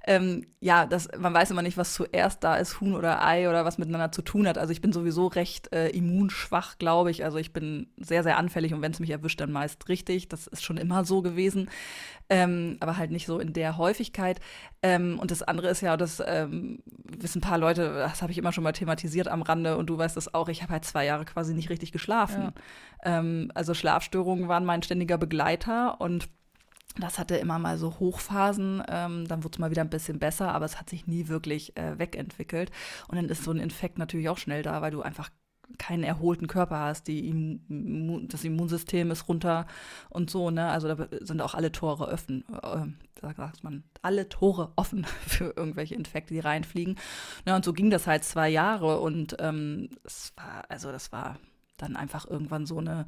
ähm, 0.07 0.47
ja, 0.61 0.87
das, 0.87 1.09
man 1.19 1.35
weiß 1.35 1.51
immer 1.51 1.63
nicht, 1.63 1.77
was 1.77 1.95
zuerst 1.95 2.45
da 2.45 2.57
ist, 2.57 2.81
Huhn 2.81 2.95
oder 2.95 3.25
Ei 3.25 3.49
oder 3.49 3.65
was 3.65 3.79
miteinander 3.79 4.13
zu 4.13 4.23
tun 4.23 4.47
hat. 4.47 4.59
Also 4.59 4.73
ich 4.73 4.81
bin 4.81 4.93
sowieso 4.93 5.27
recht 5.27 5.73
äh, 5.73 5.89
immunschwach, 5.89 6.79
glaube 6.79 7.11
ich. 7.11 7.25
Also 7.25 7.39
ich 7.39 7.53
bin 7.53 7.89
sehr, 7.97 8.23
sehr 8.23 8.37
anfällig 8.37 8.73
und 8.73 8.83
wenn 8.83 8.93
es 8.93 9.01
mich 9.01 9.11
erwischt, 9.11 9.41
dann 9.41 9.53
meist 9.53 9.89
richtig. 9.89 10.29
Das 10.29 10.47
ist 10.47 10.63
schon 10.63 10.77
immer 10.77 11.05
so 11.05 11.23
gewesen. 11.23 11.69
Ähm, 12.29 12.77
aber 12.81 12.97
halt 12.97 13.13
nicht 13.13 13.27
so 13.27 13.39
in 13.39 13.53
der 13.53 13.77
Häufigkeit. 13.77 14.41
Ähm, 14.83 15.19
und 15.21 15.31
das 15.31 15.43
andere 15.43 15.69
ist 15.69 15.81
ja, 15.81 15.97
das 15.97 16.23
ähm, 16.25 16.81
wissen 17.05 17.39
ein 17.39 17.49
paar 17.49 17.59
Leute, 17.59 17.95
das 17.95 18.21
habe 18.21 18.33
ich 18.33 18.39
immer 18.39 18.53
schon 18.53 18.65
mal 18.65 18.73
thematisiert 18.73 19.29
am 19.29 19.43
Rande 19.43 19.77
und 19.77 19.87
du 19.87 19.97
weißt 19.97 20.17
das 20.17 20.35
auch, 20.35 20.49
ich 20.49 20.63
habe 20.63 20.73
halt 20.73 20.85
zwei 20.85 21.05
Jahre 21.05 21.25
quasi 21.25 21.55
nicht 21.55 21.71
richtig 21.71 21.93
geschlafen. 21.93 22.53
Ja. 23.05 23.19
Ähm, 23.19 23.53
also 23.55 23.75
Schlafstörungen 23.75 24.49
waren 24.49 24.65
mein 24.65 24.83
ständiger 24.83 25.19
Begleiter 25.19 25.86
und 25.89 26.29
das 26.99 27.19
hatte 27.19 27.37
immer 27.37 27.59
mal 27.59 27.79
so 27.79 27.99
Hochphasen, 27.99 28.83
ähm, 28.89 29.29
dann 29.29 29.45
wurde 29.45 29.55
es 29.55 29.59
mal 29.59 29.71
wieder 29.71 29.83
ein 29.83 29.91
bisschen 29.91 30.19
besser, 30.19 30.53
aber 30.53 30.65
es 30.65 30.79
hat 30.79 30.89
sich 30.89 31.07
nie 31.07 31.29
wirklich 31.29 31.77
äh, 31.77 31.99
wegentwickelt. 31.99 32.71
Und 33.09 33.17
dann 33.17 33.29
ist 33.29 33.45
so 33.45 33.51
ein 33.51 33.59
Infekt 33.59 33.99
natürlich 33.99 34.29
auch 34.29 34.39
schnell 34.39 34.63
da, 34.63 34.81
weil 34.81 34.93
du 34.93 35.03
einfach 35.03 35.31
keinen 35.79 36.05
erholten 36.05 36.47
Körper 36.47 36.79
hast, 36.79 37.09
Immun 37.09 38.29
das 38.29 38.45
Immunsystem 38.45 39.11
ist 39.11 39.29
runter 39.29 39.67
und 40.11 40.31
so, 40.31 40.51
ne? 40.51 40.69
Also 40.69 40.95
da 40.95 41.09
sind 41.21 41.41
auch 41.41 41.55
alle 41.55 41.73
Tore 41.73 42.09
offen, 42.09 42.45
äh, 42.63 42.87
da 43.21 43.35
sagt 43.35 43.65
man, 43.65 43.83
alle 44.03 44.29
Tore 44.29 44.73
offen 44.77 45.05
für 45.27 45.55
irgendwelche 45.57 45.95
Infekte, 45.95 46.35
die 46.35 46.41
reinfliegen. 46.41 46.97
Ja, 47.47 47.57
und 47.57 47.65
so 47.65 47.73
ging 47.73 47.91
das 47.91 48.07
halt 48.07 48.25
zwei 48.25 48.49
Jahre 48.49 49.01
und 49.01 49.37
ähm, 49.41 49.91
es 50.05 50.33
war, 50.37 50.65
also 50.69 50.93
das 50.93 51.13
war 51.13 51.39
dann 51.77 51.97
einfach 51.97 52.29
irgendwann 52.31 52.65
so 52.65 52.79
eine 52.79 53.07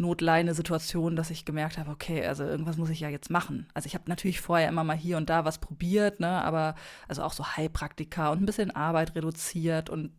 Notleine-Situation, 0.00 1.14
dass 1.14 1.30
ich 1.30 1.44
gemerkt 1.44 1.78
habe, 1.78 1.90
okay, 1.90 2.26
also 2.26 2.44
irgendwas 2.44 2.76
muss 2.76 2.90
ich 2.90 3.00
ja 3.00 3.08
jetzt 3.08 3.30
machen. 3.30 3.68
Also 3.74 3.86
ich 3.86 3.94
habe 3.94 4.04
natürlich 4.08 4.40
vorher 4.40 4.68
immer 4.68 4.84
mal 4.84 4.96
hier 4.96 5.16
und 5.16 5.30
da 5.30 5.44
was 5.44 5.58
probiert, 5.58 6.20
ne, 6.20 6.42
aber 6.42 6.74
also 7.08 7.22
auch 7.22 7.32
so 7.32 7.46
Heilpraktika 7.46 8.30
und 8.30 8.42
ein 8.42 8.46
bisschen 8.46 8.70
Arbeit 8.70 9.14
reduziert 9.14 9.90
und 9.90 10.12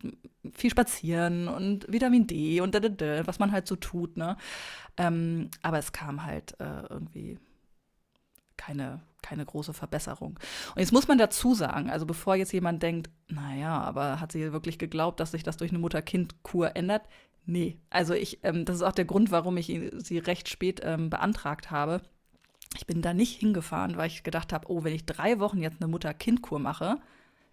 viel 0.52 0.70
spazieren 0.70 1.48
und 1.48 1.90
Vitamin 1.90 2.26
D 2.26 2.60
und 2.60 2.74
da, 2.74 2.80
da, 2.80 2.88
da, 2.88 3.26
was 3.26 3.38
man 3.38 3.52
halt 3.52 3.66
so 3.66 3.76
tut, 3.76 4.16
ne. 4.16 4.36
Ähm, 4.96 5.50
aber 5.62 5.78
es 5.78 5.92
kam 5.92 6.24
halt 6.24 6.58
äh, 6.60 6.82
irgendwie 6.88 7.38
keine, 8.56 9.00
keine 9.22 9.44
große 9.44 9.72
Verbesserung. 9.72 10.38
Und 10.74 10.80
jetzt 10.80 10.92
muss 10.92 11.08
man 11.08 11.18
dazu 11.18 11.54
sagen, 11.54 11.90
also 11.90 12.06
bevor 12.06 12.36
jetzt 12.36 12.52
jemand 12.52 12.82
denkt, 12.82 13.10
naja, 13.28 13.80
aber 13.80 14.20
hat 14.20 14.30
sie 14.30 14.52
wirklich 14.52 14.78
geglaubt, 14.78 15.18
dass 15.18 15.32
sich 15.32 15.42
das 15.42 15.56
durch 15.56 15.72
eine 15.72 15.80
Mutter-Kind-Kur 15.80 16.76
ändert? 16.76 17.02
Nee, 17.44 17.78
also 17.90 18.14
ich, 18.14 18.38
ähm, 18.44 18.64
das 18.64 18.76
ist 18.76 18.82
auch 18.82 18.92
der 18.92 19.04
Grund, 19.04 19.30
warum 19.30 19.56
ich 19.56 19.66
sie 19.96 20.18
recht 20.18 20.48
spät 20.48 20.80
ähm, 20.84 21.10
beantragt 21.10 21.70
habe. 21.70 22.02
Ich 22.76 22.86
bin 22.86 23.02
da 23.02 23.12
nicht 23.12 23.38
hingefahren, 23.38 23.96
weil 23.96 24.06
ich 24.06 24.22
gedacht 24.22 24.52
habe, 24.52 24.70
oh, 24.70 24.84
wenn 24.84 24.94
ich 24.94 25.04
drei 25.04 25.40
Wochen 25.40 25.60
jetzt 25.60 25.82
eine 25.82 25.90
Mutter-Kind-Kur 25.90 26.58
mache, 26.58 26.98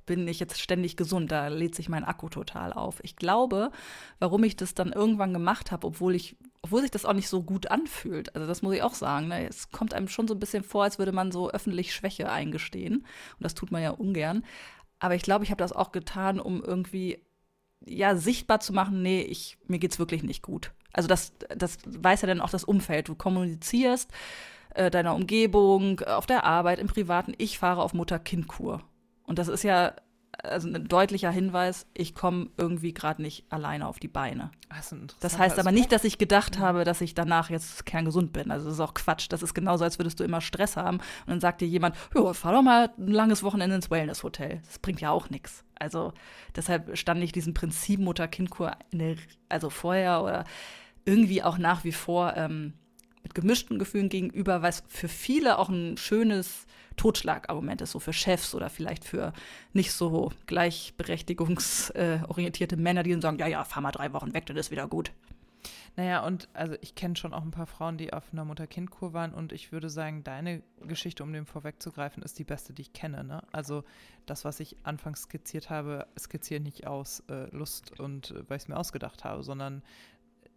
bin 0.06 0.28
ich 0.28 0.40
jetzt 0.40 0.60
ständig 0.60 0.98
gesund, 0.98 1.32
da 1.32 1.50
lädt 1.50 1.76
sich 1.76 1.88
mein 1.88 2.04
Akku 2.04 2.30
total 2.30 2.74
auf. 2.74 3.00
Ich 3.04 3.16
glaube, 3.16 3.72
warum 4.18 4.44
ich 4.44 4.56
das 4.56 4.74
dann 4.74 4.92
irgendwann 4.92 5.34
gemacht 5.34 5.72
habe, 5.72 5.86
obwohl 5.86 6.16
ich, 6.16 6.36
obwohl 6.64 6.82
sich 6.82 6.90
das 6.90 7.06
auch 7.06 7.14
nicht 7.14 7.30
so 7.30 7.44
gut 7.44 7.70
anfühlt. 7.70 8.34
Also 8.36 8.48
das 8.48 8.64
muss 8.64 8.74
ich 8.74 8.82
auch 8.82 8.96
sagen. 8.96 9.28
Ne? 9.28 9.48
Es 9.48 9.70
kommt 9.72 9.94
einem 9.94 10.08
schon 10.08 10.28
so 10.28 10.34
ein 10.34 10.40
bisschen 10.40 10.64
vor, 10.64 10.84
als 10.84 10.98
würde 10.98 11.12
man 11.12 11.32
so 11.32 11.52
öffentlich 11.52 11.94
Schwäche 11.94 12.32
eingestehen. 12.32 12.96
Und 12.96 13.44
das 13.44 13.54
tut 13.54 13.72
man 13.72 13.84
ja 13.84 13.92
ungern. 13.92 14.44
Aber 14.98 15.14
ich 15.14 15.22
glaube, 15.22 15.44
ich 15.44 15.52
habe 15.52 15.60
das 15.60 15.74
auch 15.74 15.92
getan, 15.92 16.40
um 16.40 16.64
irgendwie 16.64 17.24
ja, 17.86 18.16
sichtbar 18.16 18.60
zu 18.60 18.74
machen, 18.74 19.02
nee, 19.02 19.22
ich, 19.22 19.58
mir 19.68 19.80
geht's 19.80 20.00
wirklich 20.00 20.24
nicht 20.24 20.42
gut. 20.42 20.72
Also 20.94 21.08
das, 21.08 21.34
das 21.56 21.78
weiß 21.86 22.22
ja 22.22 22.28
dann 22.28 22.42
auch 22.42 22.50
das 22.50 22.64
Umfeld. 22.64 23.10
Du 23.10 23.16
kommunizierst 23.16 24.12
äh, 24.76 24.92
deiner 24.92 25.16
Umgebung, 25.16 26.00
auf 26.02 26.26
der 26.26 26.44
Arbeit, 26.44 26.80
im 26.80 26.88
Privaten, 26.88 27.34
ich 27.38 27.60
fahre 27.60 27.82
auf 27.82 27.94
Mutter-Kind-Kur. 27.94 28.82
Und 29.24 29.40
das 29.40 29.48
ist 29.48 29.64
ja 29.64 29.94
also 30.44 30.68
ein 30.68 30.88
deutlicher 30.88 31.32
Hinweis, 31.32 31.86
ich 31.94 32.16
komme 32.16 32.50
irgendwie 32.58 32.94
gerade 32.94 33.22
nicht 33.22 33.46
alleine 33.50 33.88
auf 33.88 34.00
die 34.00 34.08
Beine. 34.08 34.52
Das, 35.20 35.34
das 35.34 35.40
heißt 35.40 35.60
aber 35.60 35.72
nicht, 35.72 35.92
dass 35.92 36.04
ich 36.04 36.18
gedacht 36.18 36.60
habe, 36.60 36.84
dass 36.84 37.02
ich 37.02 37.14
danach 37.14 37.50
jetzt 37.50 37.86
kerngesund 37.86 38.34
bin. 38.34 38.52
Also 38.52 38.66
das 38.66 38.76
ist 38.76 38.80
auch 38.80 38.94
Quatsch. 38.94 39.28
Das 39.30 39.44
ist 39.44 39.54
genauso, 39.54 39.84
als 39.84 40.00
würdest 40.00 40.20
du 40.20 40.24
immer 40.24 40.42
Stress 40.42 40.78
haben 40.78 40.98
und 40.98 41.28
dann 41.28 41.40
sagt 41.40 41.62
dir 41.62 41.68
jemand, 41.68 41.96
ja, 42.16 42.34
fahr 42.34 42.54
doch 42.54 42.62
mal 42.62 42.92
ein 42.98 43.08
langes 43.08 43.44
Wochenende 43.44 43.76
ins 43.76 43.90
Wellness-Hotel. 43.90 44.62
Das 44.66 44.80
bringt 44.80 45.02
ja 45.02 45.12
auch 45.12 45.30
nichts. 45.30 45.64
Also 45.76 46.14
deshalb 46.56 46.98
stand 46.98 47.24
ich 47.24 47.32
diesem 47.32 47.54
Prinzip 47.54 48.00
Mutter-Kind-Kur 48.00 48.74
also 49.50 49.70
vorher 49.70 50.24
oder 50.24 50.46
irgendwie 51.06 51.42
auch 51.44 51.58
nach 51.58 51.84
wie 51.84 51.92
vor 51.92 52.36
ähm, 52.36 52.74
mit 53.24 53.34
gemischten 53.36 53.80
Gefühlen 53.80 54.10
gegenüber, 54.10 54.62
was 54.62 54.84
für 54.88 55.08
viele 55.08 55.58
auch 55.58 55.70
ein 55.70 55.98
schönes 55.98 56.66
Totschlagargument 57.00 57.82
ist, 57.82 57.92
so 57.92 58.00
für 58.00 58.14
Chefs 58.14 58.54
oder 58.54 58.70
vielleicht 58.70 59.06
für 59.06 59.32
nicht 59.72 59.94
so 59.94 60.34
gleichberechtigungsorientierte 60.48 62.76
Männer, 62.76 63.04
die 63.04 63.12
dann 63.12 63.22
sagen, 63.22 63.40
ja, 63.40 63.48
ja, 63.48 63.64
fahr 63.64 63.82
mal 63.82 63.92
drei 63.92 64.12
Wochen 64.12 64.34
weg, 64.34 64.46
dann 64.46 64.58
ist 64.58 64.70
wieder 64.70 64.88
gut. 64.88 65.14
Naja, 65.96 66.26
und 66.26 66.48
also 66.54 66.76
ich 66.82 66.96
kenne 66.96 67.16
schon 67.16 67.34
auch 67.34 67.42
ein 67.42 67.52
paar 67.52 67.68
Frauen, 67.68 67.98
die 67.98 68.14
auf 68.14 68.32
einer 68.32 68.46
Mutter-Kind-Kur 68.46 69.14
waren 69.14 69.34
und 69.34 69.52
ich 69.52 69.72
würde 69.72 69.90
sagen, 69.90 70.24
deine 70.24 70.62
Geschichte, 70.82 71.24
um 71.24 71.34
dem 71.34 71.46
vorwegzugreifen, 71.46 72.24
ist 72.24 72.40
die 72.40 72.44
beste, 72.44 72.74
die 72.74 72.84
ich 72.84 72.94
kenne. 72.94 73.24
Ne? 73.24 73.44
Also 73.52 73.84
das, 74.26 74.46
was 74.46 74.60
ich 74.60 74.78
anfangs 74.84 75.24
skizziert 75.24 75.70
habe, 75.70 76.08
skizziere 76.18 76.62
nicht 76.62 76.86
aus 76.86 77.24
äh, 77.30 77.54
Lust 77.56 78.00
und 78.00 78.32
äh, 78.32 78.50
weil 78.50 78.58
ich 78.58 78.64
es 78.64 78.70
mir 78.70 78.78
ausgedacht 78.78 79.24
habe, 79.24 79.44
sondern 79.44 79.82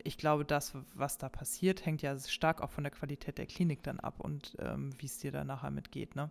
ich 0.05 0.19
glaube, 0.19 0.45
das, 0.45 0.75
was 0.95 1.19
da 1.19 1.29
passiert, 1.29 1.87
hängt 1.87 2.03
ja 2.03 2.19
stark 2.19 2.61
auch 2.61 2.71
von 2.71 2.85
der 2.85 2.91
Qualität 2.91 3.39
der 3.39 3.47
Klinik 3.47 3.83
dann 3.83 4.01
ab 4.01 4.21
und 4.21 4.57
ähm, 4.59 4.91
wie 4.99 5.07
es 5.07 5.19
dir 5.19 5.33
da 5.33 5.45
nachher 5.45 5.71
mitgeht, 5.71 6.17
ne? 6.17 6.31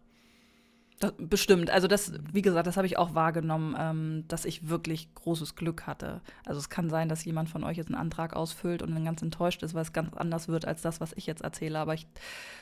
Das, 1.01 1.13
bestimmt. 1.17 1.69
Also 1.71 1.87
das, 1.87 2.13
wie 2.31 2.41
gesagt, 2.41 2.67
das 2.67 2.77
habe 2.77 2.85
ich 2.87 2.97
auch 2.97 3.15
wahrgenommen, 3.15 3.75
ähm, 3.77 4.23
dass 4.27 4.45
ich 4.45 4.69
wirklich 4.69 5.13
großes 5.15 5.55
Glück 5.55 5.87
hatte. 5.87 6.21
Also 6.45 6.59
es 6.59 6.69
kann 6.69 6.89
sein, 6.89 7.09
dass 7.09 7.25
jemand 7.25 7.49
von 7.49 7.63
euch 7.63 7.75
jetzt 7.75 7.87
einen 7.87 7.95
Antrag 7.99 8.35
ausfüllt 8.35 8.81
und 8.83 8.93
dann 8.93 9.03
ganz 9.03 9.21
enttäuscht 9.21 9.63
ist, 9.63 9.73
weil 9.73 9.81
es 9.81 9.93
ganz 9.93 10.15
anders 10.15 10.47
wird 10.47 10.65
als 10.65 10.81
das, 10.81 11.01
was 11.01 11.11
ich 11.13 11.25
jetzt 11.25 11.41
erzähle. 11.41 11.79
Aber 11.79 11.95
ich, 11.95 12.07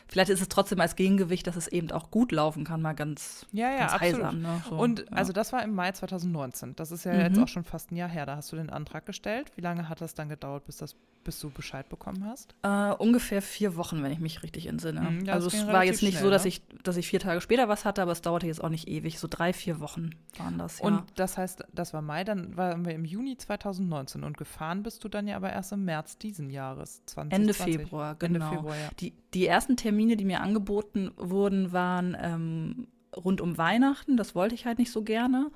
vielleicht 0.08 0.30
ist 0.32 0.42
es 0.42 0.48
trotzdem 0.48 0.80
als 0.80 0.96
Gegengewicht, 0.96 1.46
dass 1.48 1.58
es 1.58 1.68
eben 1.68 1.92
auch 1.92 2.10
gut 2.12 2.32
laufen 2.32 2.64
kann, 2.64 2.82
mal 2.82 2.94
ganz, 2.94 3.46
ja, 3.52 3.70
ja, 3.72 3.78
ganz 3.80 3.94
absolut. 3.94 4.34
Ne? 4.42 4.62
So, 4.70 4.76
und 4.76 5.00
ja. 5.00 5.06
also 5.12 5.34
das 5.34 5.52
war 5.52 5.62
im 5.62 5.76
Mai 5.76 5.92
2019. 5.92 6.76
Das 6.78 6.92
ist 6.92 7.04
ja 7.04 7.14
Mhm. 7.14 7.20
jetzt 7.20 7.40
auch 7.40 7.48
schon 7.50 7.66
fast 7.66 7.92
ein 7.92 7.98
Jahr 7.98 8.10
her. 8.10 8.26
Da 8.26 8.38
hast 8.38 8.52
du 8.52 8.56
den 8.56 8.70
Antrag 8.70 9.06
gestellt. 9.06 9.52
Wie 9.56 9.62
lange 9.62 9.90
hat 9.90 10.00
das 10.00 10.14
dann 10.14 10.30
gedauert, 10.30 10.66
bis, 10.66 10.78
das, 10.78 10.96
bis 11.30 11.40
du 11.40 11.52
Bescheid 11.52 11.88
bekommen 11.88 12.26
hast? 12.26 12.56
Äh, 12.64 12.92
ungefähr 12.96 13.44
vier 13.44 13.76
Wochen, 13.76 14.02
wenn 14.02 14.12
ich 14.12 14.20
mich 14.20 14.42
richtig 14.42 14.66
entsinne. 14.66 15.02
Mhm, 15.02 15.30
also 15.30 15.48
es 15.48 15.68
war 15.68 15.84
jetzt 15.84 16.02
nicht 16.02 16.14
schnell, 16.14 16.24
so, 16.24 16.30
dass 16.32 16.42
ne? 16.42 16.48
ich, 16.48 16.64
dass 16.82 16.98
ich 16.98 17.08
vier 17.08 17.20
Tage 17.20 17.40
später 17.40 17.70
was 17.70 17.86
hatte, 17.86 18.02
aber 18.02 18.14
es 18.14 18.22
dauerte 18.22 18.48
jetzt 18.48 18.64
auch 18.64 18.70
nicht 18.70 18.88
ewig. 18.88 19.20
So 19.20 19.28
drei, 19.30 19.54
vier 19.54 19.80
Wochen 19.80 20.10
waren 20.40 20.58
das, 20.58 20.80
ja. 20.80 20.86
Und 20.86 21.04
das 21.18 21.38
heißt, 21.38 21.66
das 21.72 21.94
war 21.94 22.02
Mai, 22.02 22.24
dann 22.24 22.58
waren 22.58 22.84
wir 22.84 22.96
im 22.96 23.06
Juni 23.06 23.38
2019 23.38 24.24
und 24.24 24.38
gefahren 24.38 24.82
bist 24.82 25.04
du 25.04 25.08
dann 25.08 25.28
ja 25.28 25.36
aber 25.36 25.52
erst 25.52 25.72
im 25.72 25.86
März 25.86 26.18
diesen 26.18 26.50
Jahres, 26.50 27.04
2020. 27.06 27.32
Ende 27.40 27.54
Februar, 27.78 28.16
genau. 28.16 28.46
Ende 28.46 28.56
Februar, 28.58 28.76
ja. 28.76 28.90
Die, 29.00 29.14
die 29.36 29.46
ersten 29.46 29.78
Termine, 29.78 30.18
die 30.18 30.26
mir 30.26 30.42
angeboten 30.42 31.12
wurden, 31.16 31.72
waren 31.72 32.18
ähm, 32.20 32.88
rund 33.16 33.40
um 33.40 33.60
Weihnachten. 33.60 34.18
Das 34.18 34.34
wollte 34.34 34.56
ich 34.56 34.66
halt 34.66 34.80
nicht 34.80 34.92
so 34.92 35.04
gerne. 35.04 35.52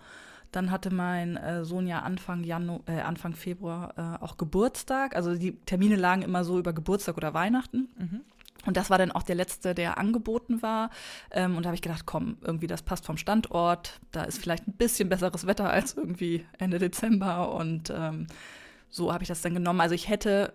Dann 0.54 0.72
hatte 0.72 0.94
mein 0.94 1.36
äh, 1.36 1.66
Sohn 1.66 1.88
ja 1.88 2.00
Anfang, 2.00 2.44
Janu 2.44 2.80
äh, 2.86 3.02
Anfang 3.02 3.34
Februar 3.34 3.94
äh, 3.98 4.24
auch 4.24 4.38
Geburtstag. 4.38 5.16
Also 5.16 5.36
die 5.36 5.58
Termine 5.66 5.96
lagen 5.96 6.22
immer 6.22 6.44
so 6.44 6.60
über 6.60 6.74
Geburtstag 6.74 7.18
oder 7.18 7.34
Weihnachten. 7.34 7.90
Mhm. 7.98 8.22
Und 8.66 8.78
das 8.78 8.90
war 8.90 8.98
dann 8.98 9.12
auch 9.12 9.24
der 9.24 9.36
letzte, 9.36 9.74
der 9.74 9.98
angeboten 9.98 10.62
war. 10.62 10.90
Ähm, 11.32 11.58
und 11.58 11.64
da 11.64 11.68
habe 11.68 11.76
ich 11.76 11.82
gedacht, 11.82 12.06
komm, 12.06 12.38
irgendwie 12.42 12.68
das 12.68 12.84
passt 12.84 13.06
vom 13.06 13.18
Standort. 13.18 14.00
Da 14.12 14.24
ist 14.24 14.38
vielleicht 14.38 14.68
ein 14.68 14.74
bisschen 14.74 15.10
besseres 15.10 15.48
Wetter 15.48 15.70
als 15.70 15.98
irgendwie 15.98 16.46
Ende 16.60 16.78
Dezember. 16.80 17.54
Und 17.56 17.92
ähm, 17.96 18.28
so 18.90 19.12
habe 19.12 19.24
ich 19.24 19.28
das 19.28 19.42
dann 19.42 19.56
genommen. 19.56 19.82
Also 19.82 19.96
ich 19.96 20.08
hätte 20.08 20.54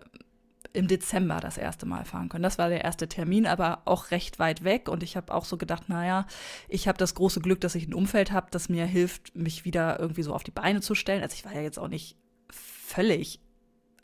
im 0.73 0.87
Dezember 0.87 1.39
das 1.39 1.57
erste 1.57 1.85
Mal 1.85 2.05
fahren 2.05 2.29
können. 2.29 2.43
Das 2.43 2.57
war 2.57 2.69
der 2.69 2.83
erste 2.83 3.07
Termin, 3.07 3.47
aber 3.47 3.81
auch 3.85 4.11
recht 4.11 4.39
weit 4.39 4.63
weg. 4.63 4.89
Und 4.89 5.03
ich 5.03 5.17
habe 5.17 5.33
auch 5.33 5.45
so 5.45 5.57
gedacht, 5.57 5.89
naja, 5.89 6.25
ich 6.67 6.87
habe 6.87 6.97
das 6.97 7.15
große 7.15 7.39
Glück, 7.39 7.61
dass 7.61 7.75
ich 7.75 7.87
ein 7.87 7.93
Umfeld 7.93 8.31
habe, 8.31 8.47
das 8.51 8.69
mir 8.69 8.85
hilft, 8.85 9.35
mich 9.35 9.65
wieder 9.65 9.99
irgendwie 9.99 10.23
so 10.23 10.33
auf 10.33 10.43
die 10.43 10.51
Beine 10.51 10.81
zu 10.81 10.95
stellen. 10.95 11.23
Also 11.23 11.33
ich 11.33 11.45
war 11.45 11.53
ja 11.53 11.61
jetzt 11.61 11.79
auch 11.79 11.87
nicht 11.87 12.17
völlig 12.51 13.39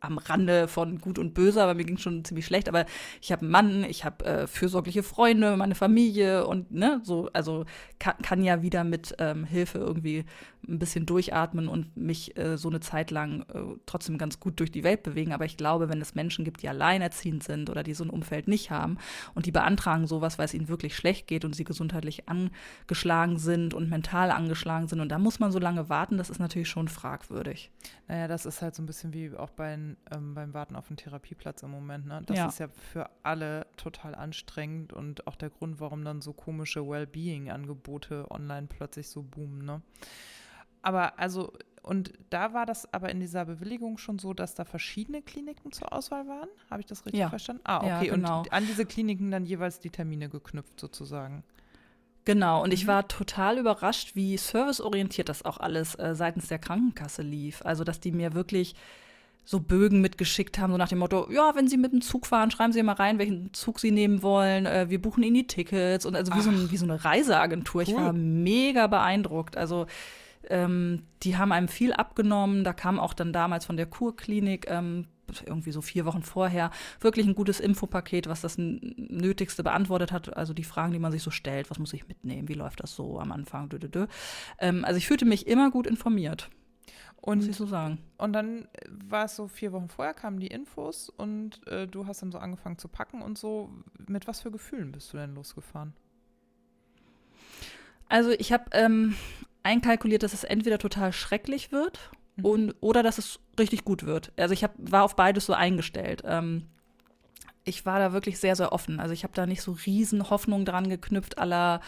am 0.05 0.17
Rande 0.17 0.67
von 0.67 0.99
Gut 0.99 1.19
und 1.19 1.33
Böse, 1.33 1.61
aber 1.61 1.73
mir 1.73 1.85
ging 1.85 1.97
schon 1.97 2.23
ziemlich 2.23 2.45
schlecht. 2.45 2.69
Aber 2.69 2.85
ich 3.21 3.31
habe 3.31 3.41
einen 3.41 3.51
Mann, 3.51 3.83
ich 3.83 4.05
habe 4.05 4.25
äh, 4.25 4.47
fürsorgliche 4.47 5.03
Freunde, 5.03 5.57
meine 5.57 5.75
Familie 5.75 6.47
und 6.47 6.71
ne, 6.71 7.01
so, 7.03 7.29
also 7.33 7.65
kann, 7.99 8.15
kann 8.21 8.43
ja 8.43 8.61
wieder 8.61 8.83
mit 8.83 9.15
ähm, 9.19 9.45
Hilfe 9.45 9.79
irgendwie 9.79 10.25
ein 10.67 10.79
bisschen 10.79 11.05
durchatmen 11.05 11.67
und 11.67 11.95
mich 11.95 12.37
äh, 12.37 12.57
so 12.57 12.69
eine 12.69 12.79
Zeit 12.79 13.11
lang 13.11 13.45
äh, 13.53 13.77
trotzdem 13.85 14.17
ganz 14.17 14.39
gut 14.39 14.59
durch 14.59 14.71
die 14.71 14.83
Welt 14.83 15.03
bewegen. 15.03 15.31
Aber 15.31 15.45
ich 15.45 15.57
glaube, 15.57 15.89
wenn 15.89 16.01
es 16.01 16.15
Menschen 16.15 16.43
gibt, 16.43 16.61
die 16.63 16.69
alleinerziehend 16.69 17.43
sind 17.43 17.69
oder 17.69 17.83
die 17.83 17.93
so 17.93 18.03
ein 18.03 18.09
Umfeld 18.09 18.47
nicht 18.47 18.71
haben 18.71 18.97
und 19.35 19.45
die 19.45 19.51
beantragen 19.51 20.07
sowas, 20.07 20.37
weil 20.37 20.45
es 20.45 20.53
ihnen 20.53 20.67
wirklich 20.67 20.95
schlecht 20.95 21.27
geht 21.27 21.45
und 21.45 21.55
sie 21.55 21.63
gesundheitlich 21.63 22.23
angeschlagen 22.27 23.37
sind 23.37 23.73
und 23.73 23.89
mental 23.89 24.31
angeschlagen 24.31 24.87
sind 24.87 24.99
und 24.99 25.09
da 25.09 25.19
muss 25.19 25.39
man 25.39 25.51
so 25.51 25.59
lange 25.59 25.89
warten, 25.89 26.17
das 26.17 26.29
ist 26.29 26.39
natürlich 26.39 26.69
schon 26.69 26.87
fragwürdig. 26.87 27.71
Naja, 28.07 28.27
das 28.27 28.45
ist 28.45 28.61
halt 28.61 28.75
so 28.75 28.83
ein 28.83 28.85
bisschen 28.85 29.13
wie 29.13 29.35
auch 29.35 29.49
bei, 29.49 29.77
ähm, 30.11 30.33
beim 30.33 30.53
Warten 30.53 30.75
auf 30.75 30.89
einen 30.89 30.97
Therapieplatz 30.97 31.63
im 31.63 31.71
Moment. 31.71 32.05
Ne? 32.05 32.21
Das 32.25 32.37
Ja. 32.37 32.47
ist 32.47 32.59
ja 32.59 32.67
für 32.67 33.09
alle 33.23 33.65
total 33.77 34.15
anstrengend 34.15 34.93
und 34.93 35.27
auch 35.27 35.35
der 35.35 35.49
Grund, 35.49 35.79
warum 35.79 36.03
dann 36.05 36.21
so 36.21 36.33
komische 36.33 36.87
Wellbeing-Angebote 36.87 38.29
online 38.31 38.67
plötzlich 38.67 39.09
so 39.09 39.21
boomen. 39.23 39.65
Ne? 39.65 39.81
Aber 40.81 41.17
also, 41.19 41.53
und 41.81 42.13
da 42.29 42.53
war 42.53 42.65
das 42.65 42.91
aber 42.93 43.09
in 43.09 43.19
dieser 43.19 43.45
Bewilligung 43.45 43.97
schon 43.97 44.19
so, 44.19 44.33
dass 44.33 44.55
da 44.55 44.65
verschiedene 44.65 45.21
Kliniken 45.21 45.71
zur 45.71 45.93
Auswahl 45.93 46.27
waren? 46.27 46.49
Habe 46.69 46.81
ich 46.81 46.85
das 46.87 47.05
richtig 47.05 47.19
Ja. 47.19 47.29
verstanden? 47.29 47.61
Ah, 47.65 47.85
Ja, 47.87 47.99
okay. 47.99 48.09
genau. 48.09 48.39
Und 48.41 48.53
an 48.53 48.65
diese 48.65 48.85
Kliniken 48.85 49.31
dann 49.31 49.45
jeweils 49.45 49.79
die 49.79 49.89
Termine 49.89 50.29
geknüpft 50.29 50.79
sozusagen. 50.79 51.43
Genau, 52.25 52.63
und 52.63 52.73
ich 52.73 52.85
Mhm. 52.85 52.87
war 52.87 53.07
total 53.07 53.59
überrascht, 53.59 54.15
wie 54.15 54.35
serviceorientiert 54.37 55.29
das 55.29 55.45
auch 55.45 55.59
alles 55.59 55.93
äh, 55.95 56.15
seitens 56.15 56.47
der 56.47 56.57
Krankenkasse 56.57 57.21
lief. 57.21 57.61
Also, 57.63 57.83
dass 57.83 57.99
die 57.99 58.11
mir 58.11 58.33
wirklich 58.33 58.73
so 59.45 59.59
Bögen 59.59 60.01
mitgeschickt 60.01 60.57
haben, 60.57 60.71
so 60.71 60.77
nach 60.77 60.89
dem 60.89 60.97
Motto, 60.97 61.31
ja, 61.31 61.53
wenn 61.55 61.67
Sie 61.67 61.77
mit 61.77 61.93
dem 61.93 62.01
Zug 62.01 62.25
fahren, 62.25 62.51
schreiben 62.51 62.73
Sie 62.73 62.81
mal 62.83 62.93
rein, 62.93 63.19
welchen 63.19 63.53
Zug 63.53 63.79
Sie 63.79 63.91
nehmen 63.91 64.23
wollen. 64.23 64.65
Äh, 64.65 64.89
wir 64.89 64.99
buchen 65.01 65.23
Ihnen 65.23 65.35
die 65.35 65.47
Tickets. 65.47 66.05
Und 66.05 66.15
also 66.15 66.33
wie 66.33 66.41
so, 66.41 66.49
ein, 66.49 66.71
wie 66.71 66.77
so 66.77 66.85
eine 66.85 67.05
Reiseagentur. 67.05 67.83
Ich 67.83 67.89
Cool. 67.89 68.01
war 68.01 68.13
mega 68.13 68.87
beeindruckt. 68.87 69.55
Also 69.55 69.85
ähm, 70.49 71.03
die 71.23 71.37
haben 71.37 71.51
einem 71.51 71.67
viel 71.67 71.93
abgenommen. 71.93 72.63
Da 72.63 72.73
kam 72.73 72.99
auch 72.99 73.13
dann 73.13 73.33
damals 73.33 73.65
von 73.65 73.77
der 73.77 73.85
Kurklinik 73.85 74.65
ähm, 74.69 75.07
irgendwie 75.45 75.71
so 75.71 75.81
vier 75.81 76.05
Wochen 76.05 76.23
vorher 76.23 76.71
wirklich 76.99 77.25
ein 77.25 77.35
gutes 77.35 77.59
Infopaket, 77.59 78.27
was 78.27 78.41
das 78.41 78.57
Nötigste 78.57 79.63
beantwortet 79.63 80.11
hat. 80.11 80.35
Also 80.35 80.53
die 80.53 80.63
Fragen, 80.63 80.93
die 80.93 80.99
man 80.99 81.11
sich 81.11 81.23
so 81.23 81.31
stellt, 81.31 81.69
was 81.69 81.79
muss 81.79 81.93
ich 81.93 82.07
mitnehmen, 82.07 82.47
wie 82.47 82.53
läuft 82.53 82.81
das 82.81 82.95
so 82.95 83.19
am 83.19 83.31
Anfang, 83.31 83.69
dö, 83.69 83.79
dö, 83.79 83.89
dö. 83.89 84.07
Ähm, 84.59 84.85
also 84.85 84.97
ich 84.97 85.07
fühlte 85.07 85.25
mich 85.25 85.47
immer 85.47 85.71
gut 85.71 85.87
informiert, 85.87 86.49
muss 87.25 87.43
ich 87.43 87.49
Und, 87.49 87.53
so 87.55 87.65
sagen. 87.65 87.97
und 88.17 88.33
dann 88.33 88.67
war 89.09 89.25
es 89.25 89.35
so 89.35 89.47
vier 89.47 89.71
Wochen 89.71 89.89
vorher, 89.89 90.13
kamen 90.13 90.39
die 90.39 90.47
Infos 90.47 91.09
und 91.09 91.65
äh, 91.67 91.87
du 91.87 92.05
hast 92.07 92.21
dann 92.21 92.31
so 92.31 92.37
angefangen 92.37 92.77
zu 92.77 92.87
packen 92.87 93.21
und 93.21 93.37
so. 93.37 93.69
Mit 94.07 94.27
was 94.27 94.41
für 94.41 94.51
Gefühlen 94.51 94.91
bist 94.91 95.11
du 95.13 95.17
denn 95.17 95.33
losgefahren? 95.35 95.93
Also 98.07 98.31
ich 98.31 98.53
habe 98.53 98.65
ähm, 98.71 99.15
einkalkuliert, 99.63 100.23
dass 100.23 100.33
es 100.33 100.43
entweder 100.43 100.77
total 100.77 101.11
schrecklich 101.13 101.71
wird 101.71 102.11
Mhm. 102.37 102.45
und, 102.45 102.75
oder 102.81 103.01
dass 103.01 103.17
es 103.17 103.39
richtig 103.57 103.85
gut 103.85 104.05
wird. 104.05 104.33
Also 104.37 104.53
ich 104.53 104.63
hab, 104.63 104.73
war 104.77 105.03
auf 105.03 105.15
beides 105.15 105.45
so 105.45 105.53
eingestellt. 105.53 106.21
Ähm, 106.25 106.67
ich 107.63 107.85
war 107.85 107.97
da 107.97 108.11
wirklich 108.11 108.39
sehr, 108.39 108.55
sehr 108.57 108.73
offen. 108.73 108.99
Also 108.99 109.13
ich 109.13 109.23
habe 109.23 109.33
da 109.33 109.45
nicht 109.45 109.61
so 109.61 109.71
riesen 109.85 110.29
Hoffnung 110.29 110.65
dran 110.65 110.89
geknüpft, 110.89 111.37
aller, 111.37 111.79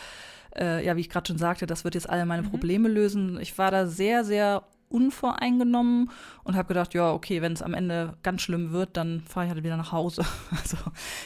äh, 0.55 0.83
ja, 0.85 0.95
wie 0.95 1.01
ich 1.01 1.09
gerade 1.09 1.27
schon 1.27 1.37
sagte, 1.37 1.67
das 1.67 1.83
wird 1.83 1.95
jetzt 1.95 2.09
alle 2.09 2.25
meine 2.25 2.43
Mhm. 2.43 2.49
Probleme 2.49 2.87
lösen. 2.87 3.39
Ich 3.41 3.57
war 3.57 3.71
da 3.71 3.87
sehr, 3.87 4.23
sehr 4.23 4.63
unvoreingenommen 4.89 6.09
und 6.43 6.55
habe 6.55 6.67
gedacht, 6.67 6.93
ja, 6.93 7.11
okay, 7.11 7.41
wenn 7.41 7.53
es 7.53 7.61
am 7.61 7.73
Ende 7.73 8.17
ganz 8.23 8.41
schlimm 8.41 8.71
wird, 8.71 8.97
dann 8.97 9.21
fahre 9.21 9.45
ich 9.45 9.51
halt 9.51 9.63
wieder 9.63 9.77
nach 9.77 9.91
Hause. 9.91 10.25
Also 10.51 10.77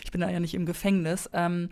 ich 0.04 0.12
bin 0.12 0.22
da 0.22 0.30
ja 0.30 0.40
nicht 0.40 0.54
im 0.54 0.66
Gefängnis. 0.66 1.30
Ähm, 1.34 1.70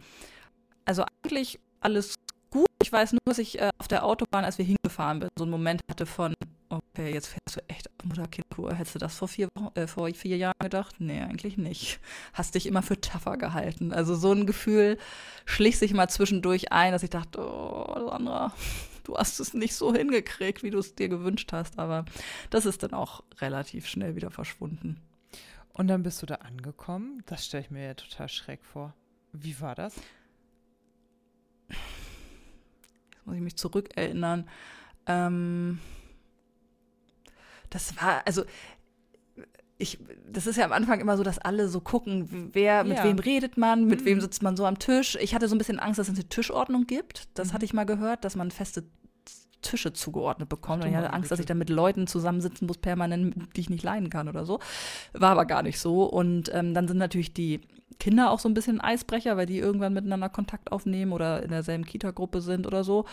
also 0.86 1.04
eigentlich 1.24 1.60
alles 1.82 2.16
gut. 2.50 2.68
Ich 2.82 2.92
weiß 2.92 3.14
nur, 3.14 3.22
dass 3.26 3.38
ich 3.38 3.60
äh, 3.60 3.70
auf 3.78 3.88
der 3.88 4.06
Autobahn, 4.06 4.46
als 4.46 4.58
wir 4.58 4.66
hingefahren 4.66 5.22
sind, 5.22 5.32
so 5.38 5.44
einen 5.44 5.52
Moment 5.52 5.82
hatte 5.90 6.06
von, 6.06 6.34
okay, 6.70 7.14
jetzt 7.14 7.28
fährst 7.28 7.58
du 7.58 7.62
echt 7.68 7.90
auf 7.90 8.06
Mutter-Kind-Kur. 8.06 8.74
Hättest 8.74 8.96
du 8.96 9.00
das 9.00 9.16
vor 9.16 9.28
vier, 9.28 9.50
äh, 9.76 9.88
vor 9.88 10.10
vier 10.14 10.38
Jahren 10.38 10.54
gedacht? 10.60 10.96
Nee, 11.00 11.22
eigentlich 11.22 11.58
nicht. 11.58 12.00
Hast 12.34 12.56
dich 12.56 12.66
immer 12.66 12.82
für 12.82 13.00
tougher 13.00 13.38
gehalten. 13.38 13.94
Also 13.94 14.16
so 14.16 14.32
ein 14.32 14.46
Gefühl 14.46 14.98
schlich 15.46 15.78
sich 15.78 15.94
mal 15.94 16.08
zwischendurch 16.08 16.72
ein, 16.72 16.92
dass 16.92 17.04
ich 17.04 17.10
dachte, 17.10 17.40
oh, 17.42 18.10
Sandra, 18.10 18.54
du 19.10 19.18
hast 19.18 19.40
es 19.40 19.54
nicht 19.54 19.74
so 19.76 19.94
hingekriegt, 19.94 20.64
wie 20.64 20.70
du 20.70 20.78
es 20.80 20.96
dir 20.96 21.10
gewünscht 21.10 21.52
hast. 21.52 21.80
Aber 21.80 22.06
das 22.50 22.66
ist 22.66 22.84
dann 22.84 22.94
auch 22.94 23.24
relativ 23.40 23.88
schnell 23.88 24.16
wieder 24.16 24.32
verschwunden. 24.32 25.00
Und 25.74 25.88
dann 25.88 26.04
bist 26.04 26.22
du 26.22 26.26
da 26.26 26.36
angekommen. 26.36 27.24
Das 27.26 27.46
stelle 27.46 27.64
ich 27.64 27.72
mir 27.72 27.86
ja 27.86 27.94
total 27.94 28.30
schräg 28.30 28.64
vor. 28.66 28.94
Wie 29.32 29.60
war 29.62 29.76
das? 29.76 29.96
Jetzt 31.70 33.26
muss 33.26 33.36
ich 33.36 33.42
mich 33.42 33.56
zurückerinnern. 33.58 34.48
Ähm, 35.06 35.80
das 37.70 37.96
war, 38.02 38.26
also 38.26 38.44
ich, 39.78 39.98
das 40.30 40.46
ist 40.48 40.58
ja 40.58 40.66
am 40.66 40.74
Anfang 40.74 41.00
immer 41.00 41.16
so, 41.16 41.24
dass 41.24 41.40
alle 41.40 41.70
so 41.70 41.80
gucken, 41.80 42.50
wer, 42.54 42.84
mit 42.84 42.98
Ja. 42.98 43.04
wem 43.06 43.18
redet 43.20 43.58
man, 43.58 43.86
mit 43.86 44.02
Mhm. 44.02 44.06
wem 44.06 44.22
sitzt 44.22 44.42
man 44.44 44.58
so 44.58 44.66
am 44.66 44.78
Tisch. 44.80 45.16
Ich 45.22 45.34
hatte 45.34 45.48
so 45.48 45.56
ein 45.56 45.58
bisschen 45.58 45.80
Angst, 45.80 46.00
dass 46.00 46.10
es 46.10 46.16
eine 46.16 46.28
Tischordnung 46.28 46.86
gibt. 46.86 47.30
Das 47.36 47.50
Mhm. 47.50 47.54
hatte 47.54 47.66
ich 47.66 47.74
mal 47.74 47.86
gehört, 47.86 48.26
dass 48.26 48.36
man 48.36 48.52
feste 48.52 48.84
Tische 49.62 49.94
zugeordnet. 49.94 50.50
Ach 50.52 50.58
du 50.58 50.74
und 50.74 50.86
ich 50.86 50.96
hatte 50.96 51.14
Angst, 51.14 51.32
dass 51.32 51.40
ich 51.40 51.46
dann 51.46 51.58
mit 51.58 51.70
Leuten 51.70 52.08
zusammensitzen 52.08 52.68
muss, 52.68 52.78
permanent, 52.78 53.36
die 53.56 53.62
ich 53.62 53.70
nicht 53.70 53.84
leiden 53.84 54.10
kann 54.10 54.28
oder 54.28 54.46
so. 54.46 54.60
War 55.14 55.32
aber 55.32 55.46
gar 55.46 55.64
nicht 55.64 55.80
so. 55.80 56.04
Und 56.04 56.52
ähm, 56.54 56.74
dann 56.74 56.88
sind 56.88 56.98
natürlich 56.98 57.34
die 57.34 57.62
Kinder 58.00 58.32
auch 58.32 58.40
so 58.40 58.48
ein 58.48 58.54
bisschen 58.54 58.80
Eisbrecher, 58.80 59.36
weil 59.38 59.46
die 59.46 59.60
irgendwann 59.60 59.94
miteinander 59.94 60.30
Kontakt 60.30 60.72
aufnehmen 60.72 61.12
oder 61.12 61.44
in 61.44 61.50
derselben 61.50 61.86
Kita-Gruppe 61.86 62.42
sind 62.42 62.66
oder 62.66 62.84
so. 62.84 63.06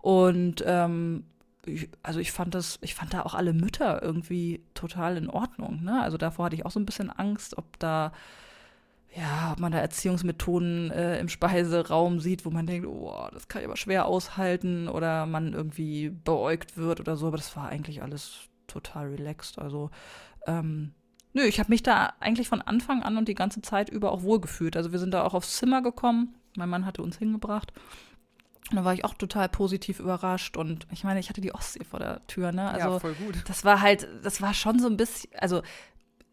Und 0.00 0.62
ähm, 0.66 1.24
ich, 1.64 1.88
also 2.02 2.20
ich 2.20 2.32
fand 2.32 2.54
das, 2.54 2.78
ich 2.82 2.94
fand 2.94 3.14
da 3.14 3.22
auch 3.22 3.34
alle 3.34 3.52
Mütter 3.52 4.02
irgendwie 4.02 4.62
total 4.74 5.16
in 5.16 5.28
Ordnung. 5.28 5.82
Ne? 5.82 6.00
Also 6.00 6.16
davor 6.16 6.46
hatte 6.46 6.56
ich 6.56 6.64
auch 6.64 6.70
so 6.70 6.80
ein 6.80 6.86
bisschen 6.86 7.10
Angst, 7.10 7.58
ob 7.58 7.78
da, 7.78 8.12
ja, 9.16 9.52
ob 9.52 9.60
man 9.60 9.72
da 9.72 9.78
Erziehungsmethoden 9.78 10.90
äh, 10.90 11.18
im 11.18 11.28
Speiseraum 11.28 12.20
sieht, 12.20 12.44
wo 12.44 12.50
man 12.50 12.66
denkt, 12.66 12.86
oh, 12.86 13.28
das 13.32 13.48
kann 13.48 13.62
ich 13.62 13.66
aber 13.66 13.76
schwer 13.76 14.04
aushalten 14.06 14.88
oder 14.88 15.24
man 15.24 15.54
irgendwie 15.54 16.10
beäugt 16.10 16.76
wird 16.76 17.00
oder 17.00 17.16
so. 17.16 17.28
Aber 17.28 17.38
das 17.38 17.56
war 17.56 17.68
eigentlich 17.68 18.02
alles 18.02 18.40
total 18.66 19.08
relaxed. 19.08 19.58
Also 19.58 19.90
ähm, 20.46 20.92
nö, 21.32 21.42
ich 21.44 21.58
habe 21.58 21.70
mich 21.70 21.82
da 21.82 22.12
eigentlich 22.20 22.48
von 22.48 22.60
Anfang 22.60 23.02
an 23.02 23.16
und 23.16 23.28
die 23.28 23.34
ganze 23.34 23.62
Zeit 23.62 23.88
über 23.88 24.12
auch 24.12 24.22
wohlgefühlt. 24.22 24.76
Also 24.76 24.92
wir 24.92 24.98
sind 24.98 25.14
da 25.14 25.24
auch 25.24 25.32
aufs 25.32 25.56
Zimmer 25.56 25.80
gekommen. 25.80 26.34
Mein 26.54 26.68
Mann 26.68 26.84
hatte 26.84 27.02
uns 27.02 27.16
hingebracht. 27.16 27.72
Und 28.70 28.76
da 28.76 28.84
war 28.84 28.92
ich 28.92 29.04
auch 29.04 29.14
total 29.14 29.48
positiv 29.48 29.98
überrascht. 29.98 30.58
Und 30.58 30.86
ich 30.92 31.04
meine, 31.04 31.20
ich 31.20 31.30
hatte 31.30 31.40
die 31.40 31.54
Ostsee 31.54 31.84
vor 31.84 32.00
der 32.00 32.26
Tür, 32.26 32.52
ne? 32.52 32.68
Also, 32.68 32.88
ja, 32.88 32.98
voll 32.98 33.14
gut. 33.14 33.44
Das 33.46 33.64
war 33.64 33.80
halt, 33.80 34.08
das 34.24 34.42
war 34.42 34.52
schon 34.52 34.78
so 34.78 34.88
ein 34.88 34.96
bisschen, 34.98 35.30
also 35.38 35.62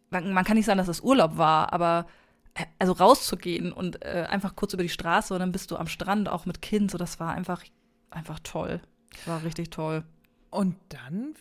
man, 0.10 0.34
man 0.34 0.44
kann 0.44 0.58
nicht 0.58 0.66
sagen, 0.66 0.80
dass 0.80 0.88
das 0.88 1.02
Urlaub 1.02 1.38
war, 1.38 1.72
aber 1.72 2.08
also 2.80 2.94
rauszugehen 2.94 3.72
und 3.72 4.04
äh, 4.04 4.28
einfach 4.30 4.56
kurz 4.56 4.74
über 4.74 4.84
die 4.84 4.90
Straße 4.90 5.34
und 5.34 5.40
dann 5.40 5.52
bist 5.52 5.72
du 5.72 5.78
am 5.78 5.88
Strand 5.88 6.30
auch 6.30 6.46
mit 6.46 6.62
Kind, 6.62 6.92
so 6.92 6.98
das 6.98 7.20
war 7.20 7.34
einfach, 7.34 7.64
einfach 8.10 8.40
toll. 8.40 8.82
Das 9.12 9.28
war 9.28 9.44
richtig 9.44 9.70
toll. 9.70 10.04
Und 10.50 10.76
dann 10.90 11.34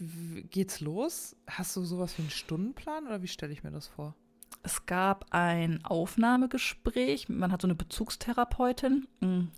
geht's 0.50 0.80
los. 0.80 1.36
Hast 1.46 1.76
du 1.76 1.84
sowas 1.84 2.16
wie 2.16 2.22
einen 2.22 2.30
Stundenplan 2.30 3.06
oder 3.06 3.22
wie 3.22 3.28
stelle 3.28 3.52
ich 3.52 3.62
mir 3.62 3.70
das 3.70 3.88
vor? 3.88 4.14
Es 4.62 4.86
gab 4.86 5.26
ein 5.30 5.84
Aufnahmegespräch. 5.84 7.28
Man 7.28 7.52
hat 7.52 7.60
so 7.60 7.66
eine 7.66 7.74
Bezugstherapeutin. 7.74 9.06
Hm, 9.20 9.50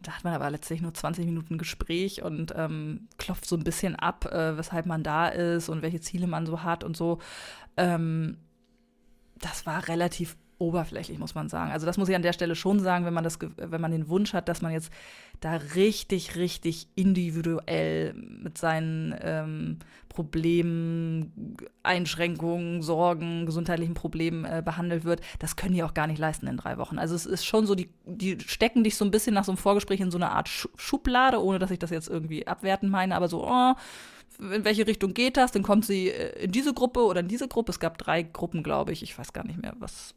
da 0.00 0.12
hat 0.12 0.24
man 0.24 0.34
aber 0.34 0.50
letztlich 0.50 0.80
nur 0.80 0.94
20 0.94 1.26
Minuten 1.26 1.58
Gespräch 1.58 2.22
und 2.22 2.52
ähm, 2.56 3.08
klopft 3.18 3.46
so 3.46 3.56
ein 3.56 3.64
bisschen 3.64 3.94
ab, 3.94 4.24
äh, 4.26 4.56
weshalb 4.56 4.86
man 4.86 5.02
da 5.02 5.28
ist 5.28 5.68
und 5.68 5.82
welche 5.82 6.00
Ziele 6.00 6.26
man 6.26 6.46
so 6.46 6.62
hat 6.62 6.82
und 6.82 6.96
so. 6.96 7.20
Ähm, 7.76 8.38
das 9.38 9.66
war 9.66 9.86
relativ 9.88 10.36
oberflächlich, 10.58 11.18
muss 11.18 11.34
man 11.34 11.48
sagen. 11.48 11.70
Also 11.70 11.86
das 11.86 11.98
muss 11.98 12.08
ich 12.08 12.16
an 12.16 12.22
der 12.22 12.32
Stelle 12.32 12.54
schon 12.54 12.80
sagen, 12.80 13.04
wenn 13.04 13.14
man 13.14 13.24
das, 13.24 13.38
wenn 13.56 13.80
man 13.80 13.92
den 13.92 14.08
Wunsch 14.08 14.32
hat, 14.32 14.48
dass 14.48 14.62
man 14.62 14.72
jetzt 14.72 14.90
da 15.40 15.56
richtig, 15.74 16.36
richtig 16.36 16.88
individuell 16.94 18.14
mit 18.14 18.56
seinen 18.56 19.14
ähm, 19.20 19.78
Problemen, 20.08 21.56
Einschränkungen, 21.82 22.80
Sorgen, 22.80 23.44
gesundheitlichen 23.44 23.92
Problemen 23.92 24.46
äh, 24.46 24.62
behandelt 24.64 25.04
wird, 25.04 25.20
das 25.38 25.56
können 25.56 25.74
die 25.74 25.82
auch 25.82 25.92
gar 25.92 26.06
nicht 26.06 26.18
leisten 26.18 26.46
in 26.46 26.56
drei 26.56 26.78
Wochen. 26.78 26.98
Also 26.98 27.14
es 27.14 27.26
ist 27.26 27.44
schon 27.44 27.66
so, 27.66 27.74
die, 27.74 27.90
die 28.06 28.38
stecken 28.40 28.82
dich 28.82 28.96
so 28.96 29.04
ein 29.04 29.10
bisschen 29.10 29.34
nach 29.34 29.44
so 29.44 29.52
einem 29.52 29.58
Vorgespräch 29.58 30.00
in 30.00 30.10
so 30.10 30.16
eine 30.16 30.30
Art 30.30 30.48
Schublade, 30.48 31.42
ohne 31.42 31.58
dass 31.58 31.70
ich 31.70 31.78
das 31.78 31.90
jetzt 31.90 32.08
irgendwie 32.08 32.46
abwerten 32.46 32.88
meine, 32.88 33.14
aber 33.14 33.28
so, 33.28 33.46
oh, 33.46 33.74
in 34.38 34.64
welche 34.64 34.86
Richtung 34.86 35.14
geht 35.14 35.36
das? 35.36 35.52
Dann 35.52 35.62
kommt 35.62 35.84
sie 35.84 36.08
äh, 36.08 36.44
in 36.44 36.52
diese 36.52 36.72
Gruppe 36.72 37.00
oder 37.00 37.20
in 37.20 37.28
diese 37.28 37.48
Gruppe. 37.48 37.70
Es 37.70 37.80
gab 37.80 37.98
drei 37.98 38.22
Gruppen, 38.22 38.62
glaube 38.62 38.92
ich. 38.92 39.02
Ich 39.02 39.18
weiß 39.18 39.32
gar 39.32 39.46
nicht 39.46 39.60
mehr, 39.60 39.74
was 39.78 40.14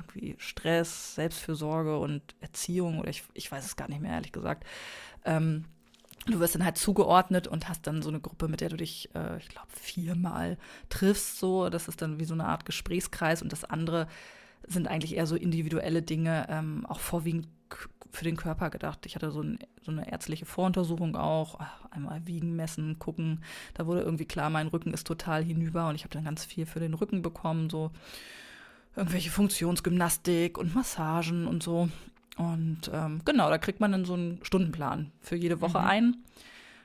irgendwie 0.00 0.36
Stress, 0.38 1.14
Selbstfürsorge 1.14 1.98
und 1.98 2.22
Erziehung 2.40 2.98
oder 2.98 3.10
ich, 3.10 3.24
ich 3.34 3.50
weiß 3.50 3.64
es 3.64 3.76
gar 3.76 3.88
nicht 3.88 4.00
mehr, 4.00 4.12
ehrlich 4.12 4.32
gesagt. 4.32 4.64
Ähm, 5.24 5.64
du 6.26 6.40
wirst 6.40 6.54
dann 6.54 6.64
halt 6.64 6.78
zugeordnet 6.78 7.46
und 7.46 7.68
hast 7.68 7.86
dann 7.86 8.02
so 8.02 8.08
eine 8.08 8.20
Gruppe, 8.20 8.48
mit 8.48 8.60
der 8.60 8.68
du 8.68 8.76
dich, 8.76 9.08
äh, 9.14 9.38
ich 9.38 9.48
glaube, 9.48 9.68
viermal 9.70 10.58
triffst. 10.88 11.38
So, 11.38 11.70
das 11.70 11.88
ist 11.88 12.02
dann 12.02 12.18
wie 12.18 12.24
so 12.24 12.34
eine 12.34 12.46
Art 12.46 12.64
Gesprächskreis 12.64 13.42
und 13.42 13.52
das 13.52 13.64
andere 13.64 14.06
sind 14.66 14.88
eigentlich 14.88 15.16
eher 15.16 15.26
so 15.26 15.36
individuelle 15.36 16.02
Dinge, 16.02 16.46
ähm, 16.50 16.84
auch 16.86 17.00
vorwiegend 17.00 17.48
für 18.12 18.24
den 18.24 18.36
Körper 18.36 18.70
gedacht. 18.70 19.06
Ich 19.06 19.14
hatte 19.14 19.30
so, 19.30 19.42
ein, 19.42 19.58
so, 19.82 19.92
eine 19.92 20.10
ärztliche 20.10 20.44
Voruntersuchung 20.44 21.16
auch, 21.16 21.58
einmal 21.90 22.26
wiegen, 22.26 22.56
messen, 22.56 22.98
gucken. 22.98 23.42
Da 23.74 23.86
wurde 23.86 24.02
irgendwie 24.02 24.26
klar, 24.26 24.50
mein 24.50 24.66
Rücken 24.66 24.92
ist 24.92 25.06
total 25.06 25.44
hinüber 25.44 25.88
und 25.88 25.94
ich 25.94 26.02
habe 26.02 26.12
dann 26.12 26.24
ganz 26.24 26.44
viel 26.44 26.66
für 26.66 26.80
den 26.80 26.94
Rücken 26.94 27.22
bekommen, 27.22 27.70
so 27.70 27.90
irgendwelche 28.96 29.30
Funktionsgymnastik 29.30 30.58
und 30.58 30.74
Massagen 30.74 31.46
und 31.46 31.62
so. 31.62 31.88
Und 32.36 32.90
ähm, 32.92 33.20
genau, 33.24 33.50
da 33.50 33.58
kriegt 33.58 33.80
man 33.80 33.92
dann 33.92 34.04
so 34.04 34.14
einen 34.14 34.40
Stundenplan 34.42 35.12
für 35.20 35.36
jede 35.36 35.60
Woche 35.60 35.78
mhm. 35.78 35.84
ein. 35.84 36.16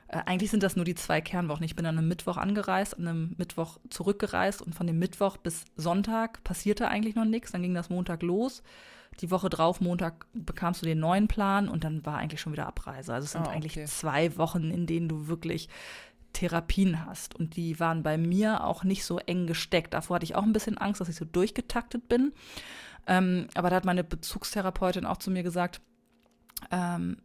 Äh, 0.08 0.18
eigentlich 0.26 0.50
sind 0.50 0.62
das 0.62 0.76
nur 0.76 0.84
die 0.84 0.94
zwei 0.94 1.20
Kernwochen. 1.20 1.64
Ich 1.64 1.76
bin 1.76 1.86
an 1.86 1.98
einem 1.98 2.08
Mittwoch 2.08 2.36
angereist, 2.36 2.98
an 2.98 3.08
einem 3.08 3.34
Mittwoch 3.38 3.78
zurückgereist 3.90 4.62
und 4.62 4.74
von 4.74 4.86
dem 4.86 4.98
Mittwoch 4.98 5.36
bis 5.36 5.64
Sonntag 5.76 6.44
passierte 6.44 6.88
eigentlich 6.88 7.14
noch 7.14 7.24
nichts. 7.24 7.52
Dann 7.52 7.62
ging 7.62 7.74
das 7.74 7.90
Montag 7.90 8.22
los. 8.22 8.62
Die 9.20 9.30
Woche 9.30 9.48
drauf, 9.48 9.80
Montag, 9.80 10.26
bekamst 10.34 10.82
du 10.82 10.86
den 10.86 11.00
neuen 11.00 11.26
Plan 11.26 11.68
und 11.68 11.84
dann 11.84 12.04
war 12.04 12.18
eigentlich 12.18 12.40
schon 12.40 12.52
wieder 12.52 12.66
Abreise. 12.66 13.14
Also 13.14 13.24
es 13.24 13.32
sind 13.32 13.42
oh, 13.42 13.46
okay. 13.46 13.56
eigentlich 13.56 13.86
zwei 13.86 14.36
Wochen, 14.36 14.70
in 14.70 14.86
denen 14.86 15.08
du 15.08 15.26
wirklich 15.26 15.70
Therapien 16.36 17.06
hast. 17.06 17.34
Und 17.34 17.56
die 17.56 17.80
waren 17.80 18.02
bei 18.02 18.18
mir 18.18 18.64
auch 18.64 18.84
nicht 18.84 19.04
so 19.04 19.18
eng 19.18 19.46
gesteckt. 19.46 19.94
Davor 19.94 20.16
hatte 20.16 20.24
ich 20.24 20.34
auch 20.34 20.42
ein 20.42 20.52
bisschen 20.52 20.76
Angst, 20.76 21.00
dass 21.00 21.08
ich 21.08 21.16
so 21.16 21.24
durchgetaktet 21.24 22.08
bin. 22.08 22.32
Ähm, 23.06 23.48
aber 23.54 23.70
da 23.70 23.76
hat 23.76 23.86
meine 23.86 24.04
Bezugstherapeutin 24.04 25.06
auch 25.06 25.16
zu 25.16 25.30
mir 25.30 25.42
gesagt, 25.42 25.80
ähm, 26.70 27.16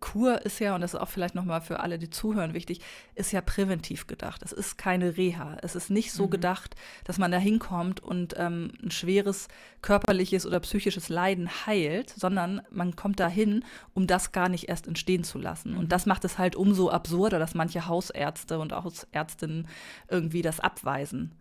Kur 0.00 0.42
ist 0.42 0.60
ja, 0.60 0.74
und 0.74 0.80
das 0.80 0.94
ist 0.94 1.00
auch 1.00 1.08
vielleicht 1.08 1.34
nochmal 1.34 1.60
für 1.60 1.80
alle, 1.80 1.98
die 1.98 2.10
zuhören, 2.10 2.54
wichtig, 2.54 2.80
ist 3.14 3.32
ja 3.32 3.40
präventiv 3.40 4.06
gedacht. 4.06 4.42
Es 4.42 4.52
ist 4.52 4.78
keine 4.78 5.16
Reha. 5.16 5.56
Es 5.62 5.74
ist 5.74 5.90
nicht 5.90 6.12
so 6.12 6.26
mhm. 6.26 6.30
gedacht, 6.30 6.76
dass 7.04 7.18
man 7.18 7.30
da 7.30 7.38
hinkommt 7.38 8.00
und 8.00 8.34
ähm, 8.38 8.72
ein 8.82 8.90
schweres 8.90 9.48
körperliches 9.82 10.46
oder 10.46 10.60
psychisches 10.60 11.08
Leiden 11.08 11.48
heilt, 11.66 12.10
sondern 12.10 12.62
man 12.70 12.96
kommt 12.96 13.20
dahin, 13.20 13.64
um 13.94 14.06
das 14.06 14.32
gar 14.32 14.48
nicht 14.48 14.68
erst 14.68 14.86
entstehen 14.86 15.24
zu 15.24 15.38
lassen. 15.38 15.72
Mhm. 15.72 15.78
Und 15.78 15.92
das 15.92 16.06
macht 16.06 16.24
es 16.24 16.38
halt 16.38 16.56
umso 16.56 16.90
absurder, 16.90 17.38
dass 17.38 17.54
manche 17.54 17.86
Hausärzte 17.86 18.58
und 18.58 18.72
auch 18.72 18.90
Ärztinnen 19.12 19.68
irgendwie 20.08 20.42
das 20.42 20.60
abweisen. 20.60 21.34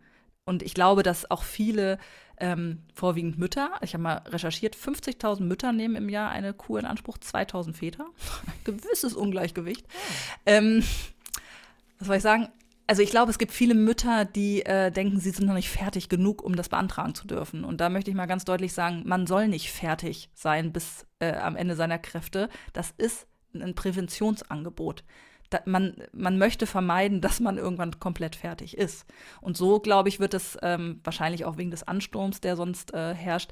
Und 0.47 0.63
ich 0.63 0.73
glaube, 0.73 1.03
dass 1.03 1.29
auch 1.29 1.43
viele, 1.43 1.99
ähm, 2.39 2.83
vorwiegend 2.93 3.37
Mütter, 3.37 3.71
ich 3.81 3.93
habe 3.93 4.03
mal 4.03 4.21
recherchiert, 4.27 4.75
50.000 4.75 5.41
Mütter 5.41 5.71
nehmen 5.73 5.95
im 5.95 6.09
Jahr 6.09 6.29
eine 6.29 6.53
Kur 6.53 6.79
in 6.79 6.85
Anspruch, 6.85 7.17
2.000 7.17 7.73
Väter. 7.73 8.05
Ein 8.45 8.53
gewisses 8.63 9.13
Ungleichgewicht. 9.15 9.85
Ähm, 10.45 10.83
was 11.99 12.07
soll 12.07 12.17
ich 12.17 12.23
sagen? 12.23 12.49
Also 12.85 13.01
ich 13.01 13.09
glaube, 13.09 13.31
es 13.31 13.37
gibt 13.37 13.51
viele 13.51 13.73
Mütter, 13.73 14.23
die 14.23 14.65
äh, 14.65 14.91
denken, 14.91 15.19
sie 15.19 15.31
sind 15.31 15.45
noch 15.45 15.55
nicht 15.55 15.69
fertig 15.69 16.07
genug, 16.07 16.41
um 16.41 16.55
das 16.55 16.69
beantragen 16.69 17.15
zu 17.15 17.27
dürfen. 17.27 17.65
Und 17.65 17.81
da 17.81 17.89
möchte 17.89 18.09
ich 18.09 18.15
mal 18.15 18.27
ganz 18.27 18.45
deutlich 18.45 18.71
sagen, 18.71 19.03
man 19.05 19.27
soll 19.27 19.49
nicht 19.49 19.71
fertig 19.71 20.29
sein 20.33 20.71
bis 20.71 21.05
äh, 21.19 21.33
am 21.33 21.57
Ende 21.57 21.75
seiner 21.75 21.99
Kräfte. 21.99 22.49
Das 22.71 22.93
ist 22.97 23.27
ein 23.53 23.75
Präventionsangebot 23.75 25.03
da, 25.49 25.59
man, 25.65 25.95
man 26.11 26.37
möchte 26.37 26.67
vermeiden, 26.67 27.21
dass 27.21 27.39
man 27.39 27.57
irgendwann 27.57 27.99
komplett 27.99 28.35
fertig 28.35 28.77
ist. 28.77 29.05
Und 29.41 29.57
so, 29.57 29.79
glaube 29.79 30.09
ich, 30.09 30.19
wird 30.19 30.33
es 30.33 30.57
ähm, 30.61 30.99
wahrscheinlich 31.03 31.45
auch 31.45 31.57
wegen 31.57 31.71
des 31.71 31.83
Ansturms, 31.83 32.41
der 32.41 32.55
sonst 32.55 32.93
äh, 32.93 33.13
herrscht, 33.13 33.51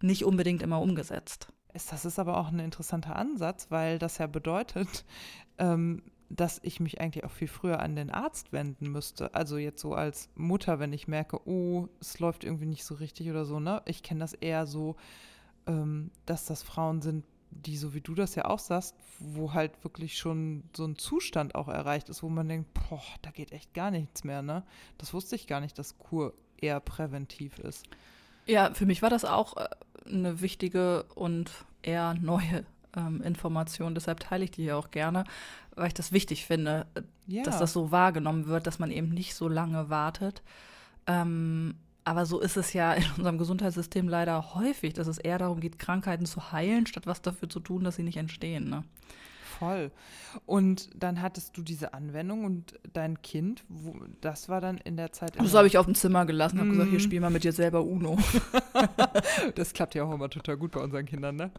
nicht 0.00 0.24
unbedingt 0.24 0.62
immer 0.62 0.80
umgesetzt. 0.80 1.48
Das 1.72 2.04
ist 2.04 2.18
aber 2.18 2.36
auch 2.36 2.48
ein 2.48 2.58
interessanter 2.58 3.16
Ansatz, 3.16 3.70
weil 3.70 3.98
das 3.98 4.18
ja 4.18 4.26
bedeutet, 4.26 5.04
ähm, 5.58 6.02
dass 6.28 6.60
ich 6.62 6.80
mich 6.80 7.00
eigentlich 7.00 7.24
auch 7.24 7.30
viel 7.30 7.48
früher 7.48 7.80
an 7.80 7.94
den 7.94 8.10
Arzt 8.10 8.52
wenden 8.52 8.90
müsste. 8.90 9.34
Also 9.34 9.58
jetzt 9.58 9.80
so 9.80 9.94
als 9.94 10.30
Mutter, 10.34 10.78
wenn 10.78 10.92
ich 10.92 11.08
merke, 11.08 11.46
oh, 11.46 11.88
es 12.00 12.18
läuft 12.18 12.44
irgendwie 12.44 12.66
nicht 12.66 12.84
so 12.84 12.94
richtig 12.94 13.28
oder 13.30 13.44
so, 13.44 13.60
ne? 13.60 13.82
Ich 13.84 14.02
kenne 14.02 14.20
das 14.20 14.32
eher 14.32 14.66
so, 14.66 14.96
ähm, 15.66 16.10
dass 16.24 16.46
das 16.46 16.62
Frauen 16.62 17.02
sind, 17.02 17.24
die, 17.52 17.76
so 17.76 17.94
wie 17.94 18.00
du 18.00 18.14
das 18.14 18.34
ja 18.34 18.46
auch 18.46 18.58
sagst, 18.58 18.96
wo 19.18 19.52
halt 19.52 19.84
wirklich 19.84 20.18
schon 20.18 20.64
so 20.74 20.84
ein 20.84 20.96
Zustand 20.96 21.54
auch 21.54 21.68
erreicht 21.68 22.08
ist, 22.08 22.22
wo 22.22 22.28
man 22.28 22.48
denkt, 22.48 22.72
boah, 22.74 23.02
da 23.22 23.30
geht 23.30 23.52
echt 23.52 23.74
gar 23.74 23.90
nichts 23.90 24.24
mehr, 24.24 24.42
ne? 24.42 24.64
Das 24.98 25.14
wusste 25.14 25.36
ich 25.36 25.46
gar 25.46 25.60
nicht, 25.60 25.78
dass 25.78 25.98
Kur 25.98 26.34
eher 26.56 26.80
präventiv 26.80 27.58
ist. 27.58 27.86
Ja, 28.46 28.72
für 28.74 28.86
mich 28.86 29.02
war 29.02 29.10
das 29.10 29.24
auch 29.24 29.56
äh, 29.56 29.68
eine 30.06 30.40
wichtige 30.40 31.04
und 31.14 31.50
eher 31.82 32.14
neue 32.14 32.64
ähm, 32.96 33.22
Information. 33.22 33.94
Deshalb 33.94 34.20
teile 34.20 34.44
ich 34.44 34.50
die 34.50 34.62
hier 34.62 34.76
auch 34.76 34.90
gerne, 34.90 35.24
weil 35.74 35.88
ich 35.88 35.94
das 35.94 36.12
wichtig 36.12 36.46
finde, 36.46 36.86
äh, 36.94 37.02
ja. 37.26 37.42
dass 37.42 37.58
das 37.58 37.72
so 37.72 37.90
wahrgenommen 37.90 38.46
wird, 38.46 38.66
dass 38.66 38.78
man 38.78 38.90
eben 38.90 39.10
nicht 39.10 39.34
so 39.34 39.48
lange 39.48 39.90
wartet. 39.90 40.42
Ähm, 41.06 41.74
aber 42.04 42.26
so 42.26 42.40
ist 42.40 42.56
es 42.56 42.72
ja 42.72 42.92
in 42.94 43.04
unserem 43.16 43.38
Gesundheitssystem 43.38 44.08
leider 44.08 44.54
häufig, 44.54 44.94
dass 44.94 45.06
es 45.06 45.18
eher 45.18 45.38
darum 45.38 45.60
geht, 45.60 45.78
Krankheiten 45.78 46.26
zu 46.26 46.52
heilen, 46.52 46.86
statt 46.86 47.06
was 47.06 47.22
dafür 47.22 47.48
zu 47.48 47.60
tun, 47.60 47.84
dass 47.84 47.96
sie 47.96 48.02
nicht 48.02 48.16
entstehen. 48.16 48.68
Ne? 48.68 48.84
Voll. 49.58 49.92
Und 50.46 50.90
dann 50.94 51.22
hattest 51.22 51.56
du 51.56 51.62
diese 51.62 51.94
Anwendung 51.94 52.44
und 52.44 52.78
dein 52.92 53.22
Kind, 53.22 53.64
wo, 53.68 53.94
das 54.20 54.48
war 54.48 54.60
dann 54.60 54.78
in 54.78 54.96
der 54.96 55.12
Zeit. 55.12 55.38
Das 55.38 55.54
habe 55.54 55.68
ich 55.68 55.78
auf 55.78 55.86
dem 55.86 55.94
Zimmer 55.94 56.26
gelassen, 56.26 56.58
habe 56.58 56.68
mm. 56.68 56.72
gesagt, 56.72 56.90
hier 56.90 56.98
mhm. 56.98 57.02
spiel 57.02 57.20
mal 57.20 57.30
mit 57.30 57.44
dir 57.44 57.52
selber 57.52 57.84
Uno. 57.84 58.18
das 59.54 59.72
klappt 59.72 59.94
ja 59.94 60.04
auch 60.04 60.12
immer 60.12 60.28
total 60.30 60.56
gut 60.56 60.72
bei 60.72 60.80
unseren 60.80 61.06
Kindern, 61.06 61.36
ne? 61.36 61.50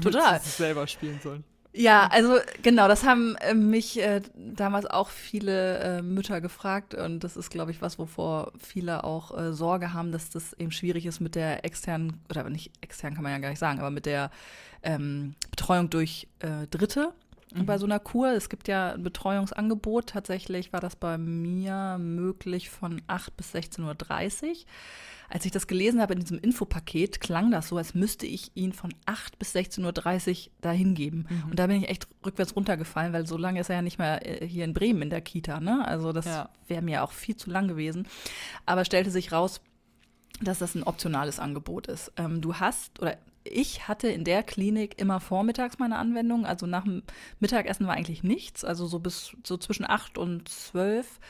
Total. 0.00 0.40
selber 0.40 0.86
spielen 0.86 1.18
sollen. 1.22 1.42
Ja, 1.76 2.06
also 2.06 2.38
genau, 2.62 2.86
das 2.86 3.02
haben 3.02 3.34
äh, 3.40 3.52
mich 3.52 4.00
äh, 4.00 4.22
damals 4.36 4.86
auch 4.86 5.08
viele 5.08 5.78
äh, 5.78 6.02
Mütter 6.02 6.40
gefragt 6.40 6.94
und 6.94 7.24
das 7.24 7.36
ist, 7.36 7.50
glaube 7.50 7.72
ich, 7.72 7.82
was, 7.82 7.98
wovor 7.98 8.52
viele 8.60 9.02
auch 9.02 9.36
äh, 9.36 9.52
Sorge 9.52 9.92
haben, 9.92 10.12
dass 10.12 10.30
das 10.30 10.52
eben 10.52 10.70
schwierig 10.70 11.04
ist 11.04 11.18
mit 11.18 11.34
der 11.34 11.64
externen, 11.64 12.20
oder 12.30 12.48
nicht 12.48 12.70
extern 12.80 13.14
kann 13.14 13.24
man 13.24 13.32
ja 13.32 13.38
gar 13.38 13.48
nicht 13.48 13.58
sagen, 13.58 13.80
aber 13.80 13.90
mit 13.90 14.06
der 14.06 14.30
ähm, 14.84 15.34
Betreuung 15.50 15.90
durch 15.90 16.28
äh, 16.38 16.68
Dritte 16.68 17.12
mhm. 17.52 17.66
bei 17.66 17.76
so 17.78 17.86
einer 17.86 17.98
Kur. 17.98 18.28
Es 18.28 18.48
gibt 18.48 18.68
ja 18.68 18.92
ein 18.92 19.02
Betreuungsangebot. 19.02 20.10
Tatsächlich 20.10 20.72
war 20.72 20.80
das 20.80 20.94
bei 20.94 21.18
mir 21.18 21.98
möglich 21.98 22.70
von 22.70 23.02
8 23.08 23.36
bis 23.36 23.52
16.30 23.52 24.48
Uhr 24.48 24.56
als 25.28 25.44
ich 25.44 25.52
das 25.52 25.66
gelesen 25.66 26.00
habe 26.00 26.14
in 26.14 26.20
diesem 26.20 26.38
Infopaket, 26.38 27.20
klang 27.20 27.50
das 27.50 27.68
so, 27.68 27.76
als 27.76 27.94
müsste 27.94 28.26
ich 28.26 28.50
ihn 28.54 28.72
von 28.72 28.94
8 29.06 29.38
bis 29.38 29.54
16.30 29.54 30.46
Uhr 30.46 30.52
dahin 30.60 30.94
geben. 30.94 31.26
Mhm. 31.28 31.50
Und 31.50 31.58
da 31.58 31.66
bin 31.66 31.82
ich 31.82 31.88
echt 31.88 32.08
rückwärts 32.24 32.56
runtergefallen, 32.56 33.12
weil 33.12 33.26
so 33.26 33.36
lange 33.36 33.60
ist 33.60 33.70
er 33.70 33.76
ja 33.76 33.82
nicht 33.82 33.98
mehr 33.98 34.42
äh, 34.42 34.46
hier 34.46 34.64
in 34.64 34.74
Bremen 34.74 35.02
in 35.02 35.10
der 35.10 35.20
Kita. 35.20 35.60
Ne? 35.60 35.86
Also 35.86 36.12
das 36.12 36.26
ja. 36.26 36.48
wäre 36.68 36.82
mir 36.82 37.02
auch 37.02 37.12
viel 37.12 37.36
zu 37.36 37.50
lang 37.50 37.68
gewesen. 37.68 38.06
Aber 38.66 38.84
stellte 38.84 39.10
sich 39.10 39.32
raus, 39.32 39.60
dass 40.40 40.58
das 40.58 40.74
ein 40.74 40.82
optionales 40.82 41.38
Angebot 41.38 41.86
ist. 41.86 42.12
Ähm, 42.16 42.40
du 42.40 42.54
hast, 42.54 43.00
oder 43.00 43.16
ich 43.44 43.88
hatte 43.88 44.08
in 44.08 44.24
der 44.24 44.42
Klinik 44.42 45.00
immer 45.00 45.20
vormittags 45.20 45.78
meine 45.78 45.96
Anwendung. 45.96 46.46
Also 46.46 46.66
nach 46.66 46.84
dem 46.84 47.02
Mittagessen 47.40 47.86
war 47.86 47.94
eigentlich 47.94 48.22
nichts. 48.22 48.64
Also 48.64 48.86
so 48.86 48.98
bis 48.98 49.36
so 49.44 49.56
zwischen 49.56 49.88
acht 49.88 50.18
und 50.18 50.48
zwölf 50.48 51.20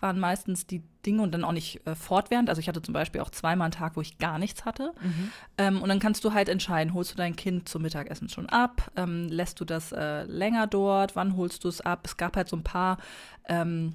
waren 0.00 0.20
meistens 0.20 0.66
die 0.66 0.82
Dinge 1.06 1.22
und 1.22 1.32
dann 1.32 1.44
auch 1.44 1.52
nicht 1.52 1.86
äh, 1.86 1.94
fortwährend. 1.94 2.48
Also 2.48 2.60
ich 2.60 2.68
hatte 2.68 2.82
zum 2.82 2.92
Beispiel 2.92 3.20
auch 3.20 3.30
zweimal 3.30 3.66
einen 3.66 3.72
Tag, 3.72 3.96
wo 3.96 4.00
ich 4.00 4.18
gar 4.18 4.38
nichts 4.38 4.64
hatte. 4.64 4.92
Mhm. 5.00 5.32
Ähm, 5.58 5.82
und 5.82 5.88
dann 5.88 5.98
kannst 5.98 6.24
du 6.24 6.32
halt 6.32 6.48
entscheiden, 6.48 6.94
holst 6.94 7.12
du 7.12 7.16
dein 7.16 7.36
Kind 7.36 7.68
zum 7.68 7.82
Mittagessen 7.82 8.28
schon 8.28 8.48
ab, 8.48 8.90
ähm, 8.96 9.28
lässt 9.28 9.60
du 9.60 9.64
das 9.64 9.92
äh, 9.92 10.24
länger 10.24 10.66
dort, 10.66 11.16
wann 11.16 11.36
holst 11.36 11.64
du 11.64 11.68
es 11.68 11.80
ab. 11.80 12.00
Es 12.04 12.16
gab 12.16 12.36
halt 12.36 12.48
so 12.48 12.56
ein 12.56 12.62
paar 12.64 12.98
ähm, 13.48 13.94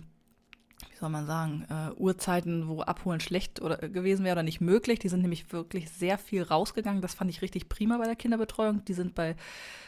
wie 0.90 0.96
soll 0.98 1.10
man 1.10 1.26
sagen, 1.26 1.66
äh, 1.70 1.94
Uhrzeiten, 1.96 2.68
wo 2.68 2.82
Abholen 2.82 3.20
schlecht 3.20 3.62
oder 3.62 3.78
gewesen 3.78 4.24
wäre 4.24 4.36
oder 4.36 4.44
nicht 4.44 4.62
möglich. 4.62 5.00
Die 5.00 5.10
sind 5.10 5.22
nämlich 5.22 5.52
wirklich 5.52 5.90
sehr 5.90 6.18
viel 6.18 6.44
rausgegangen. 6.44 7.02
Das 7.02 7.14
fand 7.14 7.30
ich 7.30 7.42
richtig 7.42 7.70
prima 7.70 7.98
bei 7.98 8.06
der 8.06 8.16
Kinderbetreuung. 8.16 8.86
Die 8.86 8.94
sind 8.94 9.16
bei 9.16 9.36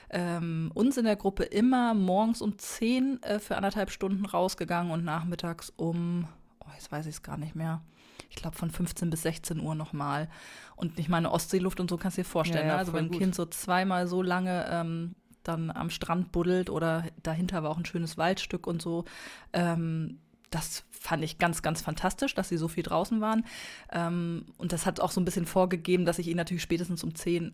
ähm, 0.10 0.72
uns 0.74 0.98
in 0.98 1.06
der 1.06 1.16
Gruppe 1.16 1.44
immer 1.44 1.94
morgens 1.94 2.42
um 2.42 2.58
10 2.58 3.24
äh, 3.24 3.40
für 3.40 3.56
anderthalb 3.56 3.92
Stunden 3.92 4.26
rausgegangen 4.26 4.92
und 4.92 5.06
nachmittags 5.06 5.72
um, 5.78 6.28
oh, 6.60 6.70
jetzt 6.74 6.92
weiß 6.92 7.06
ich 7.06 7.16
es 7.16 7.24
gar 7.24 7.38
nicht 7.38 7.56
mehr. 7.56 7.82
Ich 8.30 8.36
glaube 8.36 8.58
von 8.58 8.72
15 8.72 9.10
bis 9.10 9.24
16 9.24 9.60
Uhr 9.60 9.76
nochmal. 9.76 10.30
Und 10.76 11.00
ich 11.00 11.10
meine, 11.10 11.32
Ostseeluft 11.32 11.80
und 11.80 11.90
so 11.90 11.98
kannst 11.98 12.18
du 12.18 12.22
dir 12.22 12.28
vorstellen. 12.28 12.66
Ja, 12.66 12.72
ja, 12.72 12.74
ne? 12.74 12.80
Also 12.80 12.94
wenn 12.94 13.06
ein 13.06 13.12
Kind 13.12 13.36
so 13.36 13.46
zweimal 13.46 14.08
so 14.08 14.22
lange 14.22 14.68
ähm, 14.70 15.16
dann 15.44 15.72
am 15.72 15.90
Strand 15.90 16.32
buddelt 16.32 16.70
oder 16.70 17.06
dahinter 17.24 17.64
war 17.64 17.72
auch 17.72 17.78
ein 17.78 17.86
schönes 17.86 18.18
Waldstück 18.18 18.68
und 18.68 18.82
so. 18.82 19.06
Ähm, 19.54 20.20
das 20.52 20.84
fand 20.92 21.24
ich 21.24 21.40
ganz, 21.40 21.64
ganz 21.64 21.82
fantastisch, 21.82 22.36
dass 22.36 22.50
sie 22.50 22.58
so 22.58 22.68
viel 22.68 22.84
draußen 22.84 23.22
waren. 23.22 23.46
Ähm, 23.92 24.46
und 24.58 24.72
das 24.72 24.86
hat 24.86 25.00
auch 25.00 25.12
so 25.12 25.20
ein 25.20 25.26
bisschen 25.26 25.48
vorgegeben, 25.48 26.06
dass 26.06 26.20
ich 26.20 26.28
ihn 26.28 26.38
natürlich 26.38 26.62
spätestens 26.62 27.04
um 27.04 27.16
10 27.16 27.54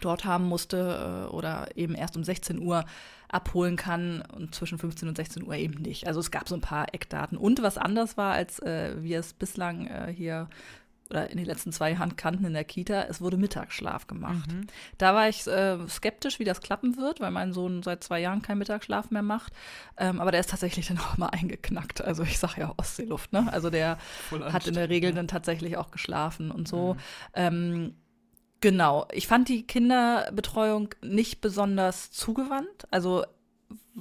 dort 0.00 0.24
haben 0.24 0.44
musste 0.44 1.26
äh, 1.28 1.34
oder 1.34 1.76
eben 1.76 1.94
erst 1.94 2.16
um 2.16 2.24
16 2.24 2.60
Uhr 2.60 2.84
abholen 3.28 3.76
kann 3.76 4.22
und 4.36 4.54
zwischen 4.54 4.78
15 4.78 5.08
und 5.08 5.16
16 5.16 5.46
Uhr 5.46 5.54
eben 5.54 5.80
nicht. 5.80 6.06
Also 6.06 6.20
es 6.20 6.30
gab 6.30 6.48
so 6.48 6.54
ein 6.54 6.60
paar 6.60 6.94
Eckdaten. 6.94 7.38
Und 7.38 7.62
was 7.62 7.78
anders 7.78 8.16
war, 8.16 8.34
als 8.34 8.58
äh, 8.60 8.94
wir 9.02 9.18
es 9.18 9.32
bislang 9.32 9.86
äh, 9.86 10.12
hier 10.14 10.48
oder 11.12 11.28
in 11.30 11.36
den 11.36 11.44
letzten 11.44 11.72
zwei 11.72 11.92
Jahren 11.92 12.16
kannten 12.16 12.46
in 12.46 12.54
der 12.54 12.64
Kita, 12.64 13.02
es 13.02 13.20
wurde 13.20 13.36
Mittagsschlaf 13.36 14.06
gemacht. 14.06 14.50
Mhm. 14.50 14.66
Da 14.96 15.14
war 15.14 15.28
ich 15.28 15.46
äh, 15.46 15.76
skeptisch, 15.86 16.38
wie 16.38 16.44
das 16.44 16.62
klappen 16.62 16.96
wird, 16.96 17.20
weil 17.20 17.30
mein 17.30 17.52
Sohn 17.52 17.82
seit 17.82 18.02
zwei 18.02 18.18
Jahren 18.18 18.40
keinen 18.40 18.58
Mittagsschlaf 18.58 19.10
mehr 19.10 19.22
macht. 19.22 19.52
Ähm, 19.98 20.22
aber 20.22 20.30
der 20.30 20.40
ist 20.40 20.48
tatsächlich 20.48 20.88
dann 20.88 20.98
auch 21.00 21.18
mal 21.18 21.28
eingeknackt. 21.28 22.02
Also 22.02 22.22
ich 22.22 22.38
sage 22.38 22.62
ja 22.62 22.74
Ostseeluft, 22.78 23.32
ne? 23.32 23.52
Also 23.52 23.68
der 23.68 23.98
hat 24.30 24.66
in 24.66 24.74
der 24.74 24.88
Regel 24.88 25.12
dann 25.12 25.28
tatsächlich 25.28 25.76
auch 25.76 25.90
geschlafen 25.90 26.50
und 26.50 26.66
so. 26.66 26.94
Mhm. 26.94 26.98
Ähm, 27.34 27.94
genau. 28.60 29.06
Ich 29.12 29.26
fand 29.26 29.50
die 29.50 29.66
Kinderbetreuung 29.66 30.94
nicht 31.02 31.42
besonders 31.42 32.10
zugewandt. 32.10 32.86
Also 32.90 33.24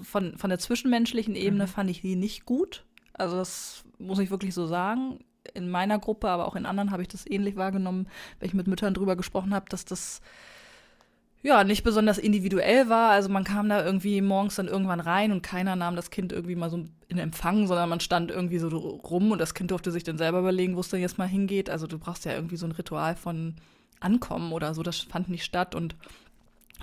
von, 0.01 0.37
von 0.37 0.49
der 0.49 0.59
zwischenmenschlichen 0.59 1.35
Ebene 1.35 1.65
mhm. 1.65 1.69
fand 1.69 1.89
ich 1.89 1.99
die 1.99 2.15
nicht 2.15 2.45
gut. 2.45 2.85
Also 3.11 3.35
das 3.35 3.83
muss 3.99 4.19
ich 4.19 4.31
wirklich 4.31 4.53
so 4.53 4.65
sagen 4.65 5.19
in 5.53 5.69
meiner 5.69 5.99
Gruppe, 5.99 6.29
aber 6.29 6.47
auch 6.47 6.55
in 6.55 6.65
anderen 6.65 6.91
habe 6.91 7.01
ich 7.01 7.07
das 7.07 7.29
ähnlich 7.29 7.55
wahrgenommen, 7.55 8.07
wenn 8.39 8.47
ich 8.47 8.53
mit 8.53 8.67
Müttern 8.67 8.93
drüber 8.93 9.15
gesprochen 9.15 9.53
habe, 9.53 9.65
dass 9.69 9.85
das 9.85 10.21
ja 11.43 11.63
nicht 11.63 11.83
besonders 11.83 12.17
individuell 12.17 12.89
war. 12.89 13.11
Also 13.11 13.29
man 13.29 13.43
kam 13.43 13.67
da 13.69 13.83
irgendwie 13.83 14.21
morgens 14.21 14.55
dann 14.55 14.67
irgendwann 14.67 14.99
rein 14.99 15.31
und 15.31 15.41
keiner 15.41 15.75
nahm 15.75 15.95
das 15.95 16.11
Kind 16.11 16.31
irgendwie 16.31 16.55
mal 16.55 16.69
so 16.69 16.85
in 17.07 17.17
Empfang, 17.17 17.67
sondern 17.67 17.89
man 17.89 17.99
stand 17.99 18.31
irgendwie 18.31 18.59
so 18.59 18.67
rum 18.67 19.31
und 19.31 19.39
das 19.39 19.53
Kind 19.53 19.71
durfte 19.71 19.91
sich 19.91 20.03
dann 20.03 20.17
selber 20.17 20.39
überlegen, 20.39 20.75
wo 20.75 20.81
es 20.81 20.89
denn 20.89 21.01
jetzt 21.01 21.17
mal 21.17 21.27
hingeht. 21.27 21.69
Also 21.69 21.87
du 21.87 21.97
brauchst 21.97 22.25
ja 22.25 22.33
irgendwie 22.33 22.57
so 22.57 22.65
ein 22.65 22.71
Ritual 22.71 23.15
von 23.15 23.55
Ankommen 23.99 24.51
oder 24.51 24.73
so, 24.73 24.83
das 24.83 24.99
fand 24.99 25.29
nicht 25.29 25.43
statt 25.43 25.75
und 25.75 25.95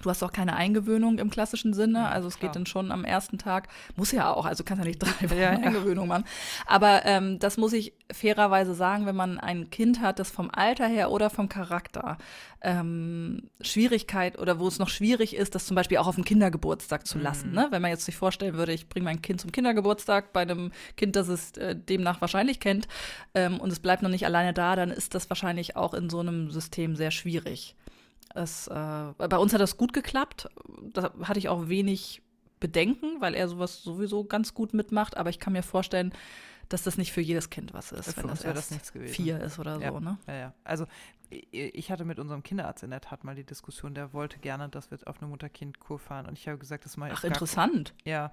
Du 0.03 0.11
hast 0.11 0.23
auch 0.23 0.33
keine 0.33 0.57
Eingewöhnung 0.57 1.19
im 1.19 1.31
klassischen 1.31 1.75
Sinne. 1.75 2.09
Also 2.09 2.29
es 2.29 2.39
geht 2.39 2.55
dann 2.55 2.67
schon 2.67 2.93
am 2.93 3.05
ersten 3.05 3.39
Tag. 3.39 3.69
Muss 3.97 4.13
ja 4.13 4.33
auch, 4.33 4.47
also 4.47 4.65
kannst 4.65 4.83
ja 4.83 4.89
nicht 4.89 4.99
drei 5.03 5.31
Wochen 5.31 5.39
ja, 5.39 5.51
Eingewöhnung 5.51 6.09
machen. 6.09 6.25
Aber 6.67 7.05
ähm, 7.05 7.39
das 7.39 7.57
muss 7.57 7.73
ich 7.73 7.93
fairerweise 8.13 8.75
sagen, 8.75 9.07
wenn 9.07 9.17
man 9.17 9.39
ein 9.39 9.71
Kind 9.71 10.01
hat, 10.01 10.19
das 10.19 10.31
vom 10.31 10.51
Alter 10.53 10.87
her 10.87 11.11
oder 11.11 11.31
vom 11.31 11.49
Charakter 11.49 12.19
ähm, 12.61 13.51
Schwierigkeit 13.61 14.39
oder 14.39 14.59
wo 14.59 14.67
es 14.67 14.79
noch 14.79 14.89
schwierig 14.89 15.37
ist, 15.37 15.55
das 15.55 15.67
zum 15.67 15.75
Beispiel 15.75 15.99
auch 15.99 16.07
auf 16.07 16.17
dem 16.17 16.25
Kindergeburtstag 16.25 17.07
zu 17.07 17.19
lassen. 17.19 17.51
Mhm. 17.51 17.55
Ne? 17.55 17.67
Wenn 17.71 17.83
man 17.83 17.91
jetzt 17.91 18.05
sich 18.05 18.17
vorstellen 18.17 18.55
würde, 18.55 18.73
ich 18.73 18.89
bringe 18.89 19.05
mein 19.05 19.23
Kind 19.23 19.41
zum 19.41 19.53
Kindergeburtstag 19.53 20.33
bei 20.33 20.43
einem 20.43 20.73
Kind, 20.97 21.17
das 21.17 21.29
es 21.29 21.53
äh, 21.53 21.77
demnach 21.77 22.21
wahrscheinlich 22.21 22.61
kennt 22.61 22.89
ähm, 23.35 23.61
und 23.61 23.71
es 23.71 23.81
bleibt 23.81 24.03
noch 24.03 24.11
nicht 24.11 24.27
alleine 24.27 24.53
da, 24.53 24.75
dann 24.75 24.91
ist 24.91 25.15
das 25.15 25.31
wahrscheinlich 25.31 25.77
auch 25.77 25.95
in 25.95 26.11
so 26.11 26.21
einem 26.21 26.51
System 26.51 26.97
sehr 26.97 27.11
schwierig. 27.11 27.77
Es, 28.39 28.69
äh, 28.69 29.13
bei 29.17 29.39
uns 29.39 29.53
hat 29.53 29.61
das 29.61 29.77
gut 29.77 29.93
geklappt. 29.93 30.49
Da 30.93 31.13
hatte 31.23 31.39
ich 31.39 31.49
auch 31.49 31.69
wenig 31.69 32.23
Bedenken, 32.61 33.21
weil 33.21 33.35
er 33.35 33.49
sowas 33.49 33.83
sowieso 33.83 34.25
ganz 34.25 34.55
gut 34.55 34.75
mitmacht. 34.75 35.17
Aber 35.17 35.31
ich 35.31 35.39
kann 35.39 35.53
mir 35.53 35.63
vorstellen, 35.63 36.13
dass 36.69 36.83
das 36.83 36.99
nicht 36.99 37.13
für 37.13 37.21
jedes 37.21 37.51
Kind 37.51 37.73
was 37.73 37.93
ist, 37.93 38.13
für 38.13 38.23
wenn 38.23 38.29
das, 38.29 38.45
erst 38.45 38.73
das 38.73 38.91
vier 38.91 39.41
ist 39.41 39.59
oder 39.59 39.81
ja. 39.81 39.91
so. 39.91 40.01
Ne? 40.01 40.19
Ja, 40.27 40.35
ja. 40.35 40.55
Also 40.65 40.87
ich 41.31 41.91
hatte 41.91 42.05
mit 42.05 42.19
unserem 42.19 42.43
Kinderarzt 42.43 42.83
in 42.83 42.91
der 42.91 43.01
Tat 43.01 43.25
mal 43.25 43.35
die 43.35 43.45
Diskussion, 43.45 43.95
der 43.95 44.13
wollte 44.13 44.39
gerne, 44.39 44.69
dass 44.69 44.91
wir 44.91 44.99
auf 45.07 45.21
eine 45.21 45.29
Mutter-Kind-Kur 45.29 45.99
fahren. 45.99 46.27
Und 46.27 46.39
ich 46.39 46.49
habe 46.49 46.59
gesagt, 46.59 46.85
das 46.85 46.97
ich 46.97 47.03
Ach, 47.03 47.25
interessant. 47.25 47.95
Ja, 48.05 48.33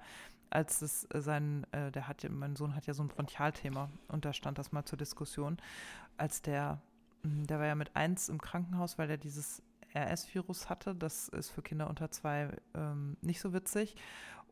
als 0.50 0.82
es 0.82 1.04
äh, 1.12 1.20
sein, 1.20 1.66
äh, 1.72 1.90
der 1.90 2.08
hat 2.08 2.22
ja, 2.22 2.30
mein 2.30 2.56
Sohn 2.56 2.74
hat 2.74 2.86
ja 2.86 2.94
so 2.94 3.02
ein 3.02 3.08
Bronchialthema 3.08 3.90
und 4.08 4.24
da 4.24 4.32
stand 4.32 4.58
das 4.58 4.72
mal 4.72 4.84
zur 4.84 4.98
Diskussion, 4.98 5.58
als 6.16 6.40
der, 6.40 6.80
hm, 7.22 7.46
der 7.46 7.58
war 7.58 7.66
ja 7.66 7.74
mit 7.74 7.94
eins 7.96 8.28
im 8.28 8.40
Krankenhaus, 8.40 8.96
weil 8.96 9.10
er 9.10 9.18
dieses 9.18 9.62
RS-Virus 9.96 10.68
hatte. 10.68 10.94
Das 10.94 11.28
ist 11.28 11.50
für 11.50 11.62
Kinder 11.62 11.88
unter 11.88 12.10
zwei 12.10 12.50
ähm, 12.74 13.16
nicht 13.22 13.40
so 13.40 13.52
witzig. 13.52 13.96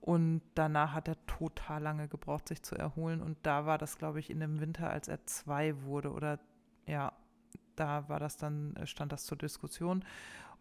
Und 0.00 0.42
danach 0.54 0.92
hat 0.92 1.08
er 1.08 1.24
total 1.26 1.82
lange 1.82 2.08
gebraucht, 2.08 2.48
sich 2.48 2.62
zu 2.62 2.76
erholen. 2.76 3.22
Und 3.22 3.38
da 3.42 3.64
war 3.64 3.78
das, 3.78 3.96
glaube 3.96 4.20
ich, 4.20 4.28
in 4.28 4.40
dem 4.40 4.60
Winter, 4.60 4.90
als 4.90 5.08
er 5.08 5.24
zwei 5.24 5.80
wurde. 5.82 6.12
Oder 6.12 6.40
ja, 6.86 7.12
da 7.76 8.08
war 8.08 8.20
das 8.20 8.36
dann, 8.36 8.76
äh, 8.76 8.86
stand 8.86 9.12
das 9.12 9.24
zur 9.24 9.38
Diskussion. 9.38 10.04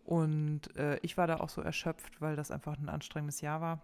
Und 0.05 0.75
äh, 0.77 0.97
ich 1.01 1.17
war 1.17 1.27
da 1.27 1.37
auch 1.37 1.49
so 1.49 1.61
erschöpft, 1.61 2.21
weil 2.21 2.35
das 2.35 2.51
einfach 2.51 2.77
ein 2.77 2.89
anstrengendes 2.89 3.41
Jahr 3.41 3.59
war. 3.59 3.81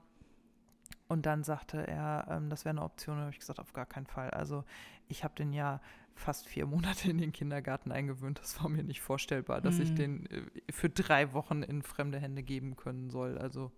Und 1.10 1.26
dann 1.26 1.44
sagte 1.44 1.86
er, 1.86 2.28
ähm, 2.30 2.50
das 2.50 2.66
wäre 2.66 2.72
eine 2.72 2.84
Option. 2.84 3.16
Und 3.18 3.22
habe 3.24 3.32
ich 3.32 3.40
gesagt, 3.40 3.60
auf 3.60 3.74
gar 3.74 3.86
keinen 3.86 4.08
Fall. 4.08 4.30
Also 4.32 4.64
ich 5.10 5.24
habe 5.24 5.36
den 5.36 5.52
ja 5.52 5.82
fast 6.20 6.48
vier 6.48 6.66
Monate 6.66 7.10
in 7.10 7.18
den 7.18 7.32
Kindergarten 7.32 7.92
eingewöhnt. 7.92 8.40
Das 8.40 8.62
war 8.62 8.70
mir 8.70 8.84
nicht 8.84 9.02
vorstellbar, 9.02 9.62
dass 9.62 9.76
mhm. 9.76 9.82
ich 9.82 9.96
den 9.96 10.26
äh, 10.28 10.42
für 10.72 10.90
drei 10.90 11.34
Wochen 11.34 11.64
in 11.64 11.82
fremde 11.82 12.20
Hände 12.20 12.44
geben 12.44 12.76
können 12.76 13.10
soll. 13.10 13.38
Also 13.38 13.72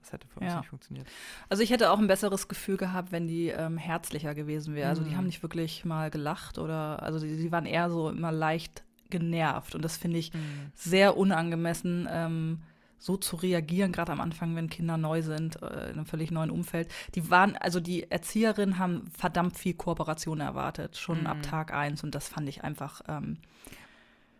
das 0.00 0.12
hätte 0.12 0.28
für 0.28 0.40
uns 0.40 0.50
ja. 0.50 0.58
nicht 0.58 0.68
funktioniert. 0.68 1.06
Also 1.48 1.62
ich 1.62 1.70
hätte 1.70 1.90
auch 1.90 1.98
ein 1.98 2.06
besseres 2.06 2.48
Gefühl 2.48 2.76
gehabt, 2.76 3.10
wenn 3.10 3.26
die 3.26 3.48
ähm, 3.48 3.78
herzlicher 3.78 4.34
gewesen 4.34 4.74
wäre. 4.74 4.88
Also 4.88 5.02
die 5.02 5.10
mhm. 5.10 5.16
haben 5.16 5.26
nicht 5.26 5.42
wirklich 5.42 5.84
mal 5.84 6.10
gelacht 6.10 6.58
oder 6.58 7.02
also 7.02 7.18
die, 7.18 7.36
die 7.36 7.52
waren 7.52 7.66
eher 7.66 7.90
so 7.90 8.10
immer 8.10 8.32
leicht 8.32 8.84
genervt. 9.08 9.74
Und 9.74 9.82
das 9.82 9.96
finde 9.96 10.18
ich 10.18 10.34
mhm. 10.34 10.72
sehr 10.74 11.16
unangemessen. 11.16 12.08
Ähm, 12.10 12.62
so 12.98 13.16
zu 13.16 13.36
reagieren, 13.36 13.92
gerade 13.92 14.12
am 14.12 14.20
Anfang, 14.20 14.56
wenn 14.56 14.70
Kinder 14.70 14.96
neu 14.96 15.22
sind, 15.22 15.60
äh, 15.62 15.90
in 15.90 15.96
einem 15.96 16.06
völlig 16.06 16.30
neuen 16.30 16.50
Umfeld. 16.50 16.88
Die 17.14 17.30
waren, 17.30 17.56
also 17.56 17.80
die 17.80 18.10
Erzieherinnen 18.10 18.78
haben 18.78 19.06
verdammt 19.16 19.58
viel 19.58 19.74
Kooperation 19.74 20.40
erwartet, 20.40 20.96
schon 20.96 21.20
mhm. 21.20 21.26
ab 21.26 21.42
Tag 21.42 21.72
eins. 21.74 22.02
Und 22.02 22.14
das 22.14 22.28
fand 22.28 22.48
ich 22.48 22.64
einfach 22.64 23.02
ähm, 23.08 23.38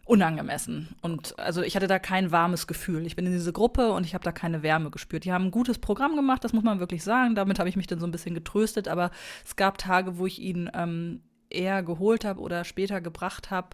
unangemessen. 0.05 0.89
Und 1.03 1.39
also 1.39 1.63
ich 1.63 1.77
hatte 1.77 1.87
da 1.87 1.99
kein 1.99 2.31
warmes 2.31 2.67
Gefühl. 2.67 3.07
Ich 3.07 3.17
bin 3.17 3.27
in 3.27 3.33
diese 3.33 3.53
Gruppe 3.53 3.93
und 3.93 4.05
ich 4.05 4.15
habe 4.15 4.25
da 4.25 4.33
keine 4.33 4.63
Wärme 4.63 4.91
gespürt. 4.91 5.25
Die 5.25 5.33
haben 5.33 5.47
ein 5.47 5.51
gutes 5.51 5.79
Programm 5.79 6.17
gemacht, 6.17 6.45
das 6.45 6.53
muss 6.53 6.65
man 6.65 6.81
wirklich 6.81 7.03
sagen. 7.03 7.35
Damit 7.35 7.59
habe 7.59 7.69
ich 7.69 7.77
mich 7.77 7.87
dann 7.87 8.01
so 8.01 8.07
ein 8.07 8.13
bisschen 8.13 8.35
getröstet. 8.35 8.89
Aber 8.89 9.11
es 9.45 9.57
gab 9.57 9.79
Tage, 9.79 10.19
wo 10.19 10.27
ich 10.27 10.41
ihn 10.41 10.71
ähm, 10.75 11.23
eher 11.51 11.83
geholt 11.83 12.25
habe 12.25 12.41
oder 12.41 12.65
später 12.65 13.01
gebracht 13.01 13.51
habe, 13.51 13.71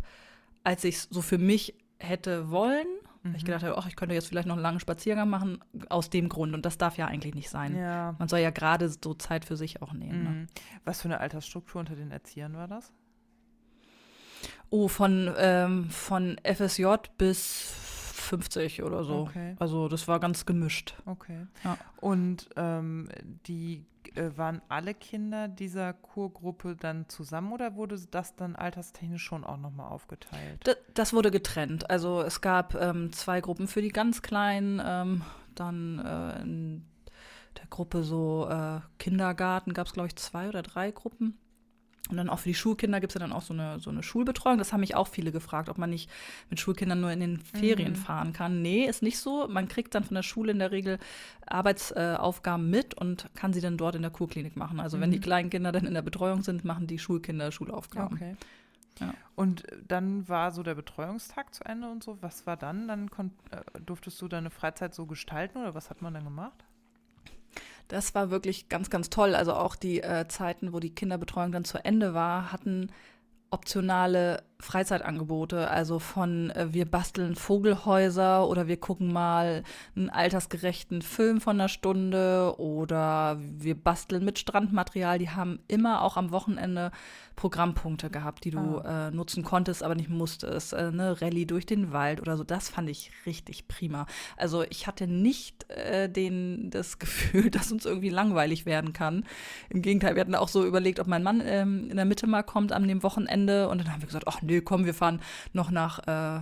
als 0.62 0.84
ich 0.84 0.96
es 0.96 1.08
so 1.10 1.22
für 1.22 1.38
mich 1.38 1.74
hätte 1.98 2.50
wollen. 2.50 2.86
Mhm. 3.22 3.34
Ich 3.34 3.44
gedacht 3.44 3.62
habe, 3.62 3.76
ach, 3.76 3.86
ich 3.86 3.96
könnte 3.96 4.14
jetzt 4.14 4.28
vielleicht 4.28 4.48
noch 4.48 4.54
einen 4.54 4.62
langen 4.62 4.80
Spaziergang 4.80 5.28
machen, 5.28 5.62
aus 5.88 6.10
dem 6.10 6.28
Grund. 6.28 6.54
Und 6.54 6.64
das 6.64 6.78
darf 6.78 6.96
ja 6.96 7.06
eigentlich 7.06 7.34
nicht 7.34 7.50
sein. 7.50 7.76
Ja. 7.76 8.14
Man 8.18 8.28
soll 8.28 8.40
ja 8.40 8.50
gerade 8.50 8.88
so 8.88 9.14
Zeit 9.14 9.44
für 9.44 9.56
sich 9.56 9.82
auch 9.82 9.92
nehmen. 9.92 10.24
Ne? 10.24 10.30
Mhm. 10.30 10.40
Ne? 10.42 10.46
Was 10.84 11.02
für 11.02 11.08
eine 11.08 11.20
Altersstruktur 11.20 11.80
unter 11.80 11.96
den 11.96 12.10
Erziehern 12.10 12.54
war 12.54 12.68
das? 12.68 12.92
Oh, 14.70 14.88
von, 14.88 15.32
ähm, 15.36 15.90
von 15.90 16.36
FSJ 16.44 16.86
bis 17.18 17.74
50 18.20 18.82
oder 18.82 19.04
so. 19.04 19.20
Okay. 19.20 19.56
Also 19.58 19.88
das 19.88 20.08
war 20.08 20.20
ganz 20.20 20.46
gemischt. 20.46 20.94
Okay. 21.06 21.46
Ja. 21.64 21.76
Und 22.00 22.48
ähm, 22.56 23.08
die 23.46 23.84
äh, 24.14 24.30
waren 24.36 24.60
alle 24.68 24.94
Kinder 24.94 25.48
dieser 25.48 25.92
Kurgruppe 25.92 26.76
dann 26.76 27.08
zusammen 27.08 27.52
oder 27.52 27.76
wurde 27.76 27.98
das 28.10 28.34
dann 28.34 28.56
alterstechnisch 28.56 29.22
schon 29.22 29.44
auch 29.44 29.56
nochmal 29.56 29.90
aufgeteilt? 29.90 30.60
Das, 30.64 30.76
das, 30.94 31.12
wurde 31.12 31.30
getrennt. 31.30 31.90
Also 31.90 32.22
es 32.22 32.40
gab 32.40 32.74
ähm, 32.74 33.12
zwei 33.12 33.40
Gruppen 33.40 33.68
für 33.68 33.82
die 33.82 33.90
ganz 33.90 34.22
Kleinen, 34.22 34.80
ähm, 34.84 35.22
dann 35.54 35.98
äh, 35.98 36.42
in 36.42 36.84
der 37.58 37.66
Gruppe 37.68 38.02
so 38.02 38.48
äh, 38.48 38.80
Kindergarten 38.98 39.74
gab 39.74 39.86
es, 39.86 39.92
glaube 39.92 40.08
ich, 40.08 40.16
zwei 40.16 40.48
oder 40.48 40.62
drei 40.62 40.90
Gruppen. 40.90 41.38
Und 42.10 42.16
dann 42.16 42.28
auch 42.28 42.40
für 42.40 42.48
die 42.48 42.54
Schulkinder 42.54 43.00
gibt 43.00 43.12
es 43.12 43.14
ja 43.14 43.20
dann 43.20 43.32
auch 43.32 43.42
so 43.42 43.54
eine, 43.54 43.80
so 43.80 43.90
eine 43.90 44.02
Schulbetreuung. 44.02 44.58
Das 44.58 44.72
haben 44.72 44.80
mich 44.80 44.94
auch 44.94 45.08
viele 45.08 45.32
gefragt, 45.32 45.68
ob 45.68 45.78
man 45.78 45.90
nicht 45.90 46.10
mit 46.48 46.60
Schulkindern 46.60 47.00
nur 47.00 47.10
in 47.10 47.20
den 47.20 47.38
Ferien 47.38 47.92
mhm. 47.92 47.96
fahren 47.96 48.32
kann. 48.32 48.62
Nee, 48.62 48.84
ist 48.84 49.02
nicht 49.02 49.18
so. 49.18 49.46
Man 49.48 49.68
kriegt 49.68 49.94
dann 49.94 50.04
von 50.04 50.14
der 50.14 50.22
Schule 50.22 50.52
in 50.52 50.58
der 50.58 50.70
Regel 50.70 50.98
Arbeitsaufgaben 51.46 52.68
mit 52.68 52.94
und 52.94 53.28
kann 53.34 53.52
sie 53.52 53.60
dann 53.60 53.76
dort 53.76 53.94
in 53.94 54.02
der 54.02 54.10
Kurklinik 54.10 54.56
machen. 54.56 54.80
Also 54.80 54.96
mhm. 54.96 55.02
wenn 55.02 55.10
die 55.10 55.18
mhm. 55.18 55.22
kleinen 55.22 55.50
Kinder 55.50 55.72
dann 55.72 55.86
in 55.86 55.94
der 55.94 56.02
Betreuung 56.02 56.42
sind, 56.42 56.64
machen 56.64 56.86
die 56.86 56.98
Schulkinder 56.98 57.52
Schulaufgaben. 57.52 58.16
Okay. 58.16 58.36
Ja. 58.98 59.14
Und 59.34 59.64
dann 59.88 60.28
war 60.28 60.52
so 60.52 60.62
der 60.62 60.74
Betreuungstag 60.74 61.54
zu 61.54 61.64
Ende 61.64 61.88
und 61.88 62.04
so. 62.04 62.18
Was 62.20 62.46
war 62.46 62.56
dann? 62.56 62.88
Dann 62.88 63.08
äh, 63.50 63.80
durftest 63.80 64.20
du 64.20 64.28
deine 64.28 64.50
Freizeit 64.50 64.94
so 64.94 65.06
gestalten 65.06 65.58
oder 65.58 65.74
was 65.74 65.90
hat 65.90 66.02
man 66.02 66.12
dann 66.12 66.24
gemacht? 66.24 66.64
Das 67.90 68.14
war 68.14 68.30
wirklich 68.30 68.68
ganz, 68.68 68.88
ganz 68.88 69.10
toll. 69.10 69.34
Also 69.34 69.52
auch 69.52 69.74
die 69.74 70.00
äh, 70.00 70.28
Zeiten, 70.28 70.72
wo 70.72 70.78
die 70.78 70.94
Kinderbetreuung 70.94 71.50
dann 71.50 71.64
zu 71.64 71.84
Ende 71.84 72.14
war, 72.14 72.52
hatten 72.52 72.92
optionale 73.50 74.44
Freizeitangebote, 74.60 75.68
also 75.70 75.98
von 75.98 76.50
äh, 76.50 76.68
wir 76.72 76.84
basteln 76.84 77.34
Vogelhäuser 77.34 78.46
oder 78.48 78.68
wir 78.68 78.76
gucken 78.78 79.12
mal 79.12 79.62
einen 79.96 80.10
altersgerechten 80.10 81.02
Film 81.02 81.40
von 81.40 81.60
einer 81.60 81.68
Stunde 81.68 82.54
oder 82.58 83.38
wir 83.40 83.74
basteln 83.74 84.24
mit 84.24 84.38
Strandmaterial. 84.38 85.18
Die 85.18 85.30
haben 85.30 85.60
immer 85.68 86.02
auch 86.02 86.16
am 86.16 86.30
Wochenende 86.30 86.92
Programmpunkte 87.36 88.10
gehabt, 88.10 88.44
die 88.44 88.50
du 88.50 88.80
ah. 88.80 89.08
äh, 89.08 89.10
nutzen 89.10 89.42
konntest, 89.42 89.82
aber 89.82 89.94
nicht 89.94 90.10
musstest. 90.10 90.74
Äh, 90.74 90.90
ne? 90.92 91.20
Rallye 91.22 91.46
durch 91.46 91.64
den 91.64 91.90
Wald 91.90 92.20
oder 92.20 92.36
so. 92.36 92.44
Das 92.44 92.68
fand 92.68 92.90
ich 92.90 93.10
richtig 93.24 93.66
prima. 93.66 94.04
Also 94.36 94.62
ich 94.68 94.86
hatte 94.86 95.06
nicht 95.06 95.68
äh, 95.70 96.08
den, 96.10 96.68
das 96.70 96.98
Gefühl, 97.00 97.50
dass 97.50 97.72
uns 97.72 97.86
irgendwie 97.86 98.10
langweilig 98.10 98.66
werden 98.66 98.92
kann. 98.92 99.24
Im 99.70 99.80
Gegenteil, 99.80 100.16
wir 100.16 100.20
hatten 100.20 100.34
auch 100.34 100.48
so 100.48 100.66
überlegt, 100.66 101.00
ob 101.00 101.06
mein 101.06 101.22
Mann 101.22 101.42
ähm, 101.42 101.88
in 101.88 101.96
der 101.96 102.04
Mitte 102.04 102.26
mal 102.26 102.42
kommt 102.42 102.72
an 102.72 102.86
dem 102.86 103.02
Wochenende 103.02 103.70
und 103.70 103.78
dann 103.78 103.90
haben 103.90 104.02
wir 104.02 104.06
gesagt, 104.06 104.28
ach 104.28 104.42
nee, 104.42 104.49
komm, 104.58 104.84
wir 104.84 104.94
fahren 104.94 105.20
noch 105.52 105.70
nach, 105.70 106.00
äh, 106.06 106.40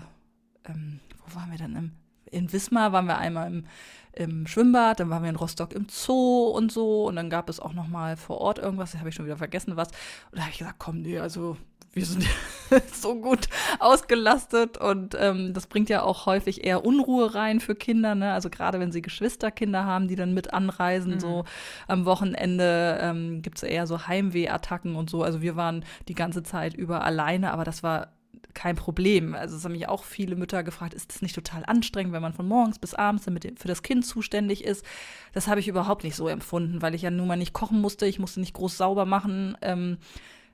ähm, 0.69 1.01
wo 1.27 1.35
waren 1.35 1.51
wir 1.51 1.59
denn? 1.59 1.77
Im, 1.77 1.93
in 2.31 2.53
Wismar 2.53 2.93
waren 2.93 3.07
wir 3.07 3.19
einmal 3.19 3.49
im, 3.49 3.65
im 4.13 4.47
Schwimmbad, 4.47 5.01
dann 5.01 5.11
waren 5.11 5.23
wir 5.23 5.31
in 5.31 5.37
Rostock 5.37 5.73
im 5.73 5.87
Zoo 5.89 6.49
und 6.49 6.73
so 6.73 7.07
und 7.07 7.17
dann 7.17 7.31
gab 7.31 7.49
es 7.49 7.61
auch 7.61 7.73
noch 7.73 7.89
mal 7.89 8.17
vor 8.17 8.39
Ort 8.39 8.59
irgendwas, 8.59 8.93
das 8.93 9.01
habe 9.01 9.11
ich 9.11 9.15
schon 9.15 9.27
wieder 9.27 9.37
vergessen, 9.37 9.77
was. 9.77 9.89
Und 10.31 10.39
da 10.39 10.43
habe 10.43 10.53
ich 10.53 10.59
gesagt, 10.59 10.79
komm, 10.79 11.03
nee, 11.03 11.19
also 11.19 11.57
wir 11.99 12.07
sind 12.07 12.25
so 12.93 13.21
gut 13.21 13.49
ausgelastet 13.79 14.79
und 14.79 15.17
ähm, 15.19 15.53
das 15.53 15.67
bringt 15.67 15.89
ja 15.89 16.03
auch 16.03 16.27
häufig 16.27 16.65
eher 16.65 16.85
Unruhe 16.85 17.35
rein 17.35 17.61
für 17.61 17.75
Kinder, 17.75 18.15
ne? 18.15 18.33
Also 18.33 18.51
gerade 18.51 18.81
wenn 18.81 18.93
sie 18.93 19.03
Geschwisterkinder 19.03 19.85
haben, 19.85 20.09
die 20.09 20.17
dann 20.17 20.35
mit 20.35 20.53
anreisen, 20.53 21.15
mhm. 21.15 21.21
so 21.21 21.45
am 21.87 22.05
Wochenende 22.05 22.99
ähm, 23.01 23.43
gibt 23.43 23.59
es 23.59 23.63
eher 23.63 23.87
so 23.87 24.07
Heimwehattacken 24.07 24.97
und 24.97 25.11
so. 25.11 25.23
Also 25.23 25.43
wir 25.43 25.57
waren 25.57 25.85
die 26.09 26.15
ganze 26.15 26.43
Zeit 26.43 26.75
über 26.75 27.05
alleine, 27.05 27.53
aber 27.53 27.65
das 27.65 27.83
war 27.83 28.13
kein 28.55 28.77
Problem. 28.77 29.35
Also 29.35 29.57
es 29.57 29.65
haben 29.65 29.73
mich 29.73 29.89
auch 29.89 30.05
viele 30.05 30.37
Mütter 30.37 30.63
gefragt, 30.63 30.95
ist 30.95 31.15
das 31.15 31.23
nicht 31.23 31.35
total 31.35 31.65
anstrengend, 31.67 32.13
wenn 32.13 32.23
man 32.23 32.33
von 32.33 32.49
morgens 32.49 32.79
bis 32.79 32.95
abends 32.95 33.25
damit 33.25 33.59
für 33.59 33.69
das 33.69 33.83
Kind 33.83 34.05
zuständig 34.05 34.65
ist? 34.65 34.85
Das 35.33 35.49
habe 35.49 35.61
ich 35.61 35.69
überhaupt 35.69 36.05
nicht 36.05 36.17
so 36.17 36.29
empfunden, 36.29 36.83
weil 36.83 36.95
ich 36.95 37.03
ja 37.03 37.11
nun 37.11 37.29
mal 37.29 37.37
nicht 37.37 37.53
kochen 37.53 37.81
musste, 37.81 38.07
ich 38.07 38.19
musste 38.19 38.41
nicht 38.41 38.55
groß 38.55 38.77
sauber 38.77 39.05
machen. 39.05 39.57
Ähm, 39.63 39.99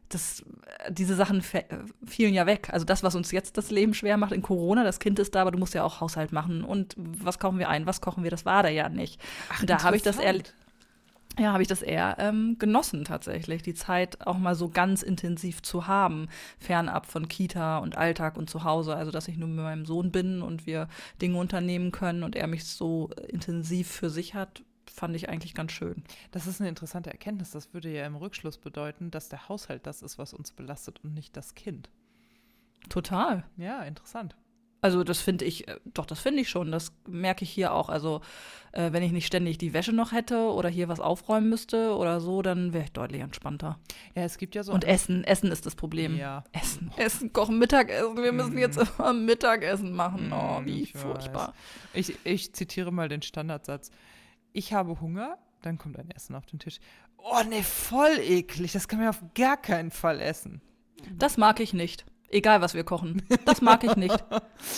das, 0.08 0.44
diese 0.90 1.14
Sachen 1.14 1.42
fielen 2.06 2.34
ja 2.34 2.46
weg. 2.46 2.68
Also 2.72 2.84
das, 2.84 3.02
was 3.02 3.14
uns 3.14 3.30
jetzt 3.30 3.56
das 3.56 3.70
Leben 3.70 3.94
schwer 3.94 4.16
macht 4.16 4.32
in 4.32 4.42
Corona, 4.42 4.84
das 4.84 5.00
Kind 5.00 5.18
ist 5.18 5.34
da, 5.34 5.42
aber 5.42 5.50
du 5.50 5.58
musst 5.58 5.74
ja 5.74 5.82
auch 5.82 6.00
Haushalt 6.00 6.32
machen. 6.32 6.64
Und 6.64 6.94
was 6.96 7.38
kochen 7.38 7.58
wir 7.58 7.68
ein, 7.68 7.86
was 7.86 8.00
kochen 8.00 8.22
wir, 8.22 8.30
das 8.30 8.44
war 8.44 8.62
da 8.62 8.68
ja 8.68 8.88
nicht. 8.88 9.20
Ach, 9.50 9.64
da 9.64 9.82
habe 9.82 9.96
ich 9.96 10.02
das 10.02 10.18
eher 10.18 10.34
ja, 11.38 11.52
habe 11.52 11.62
ich 11.62 11.68
das 11.68 11.82
eher 11.82 12.16
ähm, 12.20 12.56
genossen 12.60 13.04
tatsächlich, 13.04 13.62
die 13.62 13.74
Zeit 13.74 14.24
auch 14.24 14.38
mal 14.38 14.54
so 14.54 14.68
ganz 14.68 15.02
intensiv 15.02 15.62
zu 15.62 15.88
haben, 15.88 16.28
fernab 16.60 17.06
von 17.06 17.26
Kita 17.26 17.78
und 17.78 17.98
Alltag 17.98 18.36
und 18.36 18.48
zu 18.48 18.62
Hause. 18.62 18.94
Also, 18.94 19.10
dass 19.10 19.26
ich 19.26 19.36
nur 19.36 19.48
mit 19.48 19.64
meinem 19.64 19.84
Sohn 19.84 20.12
bin 20.12 20.42
und 20.42 20.66
wir 20.66 20.86
Dinge 21.20 21.38
unternehmen 21.38 21.90
können 21.90 22.22
und 22.22 22.36
er 22.36 22.46
mich 22.46 22.64
so 22.64 23.10
intensiv 23.28 23.88
für 23.88 24.10
sich 24.10 24.34
hat, 24.34 24.62
fand 24.90 25.16
ich 25.16 25.28
eigentlich 25.28 25.54
ganz 25.54 25.72
schön. 25.72 26.04
Das 26.30 26.46
ist 26.46 26.60
eine 26.60 26.68
interessante 26.68 27.10
Erkenntnis. 27.10 27.50
Das 27.50 27.74
würde 27.74 27.92
ja 27.92 28.06
im 28.06 28.16
Rückschluss 28.16 28.58
bedeuten, 28.58 29.10
dass 29.10 29.28
der 29.28 29.48
Haushalt 29.48 29.86
das 29.86 30.02
ist, 30.02 30.18
was 30.18 30.34
uns 30.34 30.52
belastet 30.52 31.00
und 31.02 31.14
nicht 31.14 31.36
das 31.36 31.54
Kind. 31.54 31.90
Total. 32.88 33.44
Ja, 33.56 33.82
interessant. 33.82 34.36
Also 34.84 35.02
das 35.02 35.18
finde 35.18 35.46
ich, 35.46 35.66
äh, 35.66 35.78
doch, 35.94 36.04
das 36.04 36.20
finde 36.20 36.42
ich 36.42 36.50
schon. 36.50 36.70
Das 36.70 36.92
merke 37.08 37.42
ich 37.42 37.50
hier 37.50 37.72
auch. 37.72 37.88
Also 37.88 38.20
äh, 38.72 38.92
wenn 38.92 39.02
ich 39.02 39.12
nicht 39.12 39.26
ständig 39.26 39.56
die 39.56 39.72
Wäsche 39.72 39.94
noch 39.94 40.12
hätte 40.12 40.52
oder 40.52 40.68
hier 40.68 40.88
was 40.88 41.00
aufräumen 41.00 41.48
müsste 41.48 41.96
oder 41.96 42.20
so, 42.20 42.42
dann 42.42 42.74
wäre 42.74 42.84
ich 42.84 42.92
deutlich 42.92 43.22
entspannter. 43.22 43.78
Ja, 44.14 44.24
es 44.24 44.36
gibt 44.36 44.54
ja 44.54 44.62
so. 44.62 44.74
Und 44.74 44.84
Essen, 44.84 45.24
Essen 45.24 45.50
ist 45.50 45.64
das 45.64 45.74
Problem. 45.74 46.18
Ja. 46.18 46.44
Essen, 46.52 46.92
Essen, 46.98 47.32
kochen, 47.32 47.58
Mittagessen. 47.58 48.18
Wir 48.18 48.32
müssen 48.32 48.58
jetzt 48.58 48.76
mm. 48.76 48.82
immer 48.98 49.14
Mittagessen 49.14 49.92
machen. 49.92 50.30
Oh, 50.34 50.60
wie 50.66 50.82
ich 50.82 50.92
furchtbar. 50.92 51.54
Ich, 51.94 52.18
ich 52.24 52.52
zitiere 52.52 52.92
mal 52.92 53.08
den 53.08 53.22
Standardsatz. 53.22 53.90
Ich 54.56 54.72
habe 54.72 55.00
Hunger, 55.00 55.36
dann 55.62 55.78
kommt 55.78 55.98
ein 55.98 56.12
Essen 56.12 56.36
auf 56.36 56.46
den 56.46 56.60
Tisch. 56.60 56.78
Oh, 57.18 57.42
ne, 57.42 57.64
voll 57.64 58.20
eklig. 58.20 58.70
Das 58.70 58.86
kann 58.86 59.00
man 59.00 59.08
auf 59.08 59.20
gar 59.34 59.56
keinen 59.56 59.90
Fall 59.90 60.20
essen. 60.20 60.62
Das 61.12 61.36
mag 61.36 61.58
ich 61.58 61.74
nicht. 61.74 62.06
Egal, 62.28 62.60
was 62.60 62.72
wir 62.74 62.84
kochen. 62.84 63.24
Das 63.46 63.62
mag 63.62 63.82
ich 63.82 63.96
nicht. 63.96 64.24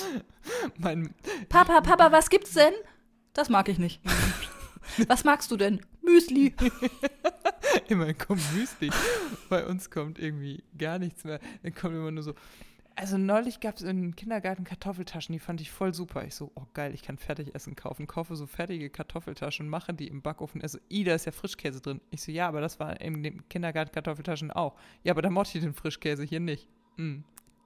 mein 0.78 1.14
Papa, 1.50 1.82
Papa, 1.82 2.10
was 2.10 2.30
gibt's 2.30 2.54
denn? 2.54 2.72
Das 3.34 3.50
mag 3.50 3.68
ich 3.68 3.78
nicht. 3.78 4.00
was 5.08 5.24
magst 5.24 5.50
du 5.50 5.58
denn? 5.58 5.82
Müsli. 6.00 6.54
Immerhin 7.88 8.16
kommt 8.16 8.40
Müsli. 8.54 8.90
Bei 9.50 9.66
uns 9.66 9.90
kommt 9.90 10.18
irgendwie 10.18 10.64
gar 10.78 10.98
nichts 10.98 11.24
mehr. 11.24 11.38
Dann 11.62 11.74
kommt 11.74 11.94
immer 11.94 12.10
nur 12.10 12.22
so. 12.22 12.32
Also 12.98 13.18
neulich 13.18 13.60
gab 13.60 13.76
es 13.76 13.82
im 13.82 14.16
Kindergarten 14.16 14.64
Kartoffeltaschen, 14.64 15.34
die 15.34 15.38
fand 15.38 15.60
ich 15.60 15.70
voll 15.70 15.92
super. 15.92 16.24
Ich 16.24 16.34
so, 16.34 16.50
oh 16.54 16.62
geil, 16.72 16.94
ich 16.94 17.02
kann 17.02 17.18
Fertigessen 17.18 17.76
kaufen. 17.76 18.06
Kaufe 18.06 18.34
so 18.36 18.46
fertige 18.46 18.88
Kartoffeltaschen, 18.88 19.68
mache 19.68 19.92
die 19.92 20.08
im 20.08 20.22
Backofen. 20.22 20.62
Also, 20.62 20.78
i, 20.90 21.04
da 21.04 21.14
ist 21.14 21.26
ja 21.26 21.32
Frischkäse 21.32 21.82
drin. 21.82 22.00
Ich 22.10 22.22
so, 22.22 22.32
ja, 22.32 22.48
aber 22.48 22.62
das 22.62 22.80
war 22.80 22.98
in 23.02 23.22
den 23.22 23.46
Kindergarten 23.50 23.92
Kartoffeltaschen 23.92 24.50
auch. 24.50 24.76
Ja, 25.02 25.12
aber 25.12 25.20
da 25.20 25.28
mochte 25.28 25.58
ich 25.58 25.64
den 25.64 25.74
Frischkäse 25.74 26.24
hier 26.24 26.40
nicht. 26.40 26.68
Mm. 26.96 27.18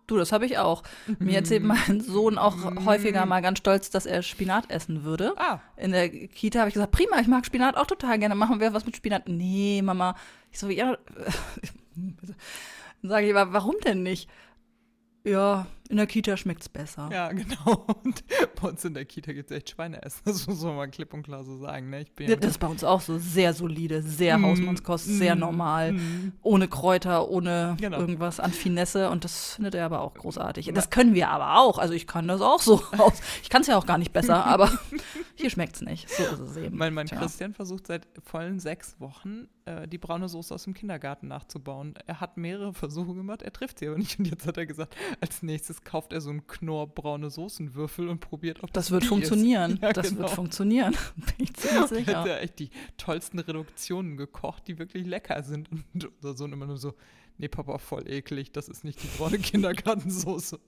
Du, 0.09 0.17
das 0.17 0.33
habe 0.33 0.47
ich 0.47 0.59
auch. 0.59 0.83
Mir 1.21 1.37
erzählt 1.37 1.63
mein 1.63 2.01
Sohn 2.01 2.37
auch 2.37 2.57
häufiger 2.85 3.25
mal 3.27 3.41
ganz 3.41 3.59
stolz, 3.59 3.91
dass 3.91 4.07
er 4.07 4.23
Spinat 4.23 4.69
essen 4.69 5.05
würde. 5.05 5.35
Ah. 5.37 5.61
In 5.77 5.93
der 5.93 6.09
Kita 6.09 6.59
habe 6.59 6.69
ich 6.69 6.75
gesagt, 6.75 6.91
prima, 6.91 7.21
ich 7.21 7.29
mag 7.29 7.47
Spinat 7.47 7.77
auch 7.77 7.87
total 7.87 8.19
gerne. 8.19 8.35
Machen 8.35 8.59
wir 8.59 8.75
was 8.75 8.85
mit 8.85 8.97
Spinat? 8.97 9.29
Nee, 9.29 9.81
Mama. 9.83 10.17
Ich 10.51 10.59
so, 10.59 10.69
ja. 10.69 10.99
Dann 11.95 13.09
sage 13.09 13.27
ich, 13.27 13.37
aber 13.37 13.53
warum 13.53 13.77
denn 13.85 14.03
nicht? 14.03 14.29
Ja, 15.25 15.67
in 15.91 15.97
der 15.97 16.07
Kita 16.07 16.37
schmeckt 16.37 16.63
es 16.63 16.69
besser. 16.69 17.11
Ja, 17.13 17.33
genau. 17.33 17.85
Und 18.05 18.23
bei 18.61 18.69
uns 18.69 18.85
in 18.85 18.95
der 18.95 19.05
Kita 19.05 19.33
gibt 19.33 19.51
es 19.51 19.57
echt 19.57 19.71
Schweineessen. 19.71 20.23
Das 20.25 20.47
muss 20.47 20.63
man 20.63 20.77
mal 20.77 20.89
klipp 20.89 21.13
und 21.13 21.25
klar 21.25 21.43
so 21.43 21.59
sagen. 21.59 21.91
Ne? 21.91 22.03
Ich 22.03 22.13
bin 22.13 22.31
ja, 22.31 22.37
das 22.37 22.53
ist 22.53 22.59
bei 22.59 22.69
uns 22.69 22.85
auch 22.85 23.01
so 23.01 23.19
sehr 23.19 23.53
solide, 23.55 24.01
sehr 24.01 24.39
mm, 24.39 24.47
Hausmannskost, 24.47 25.09
mm, 25.09 25.19
sehr 25.19 25.35
normal. 25.35 25.93
Mm. 25.93 26.33
Ohne 26.43 26.69
Kräuter, 26.69 27.29
ohne 27.29 27.77
genau. 27.81 27.99
irgendwas 27.99 28.39
an 28.39 28.53
Finesse. 28.53 29.11
Und 29.11 29.25
das 29.25 29.55
findet 29.55 29.75
er 29.75 29.85
aber 29.85 30.03
auch 30.03 30.15
großartig. 30.15 30.71
Das 30.73 30.91
können 30.91 31.15
wir 31.15 31.29
aber 31.29 31.59
auch. 31.59 31.79
Also 31.79 31.93
ich 31.93 32.07
kann 32.07 32.29
das 32.29 32.41
auch 32.41 32.61
so 32.61 32.83
aus. 32.99 33.21
Ich 33.43 33.51
kann 33.51 33.63
es 33.63 33.67
ja 33.67 33.77
auch 33.77 33.87
gar 33.87 33.99
nicht 33.99 34.13
besser, 34.13 34.45
aber 34.47 34.71
hier 35.35 35.51
schmeckt 35.51 35.75
es 35.75 35.83
nicht. 35.83 36.09
So 36.09 36.23
ist 36.23 36.39
es 36.39 36.57
eben. 36.57 36.77
Mein, 36.77 36.95
mein 36.95 37.09
Christian 37.09 37.53
versucht 37.53 37.89
seit 37.89 38.07
vollen 38.23 38.61
sechs 38.61 39.01
Wochen 39.01 39.49
äh, 39.71 39.89
die 39.89 39.99
braune 39.99 40.29
Soße 40.29 40.55
aus 40.55 40.65
dem 40.65 40.75
Kindergarten 40.75 41.29
nachzubauen. 41.29 41.95
Er 42.07 42.21
hat 42.21 42.37
mehrere 42.37 42.75
Versuche 42.75 43.15
gemacht, 43.15 43.43
er 43.43 43.53
trifft 43.53 43.79
sie 43.79 43.89
aber 43.89 43.99
nicht. 43.99 44.19
Und 44.19 44.27
jetzt 44.27 44.47
hat 44.47 44.57
er 44.57 44.67
gesagt, 44.67 44.97
als 45.21 45.43
nächstes 45.43 45.80
kauft 45.85 46.13
er 46.13 46.21
so 46.21 46.31
einen 46.31 46.47
knorrbraune 46.47 47.31
Soßenwürfel 47.31 48.09
und 48.09 48.21
probiert, 48.21 48.63
ob 48.63 48.73
das, 48.73 48.87
das 48.87 48.91
wird 48.93 49.05
funktionieren. 49.05 49.79
Ja, 49.83 49.93
das 49.93 50.11
genau. 50.11 50.23
wird 50.23 50.31
funktionieren. 50.31 50.97
Bin 51.17 51.35
ich 51.39 51.55
ziemlich 51.55 51.89
sicher. 51.89 52.13
Er 52.13 52.21
hat 52.21 52.27
ja 52.27 52.37
echt 52.39 52.59
die 52.59 52.71
tollsten 52.97 53.39
Reduktionen 53.39 54.17
gekocht, 54.17 54.69
die 54.69 54.79
wirklich 54.79 55.07
lecker 55.07 55.43
sind. 55.43 55.71
Und 55.71 56.11
unser 56.17 56.37
Sohn 56.37 56.53
immer 56.53 56.67
nur 56.67 56.77
so, 56.77 56.95
nee, 57.39 57.49
Papa, 57.49 57.79
voll 57.79 58.09
eklig, 58.09 58.53
das 58.53 58.69
ist 58.69 58.85
nicht 58.85 59.03
die 59.03 59.09
braune 59.17 59.39
Kindergartensoße. 59.39 60.59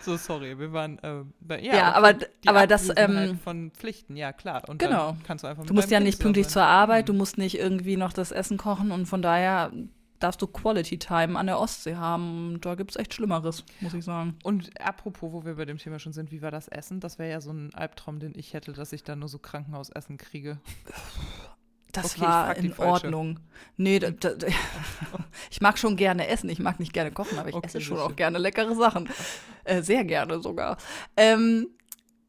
So, 0.00 0.16
sorry, 0.16 0.58
wir 0.58 0.72
waren 0.72 0.98
äh, 1.00 1.24
bei, 1.40 1.60
ja, 1.60 1.76
ja 1.76 1.92
aber, 1.92 2.14
aber 2.46 2.66
das 2.66 2.90
ähm, 2.96 3.38
von 3.38 3.70
Pflichten, 3.72 4.16
ja 4.16 4.32
klar. 4.32 4.62
Und 4.68 4.78
genau. 4.78 5.16
kannst 5.24 5.44
du 5.44 5.48
einfach 5.48 5.66
Du 5.66 5.74
musst 5.74 5.90
ja 5.90 6.00
nicht 6.00 6.20
pünktlich 6.20 6.48
zur 6.48 6.62
Arbeit, 6.62 7.08
du 7.08 7.12
mhm. 7.12 7.18
musst 7.18 7.38
nicht 7.38 7.58
irgendwie 7.58 7.96
noch 7.96 8.12
das 8.12 8.32
Essen 8.32 8.56
kochen 8.56 8.90
und 8.90 9.06
von 9.06 9.22
daher 9.22 9.70
darfst 10.20 10.40
du 10.40 10.46
Quality 10.46 10.98
Time 10.98 11.38
an 11.38 11.46
der 11.46 11.58
Ostsee 11.58 11.96
haben. 11.96 12.58
Da 12.60 12.74
gibt 12.74 12.92
es 12.92 12.96
echt 12.96 13.14
Schlimmeres, 13.14 13.64
muss 13.80 13.94
ich 13.94 14.04
sagen. 14.04 14.36
Und 14.44 14.70
apropos, 14.80 15.32
wo 15.32 15.44
wir 15.44 15.56
bei 15.56 15.64
dem 15.64 15.78
Thema 15.78 15.98
schon 15.98 16.12
sind, 16.12 16.30
wie 16.30 16.42
war 16.42 16.50
das 16.50 16.68
Essen? 16.68 17.00
Das 17.00 17.18
wäre 17.18 17.30
ja 17.30 17.40
so 17.40 17.50
ein 17.50 17.74
Albtraum, 17.74 18.20
den 18.20 18.34
ich 18.36 18.52
hätte, 18.52 18.72
dass 18.72 18.92
ich 18.92 19.02
da 19.02 19.16
nur 19.16 19.28
so 19.28 19.38
Krankenhausessen 19.38 20.18
kriege. 20.18 20.60
Das 21.92 22.14
okay, 22.14 22.20
war 22.20 22.56
in 22.56 22.72
Ordnung. 22.78 23.40
Nee, 23.76 23.98
da, 23.98 24.10
da, 24.10 24.30
ich 25.50 25.60
mag 25.60 25.78
schon 25.78 25.96
gerne 25.96 26.28
essen. 26.28 26.48
Ich 26.48 26.60
mag 26.60 26.78
nicht 26.78 26.92
gerne 26.92 27.10
kochen, 27.10 27.38
aber 27.38 27.48
ich 27.48 27.54
okay, 27.54 27.66
esse 27.66 27.80
schon 27.80 27.98
auch 27.98 28.14
gerne 28.14 28.38
leckere 28.38 28.76
Sachen. 28.76 29.08
Äh, 29.64 29.82
sehr 29.82 30.04
gerne 30.04 30.40
sogar. 30.40 30.76
Ähm, 31.16 31.68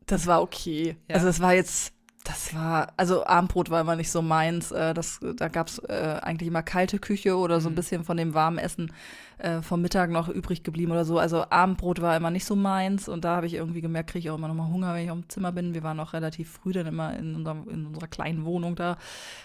das 0.08 0.26
war 0.26 0.42
okay. 0.42 0.98
Ja. 1.08 1.16
Also 1.16 1.28
es 1.28 1.39
war 1.39 1.54
jetzt 1.54 1.94
Das 2.32 2.55
war, 2.55 2.93
also 2.95 3.25
Abendbrot 3.25 3.69
war 3.71 3.82
immer 3.82 3.97
nicht 3.97 4.09
so 4.09 4.21
meins. 4.21 4.71
Äh, 4.71 4.93
das, 4.93 5.19
da 5.36 5.49
gab 5.49 5.67
es 5.67 5.79
äh, 5.79 6.19
eigentlich 6.21 6.47
immer 6.47 6.63
kalte 6.63 6.97
Küche 6.97 7.36
oder 7.36 7.59
so 7.59 7.67
ein 7.67 7.73
Mhm. 7.73 7.75
bisschen 7.75 8.03
von 8.05 8.15
dem 8.15 8.34
warmen 8.34 8.57
Essen 8.57 8.93
äh, 9.38 9.61
vom 9.61 9.82
Mittag 9.82 10.09
noch 10.11 10.29
übrig 10.29 10.63
geblieben 10.63 10.93
oder 10.93 11.03
so. 11.03 11.19
Also 11.19 11.49
Abendbrot 11.49 12.01
war 12.01 12.15
immer 12.15 12.32
nicht 12.32 12.45
so 12.45 12.55
meins 12.55 13.09
und 13.09 13.25
da 13.25 13.36
habe 13.36 13.47
ich 13.47 13.55
irgendwie 13.55 13.82
gemerkt, 13.82 14.11
kriege 14.11 14.19
ich 14.19 14.29
auch 14.29 14.38
immer 14.38 14.47
noch 14.47 14.55
mal 14.55 14.69
Hunger, 14.69 14.93
wenn 14.93 15.03
ich 15.03 15.09
dem 15.09 15.27
Zimmer 15.27 15.51
bin. 15.51 15.73
Wir 15.73 15.84
waren 15.84 15.97
noch 15.97 16.13
relativ 16.13 16.49
früh 16.51 16.71
dann 16.71 16.88
immer 16.88 17.13
in, 17.17 17.36
unserem, 17.36 17.67
in 17.67 17.86
unserer 17.88 18.07
kleinen 18.07 18.45
Wohnung 18.45 18.75
da. 18.77 18.97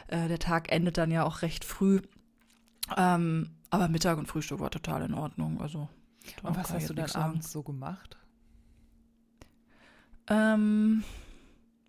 Äh, 0.06 0.28
der 0.28 0.38
Tag 0.38 0.70
endet 0.70 0.96
dann 0.96 1.10
ja 1.10 1.24
auch 1.24 1.42
recht 1.42 1.64
früh. 1.64 2.00
Ähm, 2.96 3.50
aber 3.70 3.88
Mittag 3.88 4.16
und 4.16 4.28
Frühstück 4.28 4.60
war 4.60 4.70
total 4.70 5.02
in 5.02 5.14
Ordnung. 5.14 5.60
Also, 5.60 5.88
Und 6.44 6.56
was 6.56 6.72
hast 6.72 6.88
du 6.88 6.94
dann 6.94 7.10
abends 7.10 7.50
so 7.50 7.64
gemacht? 7.64 8.16
Ähm, 10.28 11.02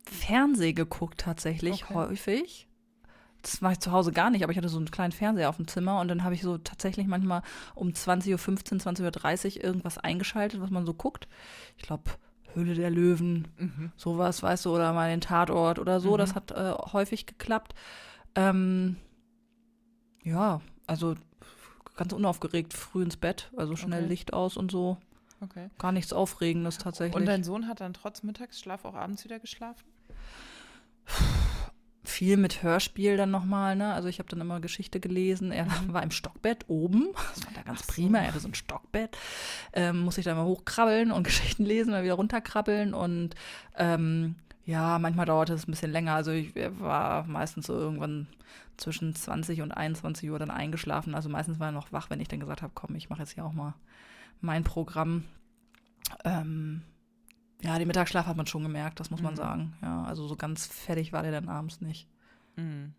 Fernseh 0.08 0.74
geguckt 0.74 1.20
tatsächlich 1.20 1.84
Okay. 1.86 1.94
häufig. 1.94 2.68
Das 3.42 3.62
mache 3.62 3.74
ich 3.74 3.80
zu 3.80 3.92
Hause 3.92 4.12
gar 4.12 4.30
nicht, 4.30 4.44
aber 4.44 4.52
ich 4.52 4.58
hatte 4.58 4.68
so 4.70 4.78
einen 4.78 4.92
kleinen 4.92 5.12
Fernseher 5.12 5.50
auf 5.50 5.58
dem 5.58 5.68
Zimmer 5.68 6.00
und 6.02 6.08
dann 6.08 6.24
habe 6.24 6.36
ich 6.36 6.42
so 6.42 6.58
tatsächlich 6.58 7.08
manchmal 7.08 7.44
um 7.76 7.90
20.15 7.90 8.32
Uhr, 8.32 8.38
20.30 8.40 9.58
Uhr 9.58 9.64
irgendwas 9.64 9.98
eingeschaltet, 9.98 10.60
was 10.60 10.70
man 10.70 10.86
so 10.86 10.94
guckt. 10.94 11.28
Ich 11.78 11.84
glaube, 11.84 12.12
Höhle 12.54 12.74
der 12.74 12.90
Löwen, 12.90 13.48
Mhm. 13.58 13.92
sowas, 13.96 14.42
weißt 14.42 14.66
du, 14.66 14.74
oder 14.76 14.92
mal 14.94 15.10
den 15.10 15.22
Tatort 15.22 15.80
oder 15.80 16.00
so. 16.00 16.14
Mhm. 16.14 16.18
Das 16.18 16.36
hat 16.36 16.52
äh, 16.52 16.74
häufig 16.92 17.26
geklappt. 17.26 17.74
Ähm, 18.36 18.98
ja, 20.24 20.62
also 20.88 21.16
ganz 21.96 22.14
unaufgeregt 22.14 22.74
früh 22.74 23.04
ins 23.04 23.18
Bett, 23.18 23.52
also 23.56 23.76
schnell 23.76 24.02
Okay. 24.04 24.10
Licht 24.10 24.34
aus 24.34 24.58
und 24.58 24.72
so. 24.72 24.98
Okay. 25.42 25.70
Gar 25.78 25.92
nichts 25.92 26.14
Aufregendes 26.14 26.80
tatsächlich. 26.80 27.16
Und 27.16 27.26
dein 27.28 27.44
Sohn 27.44 27.68
hat 27.68 27.80
dann 27.80 27.94
trotz 27.94 28.24
Mittagsschlaf 28.24 28.86
auch 28.86 28.96
abends 28.96 29.24
wieder 29.24 29.40
geschlafen? 29.40 29.84
Viel 32.04 32.38
mit 32.38 32.64
Hörspiel 32.64 33.18
dann 33.18 33.32
nochmal, 33.32 33.76
ne? 33.76 33.94
Also 33.94 34.08
ich 34.08 34.20
habe 34.20 34.30
dann 34.30 34.42
immer 34.42 34.60
Geschichte 34.60 35.00
gelesen. 35.00 35.52
Er 35.52 35.68
war 35.88 36.02
im 36.02 36.12
Stockbett 36.12 36.66
oben. 36.68 37.10
Das 37.14 37.46
war 37.46 37.54
da 37.54 37.62
ganz 37.62 37.86
so. 37.86 37.94
prima. 37.94 38.20
Er 38.20 38.30
hatte 38.30 38.40
so 38.40 38.48
ein 38.48 38.56
Stockbett. 38.56 39.18
Ähm, 39.74 40.00
muss 40.00 40.18
ich 40.18 40.26
dann 40.26 40.38
mal 40.38 40.46
hochkrabbeln 40.46 41.12
und 41.12 41.24
Geschichten 41.26 41.66
lesen, 41.66 41.92
mal 41.92 42.04
wieder 42.04 42.16
runterkrabbeln. 42.16 42.94
Und 42.94 43.36
ähm, 43.76 44.36
ja, 44.66 45.00
manchmal 45.00 45.26
dauerte 45.26 45.54
es 45.54 45.68
ein 45.68 45.72
bisschen 45.72 45.92
länger. 45.92 46.16
Also 46.16 46.32
ich 46.32 46.54
war 46.80 47.24
meistens 47.26 47.68
so 47.68 47.74
irgendwann 47.74 48.28
zwischen 48.78 49.14
20 49.14 49.62
und 49.62 49.72
21 49.72 50.30
Uhr 50.30 50.40
dann 50.40 50.52
eingeschlafen. 50.52 51.14
Also 51.14 51.30
meistens 51.30 51.60
war 51.60 51.70
er 51.70 51.74
noch 51.74 51.92
wach, 51.92 52.10
wenn 52.10 52.22
ich 52.22 52.28
dann 52.28 52.40
gesagt 52.40 52.62
habe, 52.62 52.74
komm, 52.74 52.96
ich 52.96 53.10
mache 53.10 53.22
jetzt 53.22 53.34
hier 53.34 53.46
auch 53.46 53.54
mal 53.54 53.76
mein 54.42 54.64
Programm. 54.64 55.24
Ähm, 56.24 56.84
ja, 57.64 57.78
den 57.80 57.88
Mittagsschlaf 57.88 58.26
hat 58.28 58.38
man 58.38 58.46
schon 58.48 58.64
gemerkt, 58.64 59.00
das 59.00 59.10
muss 59.10 59.22
man 59.22 59.34
Mhm. 59.34 59.38
sagen. 59.38 59.74
Ja, 59.82 60.04
also 60.04 60.28
so 60.28 60.36
ganz 60.36 60.66
fertig 60.68 61.12
war 61.14 61.24
der 61.24 61.32
dann 61.32 61.50
abends 61.50 61.82
nicht. 61.82 62.08
Mhm. 62.56 62.94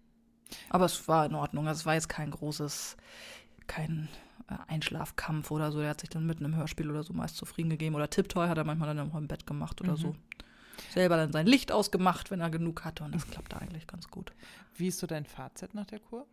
Aber 0.70 0.86
es 0.86 1.06
war 1.08 1.26
in 1.26 1.34
Ordnung. 1.34 1.68
Also 1.68 1.80
es 1.80 1.86
war 1.86 1.94
jetzt 1.94 2.08
kein 2.08 2.30
großes, 2.30 2.96
kein 3.66 4.08
äh, 4.48 4.54
Einschlafkampf 4.66 5.50
oder 5.50 5.70
so. 5.72 5.80
Der 5.80 5.90
hat 5.90 6.00
sich 6.00 6.08
dann 6.10 6.24
mitten 6.26 6.44
im 6.46 6.56
Hörspiel 6.56 6.90
oder 6.90 7.02
so 7.02 7.12
meist 7.12 7.36
zufrieden 7.36 7.68
gegeben. 7.70 7.94
Oder 7.94 8.08
Tipptoy 8.08 8.48
hat 8.48 8.56
er 8.56 8.64
manchmal 8.64 8.94
dann 8.94 9.10
auch 9.10 9.14
im 9.16 9.28
Bett 9.28 9.46
gemacht 9.46 9.80
oder 9.82 9.92
Mhm. 9.92 9.96
so. 9.96 10.16
Selber 10.94 11.16
dann 11.16 11.32
sein 11.32 11.46
Licht 11.46 11.70
ausgemacht, 11.70 12.30
wenn 12.30 12.40
er 12.40 12.48
genug 12.50 12.84
hatte. 12.84 13.04
Und 13.04 13.14
das 13.14 13.26
klappte 13.26 13.60
eigentlich 13.60 13.86
ganz 13.86 14.08
gut. 14.08 14.32
Wie 14.74 14.86
ist 14.88 14.98
so 15.00 15.06
dein 15.06 15.26
Fazit 15.26 15.74
nach 15.74 15.84
der 15.86 15.98
Kur? 15.98 16.26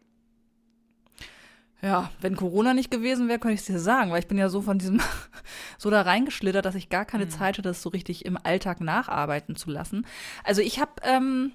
Ja, 1.82 2.10
wenn 2.22 2.36
Corona 2.36 2.74
nicht 2.74 2.90
gewesen 2.90 3.28
wäre, 3.28 3.38
könnte 3.38 3.56
ich 3.56 3.60
es 3.62 3.66
dir 3.68 3.80
sagen, 3.80 4.12
weil 4.12 4.20
ich 4.20 4.28
bin 4.28 4.38
ja 4.38 4.50
so 4.50 4.62
von 4.62 4.80
diesem, 4.80 5.02
so 5.78 5.90
da 5.90 6.02
reingeschlittert, 6.02 6.66
dass 6.66 6.76
ich 6.76 6.90
gar 6.90 7.06
keine 7.06 7.26
Mhm. 7.26 7.30
Zeit 7.30 7.58
hatte, 7.58 7.62
das 7.62 7.82
so 7.82 7.90
richtig 7.90 8.26
im 8.26 8.38
Alltag 8.42 8.82
nacharbeiten 8.82 9.56
zu 9.56 9.70
lassen. 9.70 10.06
Also 10.44 10.62
ich 10.62 10.80
habe 10.80 10.94
ähm, 11.04 11.52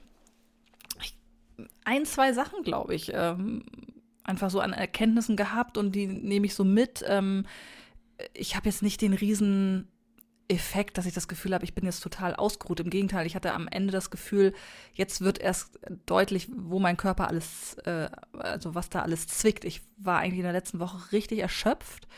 ein, 1.84 2.04
zwei 2.04 2.32
Sachen, 2.32 2.62
glaube 2.62 2.94
ich, 2.94 3.10
ähm, 3.14 3.64
einfach 4.22 4.50
so 4.50 4.60
an 4.60 4.72
Erkenntnissen 4.72 5.36
gehabt 5.36 5.76
und 5.76 5.94
die 5.94 6.06
nehme 6.06 6.46
ich 6.46 6.54
so 6.54 6.64
mit. 6.64 7.04
Ähm, 7.08 7.46
ich 8.34 8.54
habe 8.56 8.68
jetzt 8.68 8.82
nicht 8.82 9.00
den 9.00 9.14
riesen 9.14 9.88
Effekt, 10.50 10.98
dass 10.98 11.06
ich 11.06 11.14
das 11.14 11.28
Gefühl 11.28 11.54
habe, 11.54 11.64
ich 11.64 11.74
bin 11.74 11.84
jetzt 11.84 12.00
total 12.00 12.34
ausgeruht. 12.34 12.80
Im 12.80 12.90
Gegenteil, 12.90 13.26
ich 13.26 13.34
hatte 13.34 13.52
am 13.54 13.68
Ende 13.68 13.92
das 13.92 14.10
Gefühl, 14.10 14.52
jetzt 14.94 15.20
wird 15.20 15.38
erst 15.38 15.78
deutlich, 16.06 16.48
wo 16.54 16.78
mein 16.78 16.96
Körper 16.96 17.28
alles, 17.28 17.74
äh, 17.84 18.08
also 18.32 18.74
was 18.74 18.90
da 18.90 19.02
alles 19.02 19.26
zwickt. 19.26 19.64
Ich 19.64 19.82
war 19.96 20.18
eigentlich 20.18 20.38
in 20.40 20.44
der 20.44 20.52
letzten 20.52 20.80
Woche 20.80 21.12
richtig 21.12 21.38
erschöpft. 21.38 22.08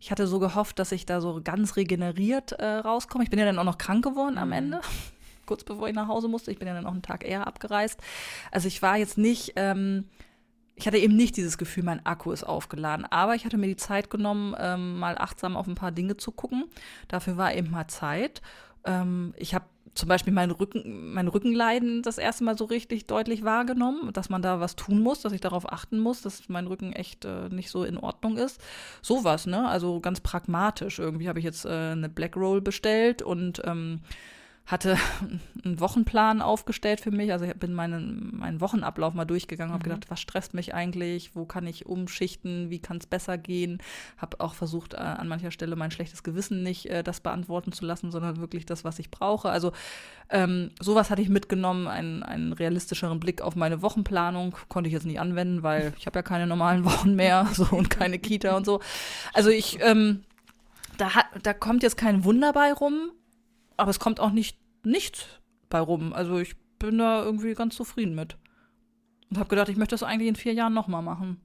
Ich 0.00 0.10
hatte 0.10 0.26
so 0.28 0.38
gehofft, 0.38 0.78
dass 0.78 0.92
ich 0.92 1.06
da 1.06 1.20
so 1.20 1.40
ganz 1.42 1.76
regeneriert 1.76 2.52
äh, 2.52 2.64
rauskomme. 2.64 3.24
Ich 3.24 3.30
bin 3.30 3.38
ja 3.38 3.46
dann 3.46 3.58
auch 3.58 3.64
noch 3.64 3.78
krank 3.78 4.04
geworden 4.04 4.38
am 4.38 4.48
Mhm. 4.48 4.54
Ende, 4.54 4.80
kurz 5.46 5.64
bevor 5.64 5.88
ich 5.88 5.94
nach 5.94 6.08
Hause 6.08 6.28
musste. 6.28 6.52
Ich 6.52 6.58
bin 6.58 6.68
ja 6.68 6.74
dann 6.74 6.86
auch 6.86 6.92
einen 6.92 7.02
Tag 7.02 7.24
eher 7.24 7.46
abgereist. 7.46 8.00
Also 8.52 8.68
ich 8.68 8.80
war 8.82 8.96
jetzt 8.96 9.18
nicht, 9.18 9.54
ähm, 9.56 10.04
ich 10.78 10.86
hatte 10.86 10.98
eben 10.98 11.16
nicht 11.16 11.36
dieses 11.36 11.58
Gefühl, 11.58 11.82
mein 11.82 12.06
Akku 12.06 12.30
ist 12.30 12.44
aufgeladen. 12.44 13.04
Aber 13.04 13.34
ich 13.34 13.44
hatte 13.44 13.58
mir 13.58 13.66
die 13.66 13.76
Zeit 13.76 14.10
genommen, 14.10 14.54
ähm, 14.58 15.00
mal 15.00 15.18
achtsam 15.18 15.56
auf 15.56 15.66
ein 15.66 15.74
paar 15.74 15.90
Dinge 15.90 16.16
zu 16.16 16.30
gucken. 16.30 16.66
Dafür 17.08 17.36
war 17.36 17.52
eben 17.52 17.70
mal 17.72 17.88
Zeit. 17.88 18.42
Ähm, 18.84 19.34
ich 19.36 19.54
habe 19.54 19.64
zum 19.94 20.08
Beispiel 20.08 20.32
mein, 20.32 20.52
Rücken, 20.52 21.12
mein 21.12 21.26
Rückenleiden 21.26 22.02
das 22.02 22.18
erste 22.18 22.44
Mal 22.44 22.56
so 22.56 22.64
richtig 22.64 23.08
deutlich 23.08 23.42
wahrgenommen, 23.42 24.12
dass 24.12 24.28
man 24.28 24.40
da 24.40 24.60
was 24.60 24.76
tun 24.76 25.00
muss, 25.02 25.20
dass 25.20 25.32
ich 25.32 25.40
darauf 25.40 25.72
achten 25.72 25.98
muss, 25.98 26.22
dass 26.22 26.48
mein 26.48 26.68
Rücken 26.68 26.92
echt 26.92 27.24
äh, 27.24 27.48
nicht 27.48 27.70
so 27.70 27.82
in 27.82 27.98
Ordnung 27.98 28.36
ist. 28.36 28.60
Sowas, 29.02 29.46
ne? 29.46 29.66
Also 29.66 29.98
ganz 29.98 30.20
pragmatisch. 30.20 31.00
Irgendwie 31.00 31.28
habe 31.28 31.40
ich 31.40 31.44
jetzt 31.44 31.64
äh, 31.64 31.90
eine 31.90 32.08
Black 32.08 32.36
Roll 32.36 32.60
bestellt 32.60 33.20
und 33.20 33.60
ähm, 33.64 34.00
hatte 34.68 34.96
einen 35.64 35.80
Wochenplan 35.80 36.42
aufgestellt 36.42 37.00
für 37.00 37.10
mich. 37.10 37.32
Also 37.32 37.46
ich 37.46 37.54
bin 37.54 37.72
meinen, 37.74 38.36
meinen 38.38 38.60
Wochenablauf 38.60 39.14
mal 39.14 39.24
durchgegangen, 39.24 39.72
habe 39.72 39.82
Mhm. 39.88 39.94
gedacht, 39.94 40.10
was 40.10 40.20
stresst 40.20 40.52
mich 40.54 40.74
eigentlich, 40.74 41.34
wo 41.34 41.46
kann 41.46 41.66
ich 41.66 41.86
umschichten, 41.86 42.68
wie 42.70 42.78
kann 42.78 42.98
es 42.98 43.06
besser 43.06 43.38
gehen. 43.38 43.78
Habe 44.18 44.40
auch 44.40 44.54
versucht, 44.54 44.92
äh, 44.94 44.98
an 44.98 45.26
mancher 45.26 45.50
Stelle 45.50 45.74
mein 45.74 45.90
schlechtes 45.90 46.22
Gewissen 46.22 46.62
nicht 46.62 46.86
äh, 46.86 47.02
das 47.02 47.20
beantworten 47.20 47.72
zu 47.72 47.86
lassen, 47.86 48.10
sondern 48.10 48.36
wirklich 48.36 48.66
das, 48.66 48.84
was 48.84 48.98
ich 48.98 49.10
brauche. 49.10 49.48
Also 49.48 49.72
ähm, 50.28 50.70
sowas 50.80 51.08
hatte 51.08 51.22
ich 51.22 51.30
mitgenommen, 51.30 51.86
einen, 51.88 52.22
einen 52.22 52.52
realistischeren 52.52 53.18
Blick 53.20 53.40
auf 53.40 53.56
meine 53.56 53.80
Wochenplanung. 53.80 54.54
Konnte 54.68 54.88
ich 54.88 54.92
jetzt 54.94 55.06
nicht 55.06 55.18
anwenden, 55.18 55.62
weil 55.62 55.94
ich 55.98 56.06
habe 56.06 56.18
ja 56.18 56.22
keine 56.22 56.46
normalen 56.46 56.84
Wochen 56.84 57.14
mehr 57.16 57.48
so, 57.54 57.64
und 57.70 57.88
keine 57.88 58.18
Kita 58.18 58.54
und 58.54 58.66
so. 58.66 58.80
Also 59.32 59.48
ich, 59.48 59.78
ähm, 59.80 60.24
da, 60.98 61.14
hat, 61.14 61.26
da 61.42 61.54
kommt 61.54 61.82
jetzt 61.82 61.96
kein 61.96 62.24
Wunder 62.24 62.52
bei 62.52 62.72
rum, 62.72 63.12
aber 63.78 63.90
es 63.90 63.98
kommt 63.98 64.20
auch 64.20 64.30
nicht 64.30 64.58
nichts 64.84 65.24
bei 65.70 65.80
rum. 65.80 66.12
Also 66.12 66.38
ich 66.38 66.56
bin 66.78 66.98
da 66.98 67.22
irgendwie 67.22 67.54
ganz 67.54 67.74
zufrieden 67.76 68.14
mit. 68.14 68.36
Und 69.30 69.38
habe 69.38 69.48
gedacht, 69.48 69.68
ich 69.68 69.76
möchte 69.76 69.94
das 69.94 70.02
eigentlich 70.02 70.28
in 70.28 70.36
vier 70.36 70.52
Jahren 70.52 70.74
nochmal 70.74 71.02
machen. 71.02 71.40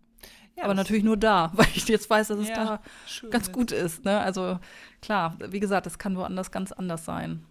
Ja, 0.55 0.65
aber 0.65 0.73
natürlich 0.73 1.03
nur 1.03 1.17
da, 1.17 1.51
weil 1.55 1.67
ich 1.73 1.87
jetzt 1.87 2.09
weiß, 2.09 2.27
dass 2.27 2.39
es 2.39 2.49
Ja, 2.49 2.55
da 2.65 2.81
schön 3.07 3.29
ganz 3.31 3.51
gut 3.51 3.71
ist. 3.71 4.03
Ne? 4.05 4.19
Also 4.19 4.59
klar, 5.01 5.37
wie 5.49 5.59
gesagt, 5.59 5.87
es 5.87 5.97
kann 5.97 6.15
woanders 6.17 6.51
ganz 6.51 6.71
anders 6.71 7.05
sein. 7.05 7.45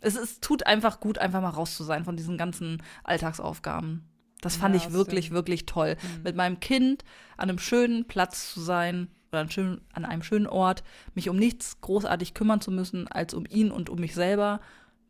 Es, 0.00 0.16
es 0.16 0.40
tut 0.40 0.66
einfach 0.66 1.00
gut, 1.00 1.18
einfach 1.18 1.42
mal 1.42 1.50
raus 1.50 1.76
zu 1.76 1.84
sein 1.84 2.04
von 2.04 2.16
diesen 2.16 2.38
ganzen 2.38 2.82
Alltagsaufgaben. 3.04 4.04
Das 4.40 4.56
fand 4.56 4.74
Ja, 4.74 4.80
ich 4.82 4.92
wirklich, 4.92 5.26
stimmt. 5.26 5.34
wirklich 5.36 5.66
toll. 5.66 5.96
Mhm. 6.02 6.22
Mit 6.22 6.36
meinem 6.36 6.60
Kind 6.60 7.04
an 7.36 7.50
einem 7.50 7.58
schönen 7.58 8.06
Platz 8.06 8.52
zu 8.54 8.60
sein 8.60 9.08
oder 9.32 9.40
an, 9.40 9.50
schön, 9.50 9.80
an 9.92 10.04
einem 10.04 10.22
schönen 10.22 10.46
Ort, 10.46 10.82
mich 11.14 11.28
um 11.28 11.36
nichts 11.36 11.80
großartig 11.80 12.34
kümmern 12.34 12.60
zu 12.60 12.70
müssen, 12.70 13.08
als 13.08 13.34
um 13.34 13.46
ihn 13.46 13.70
und 13.70 13.88
um 13.88 13.98
mich 13.98 14.14
selber. 14.14 14.60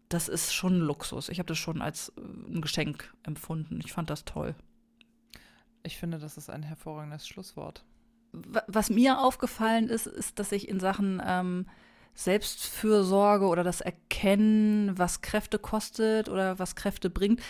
Das 0.08 0.28
ist 0.28 0.52
schon 0.52 0.78
ein 0.78 0.80
Luxus. 0.80 1.28
Ich 1.28 1.38
habe 1.38 1.46
das 1.46 1.58
schon 1.58 1.80
als 1.82 2.12
äh, 2.16 2.20
ein 2.20 2.60
Geschenk 2.60 3.14
empfunden. 3.22 3.80
Ich 3.84 3.92
fand 3.92 4.10
das 4.10 4.24
toll. 4.24 4.54
Ich 5.82 5.96
finde, 5.96 6.18
das 6.18 6.36
ist 6.36 6.50
ein 6.50 6.62
hervorragendes 6.62 7.26
Schlusswort. 7.26 7.84
Wa- 8.32 8.64
was 8.66 8.90
mir 8.90 9.20
aufgefallen 9.20 9.88
ist, 9.88 10.06
ist, 10.06 10.38
dass 10.38 10.52
ich 10.52 10.68
in 10.68 10.80
Sachen 10.80 11.22
ähm, 11.24 11.66
Selbstfürsorge 12.14 13.46
oder 13.46 13.64
das 13.64 13.80
Erkennen, 13.80 14.98
was 14.98 15.22
Kräfte 15.22 15.58
kostet 15.58 16.28
oder 16.28 16.58
was 16.58 16.74
Kräfte 16.74 17.08
bringt, 17.08 17.40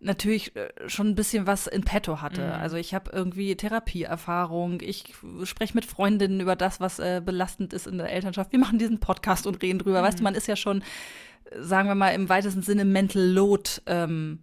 natürlich 0.00 0.54
äh, 0.56 0.68
schon 0.86 1.08
ein 1.08 1.14
bisschen 1.14 1.46
was 1.46 1.66
in 1.66 1.82
petto 1.82 2.20
hatte. 2.20 2.42
Mhm. 2.46 2.52
Also 2.52 2.76
ich 2.76 2.94
habe 2.94 3.10
irgendwie 3.12 3.56
Therapieerfahrung, 3.56 4.80
ich 4.80 5.14
spreche 5.44 5.74
mit 5.74 5.84
Freundinnen 5.84 6.40
über 6.40 6.56
das, 6.56 6.80
was 6.80 6.98
äh, 6.98 7.22
belastend 7.24 7.72
ist 7.72 7.86
in 7.86 7.98
der 7.98 8.10
Elternschaft. 8.12 8.52
Wir 8.52 8.58
machen 8.58 8.78
diesen 8.78 9.00
Podcast 9.00 9.46
und 9.46 9.62
reden 9.62 9.78
drüber. 9.78 10.02
Weißt 10.02 10.18
du, 10.18 10.22
Mhm. 10.22 10.24
man 10.24 10.34
ist 10.34 10.48
ja 10.48 10.56
schon, 10.56 10.82
äh, 11.50 11.62
sagen 11.62 11.88
wir 11.88 11.94
mal, 11.94 12.10
im 12.10 12.28
weitesten 12.28 12.62
Sinne 12.62 12.84
Mental 12.84 13.22
Load 13.22 13.70
ähm, 13.86 14.40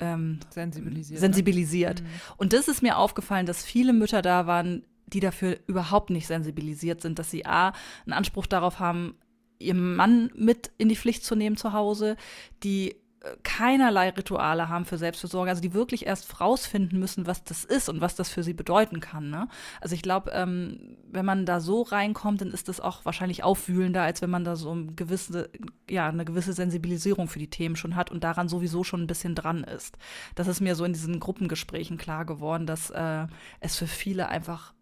ähm, 0.00 0.38
Sensibilisiert. 0.50 1.20
sensibilisiert. 1.20 2.02
Ne? 2.02 2.08
Mhm. 2.08 2.12
Und 2.36 2.52
das 2.52 2.68
ist 2.68 2.82
mir 2.82 2.96
aufgefallen, 2.98 3.46
dass 3.46 3.64
viele 3.64 3.92
Mütter 3.92 4.22
da 4.22 4.46
waren, 4.46 4.84
die 5.06 5.20
dafür 5.20 5.58
überhaupt 5.66 6.10
nicht 6.10 6.26
sensibilisiert 6.26 7.00
sind, 7.00 7.18
dass 7.18 7.30
sie 7.30 7.46
A, 7.46 7.72
einen 8.04 8.12
Anspruch 8.12 8.46
darauf 8.46 8.78
haben, 8.78 9.14
ihren 9.58 9.96
Mann 9.96 10.30
mit 10.36 10.70
in 10.78 10.88
die 10.88 10.96
Pflicht 10.96 11.24
zu 11.24 11.34
nehmen 11.34 11.56
zu 11.56 11.72
Hause, 11.72 12.16
die 12.62 12.94
keinerlei 13.42 14.10
Rituale 14.10 14.68
haben 14.68 14.84
für 14.84 14.96
Selbstversorge, 14.96 15.50
also 15.50 15.60
die 15.60 15.74
wirklich 15.74 16.06
erst 16.06 16.40
rausfinden 16.40 16.98
müssen, 16.98 17.26
was 17.26 17.42
das 17.42 17.64
ist 17.64 17.88
und 17.88 18.00
was 18.00 18.14
das 18.14 18.28
für 18.28 18.42
sie 18.42 18.54
bedeuten 18.54 19.00
kann. 19.00 19.28
Ne? 19.28 19.48
Also 19.80 19.94
ich 19.94 20.02
glaube, 20.02 20.30
ähm, 20.32 20.96
wenn 21.10 21.24
man 21.24 21.44
da 21.44 21.60
so 21.60 21.82
reinkommt, 21.82 22.40
dann 22.40 22.52
ist 22.52 22.68
das 22.68 22.80
auch 22.80 23.04
wahrscheinlich 23.04 23.42
aufwühlender, 23.42 24.02
als 24.02 24.22
wenn 24.22 24.30
man 24.30 24.44
da 24.44 24.54
so 24.54 24.70
eine 24.70 24.92
gewisse, 24.92 25.50
ja, 25.90 26.08
eine 26.08 26.24
gewisse 26.24 26.52
Sensibilisierung 26.52 27.28
für 27.28 27.40
die 27.40 27.50
Themen 27.50 27.76
schon 27.76 27.96
hat 27.96 28.10
und 28.10 28.22
daran 28.22 28.48
sowieso 28.48 28.84
schon 28.84 29.02
ein 29.02 29.08
bisschen 29.08 29.34
dran 29.34 29.64
ist. 29.64 29.98
Das 30.36 30.46
ist 30.46 30.60
mir 30.60 30.76
so 30.76 30.84
in 30.84 30.92
diesen 30.92 31.18
Gruppengesprächen 31.18 31.98
klar 31.98 32.24
geworden, 32.24 32.66
dass 32.66 32.90
äh, 32.90 33.26
es 33.60 33.76
für 33.76 33.88
viele 33.88 34.28
einfach 34.28 34.74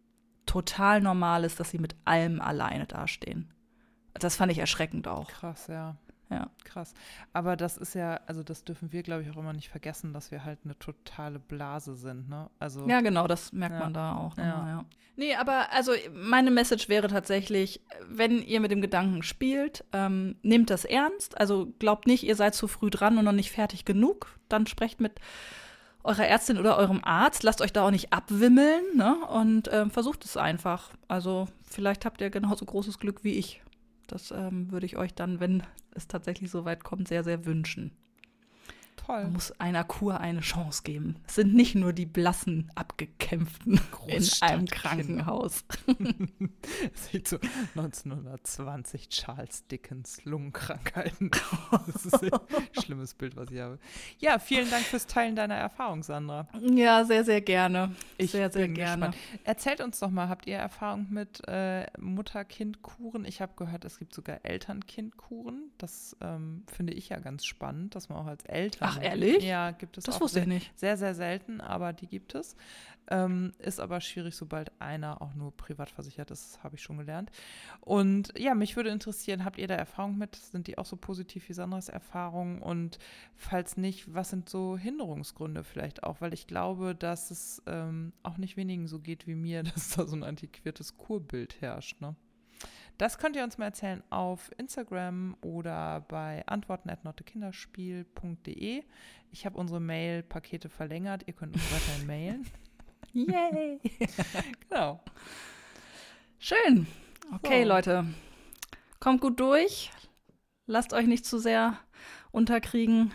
total 0.44 1.00
normal 1.00 1.44
ist, 1.44 1.58
dass 1.58 1.70
sie 1.70 1.78
mit 1.78 1.96
allem 2.04 2.40
alleine 2.40 2.86
dastehen. 2.86 3.52
Das 4.14 4.36
fand 4.36 4.52
ich 4.52 4.58
erschreckend 4.58 5.08
auch. 5.08 5.28
Krass, 5.28 5.66
ja. 5.68 5.96
Ja. 6.30 6.50
Krass. 6.64 6.92
Aber 7.32 7.56
das 7.56 7.76
ist 7.76 7.94
ja, 7.94 8.20
also 8.26 8.42
das 8.42 8.64
dürfen 8.64 8.92
wir, 8.92 9.02
glaube 9.02 9.22
ich, 9.22 9.30
auch 9.30 9.36
immer 9.36 9.52
nicht 9.52 9.68
vergessen, 9.68 10.12
dass 10.12 10.30
wir 10.30 10.44
halt 10.44 10.58
eine 10.64 10.78
totale 10.78 11.38
Blase 11.38 11.94
sind, 11.94 12.28
ne? 12.28 12.50
Also. 12.58 12.86
Ja, 12.88 13.00
genau, 13.00 13.26
das 13.26 13.52
merkt 13.52 13.74
ja. 13.74 13.80
man 13.80 13.94
da 13.94 14.16
auch. 14.16 14.36
Ja. 14.36 14.48
Nochmal, 14.48 14.68
ja. 14.70 14.84
Nee, 15.16 15.34
aber 15.34 15.72
also 15.72 15.92
meine 16.12 16.50
Message 16.50 16.88
wäre 16.90 17.08
tatsächlich, 17.08 17.80
wenn 18.06 18.42
ihr 18.42 18.60
mit 18.60 18.70
dem 18.70 18.82
Gedanken 18.82 19.22
spielt, 19.22 19.84
ähm, 19.92 20.36
nehmt 20.42 20.68
das 20.68 20.84
ernst. 20.84 21.40
Also 21.40 21.72
glaubt 21.78 22.06
nicht, 22.06 22.22
ihr 22.24 22.36
seid 22.36 22.54
zu 22.54 22.68
früh 22.68 22.90
dran 22.90 23.16
und 23.16 23.24
noch 23.24 23.32
nicht 23.32 23.50
fertig 23.50 23.86
genug. 23.86 24.38
Dann 24.50 24.66
sprecht 24.66 25.00
mit 25.00 25.18
eurer 26.04 26.26
Ärztin 26.26 26.58
oder 26.58 26.76
eurem 26.76 27.02
Arzt. 27.02 27.44
Lasst 27.44 27.62
euch 27.62 27.72
da 27.72 27.86
auch 27.86 27.90
nicht 27.90 28.12
abwimmeln 28.12 28.84
ne? 28.94 29.16
und 29.28 29.70
ähm, 29.72 29.90
versucht 29.90 30.24
es 30.24 30.36
einfach. 30.36 30.90
Also 31.08 31.48
vielleicht 31.62 32.04
habt 32.04 32.20
ihr 32.20 32.28
genauso 32.28 32.66
großes 32.66 32.98
Glück 32.98 33.24
wie 33.24 33.38
ich. 33.38 33.62
Das 34.06 34.30
ähm, 34.30 34.70
würde 34.70 34.86
ich 34.86 34.96
euch 34.96 35.14
dann, 35.14 35.40
wenn 35.40 35.62
es 35.94 36.08
tatsächlich 36.08 36.50
so 36.50 36.64
weit 36.64 36.84
kommt, 36.84 37.08
sehr, 37.08 37.24
sehr 37.24 37.44
wünschen. 37.44 37.92
Toll. 38.96 39.24
Man 39.24 39.34
muss 39.34 39.52
einer 39.60 39.84
Kur 39.84 40.20
eine 40.20 40.40
Chance 40.40 40.82
geben. 40.82 41.16
Es 41.26 41.36
sind 41.36 41.54
nicht 41.54 41.74
nur 41.74 41.92
die 41.92 42.06
blassen, 42.06 42.70
abgekämpften 42.74 43.80
in 44.08 44.28
einem 44.40 44.66
Krankenhaus. 44.66 45.64
Sieht 46.94 47.28
so 47.28 47.38
1920 47.76 49.08
Charles 49.08 49.66
Dickens 49.66 50.24
Lungenkrankheiten. 50.24 51.30
Das 51.86 52.06
ist 52.06 52.22
ein 52.22 52.30
schlimmes 52.82 53.14
Bild, 53.14 53.36
was 53.36 53.50
ich 53.50 53.60
habe. 53.60 53.78
Ja, 54.18 54.38
vielen 54.38 54.68
Dank 54.70 54.84
fürs 54.84 55.06
Teilen 55.06 55.36
deiner 55.36 55.54
Erfahrung, 55.54 56.02
Sandra. 56.02 56.48
Ja, 56.60 57.04
sehr, 57.04 57.24
sehr 57.24 57.40
gerne. 57.40 57.94
Ich 58.18 58.30
sehr, 58.30 58.50
sehr 58.50 58.68
gerne. 58.68 59.06
Gespannt. 59.06 59.16
Erzählt 59.44 59.80
uns 59.80 59.98
doch 59.98 60.10
mal, 60.10 60.28
habt 60.28 60.46
ihr 60.46 60.56
Erfahrung 60.56 61.06
mit 61.10 61.42
äh, 61.48 61.86
Mutter-Kind-Kuren? 61.98 63.24
Ich 63.24 63.40
habe 63.40 63.52
gehört, 63.56 63.84
es 63.84 63.98
gibt 63.98 64.14
sogar 64.14 64.44
Eltern-Kind-Kuren. 64.44 65.70
Das 65.78 66.16
ähm, 66.20 66.64
finde 66.66 66.92
ich 66.92 67.08
ja 67.08 67.18
ganz 67.18 67.44
spannend, 67.44 67.94
dass 67.94 68.08
man 68.08 68.18
auch 68.18 68.26
als 68.26 68.44
Eltern 68.44 68.85
Ach, 68.88 69.00
ehrlich? 69.02 69.42
Ja, 69.44 69.70
gibt 69.72 69.98
es 69.98 70.04
Das 70.04 70.16
auch 70.16 70.20
wusste 70.20 70.40
ich 70.40 70.46
nicht. 70.46 70.78
sehr, 70.78 70.96
sehr 70.96 71.14
selten, 71.14 71.60
aber 71.60 71.92
die 71.92 72.06
gibt 72.06 72.34
es. 72.34 72.56
Ähm, 73.08 73.52
ist 73.58 73.78
aber 73.78 74.00
schwierig, 74.00 74.34
sobald 74.34 74.72
einer 74.80 75.22
auch 75.22 75.34
nur 75.34 75.56
privat 75.56 75.90
versichert 75.90 76.30
ist, 76.32 76.62
habe 76.64 76.74
ich 76.74 76.82
schon 76.82 76.98
gelernt. 76.98 77.30
Und 77.80 78.32
ja, 78.36 78.54
mich 78.54 78.74
würde 78.76 78.90
interessieren, 78.90 79.44
habt 79.44 79.58
ihr 79.58 79.68
da 79.68 79.74
Erfahrung 79.76 80.18
mit? 80.18 80.34
Sind 80.34 80.66
die 80.66 80.76
auch 80.78 80.86
so 80.86 80.96
positiv 80.96 81.48
wie 81.48 81.52
Sandras 81.52 81.88
Erfahrungen? 81.88 82.60
Und 82.60 82.98
falls 83.36 83.76
nicht, 83.76 84.12
was 84.12 84.30
sind 84.30 84.48
so 84.48 84.76
Hinderungsgründe 84.76 85.62
vielleicht 85.62 86.02
auch? 86.02 86.20
Weil 86.20 86.34
ich 86.34 86.48
glaube, 86.48 86.94
dass 86.96 87.30
es 87.30 87.62
ähm, 87.66 88.12
auch 88.24 88.38
nicht 88.38 88.56
wenigen 88.56 88.88
so 88.88 88.98
geht 88.98 89.26
wie 89.28 89.36
mir, 89.36 89.62
dass 89.74 89.90
da 89.90 90.06
so 90.06 90.16
ein 90.16 90.24
antiquiertes 90.24 90.96
Kurbild 90.96 91.60
herrscht. 91.60 92.00
Ne? 92.00 92.16
Das 92.98 93.18
könnt 93.18 93.36
ihr 93.36 93.44
uns 93.44 93.58
mal 93.58 93.66
erzählen 93.66 94.02
auf 94.08 94.50
Instagram 94.56 95.36
oder 95.42 96.00
bei 96.08 96.46
antworten 96.46 96.88
at 96.88 97.04
nottekinderspiel.de. 97.04 98.82
Ich 99.30 99.44
habe 99.44 99.58
unsere 99.58 99.80
Mail-Pakete 99.80 100.70
verlängert. 100.70 101.24
Ihr 101.26 101.34
könnt 101.34 101.54
uns 101.54 101.64
weiterhin 101.72 102.06
mailen. 102.06 102.46
Yay! 103.12 103.80
Genau. 104.68 105.00
Schön. 106.38 106.86
Okay, 107.34 107.62
So. 107.62 107.68
Leute. 107.68 108.06
Kommt 109.00 109.20
gut 109.20 109.40
durch. 109.40 109.90
Lasst 110.66 110.92
euch 110.92 111.06
nicht 111.06 111.24
zu 111.26 111.38
sehr 111.38 111.78
unterkriegen. 112.30 113.12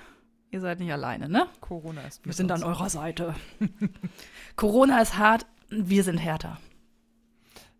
Ihr 0.51 0.61
seid 0.61 0.79
nicht 0.79 0.91
alleine, 0.91 1.27
ne? 1.29 1.47
Corona 1.59 2.01
ist 2.01 2.25
Wir 2.25 2.33
sind 2.33 2.51
an 2.51 2.63
eurer 2.63 2.89
Seite. 2.89 3.35
Corona 4.55 5.01
ist 5.01 5.17
hart, 5.17 5.45
wir 5.69 6.03
sind 6.03 6.17
härter. 6.17 6.59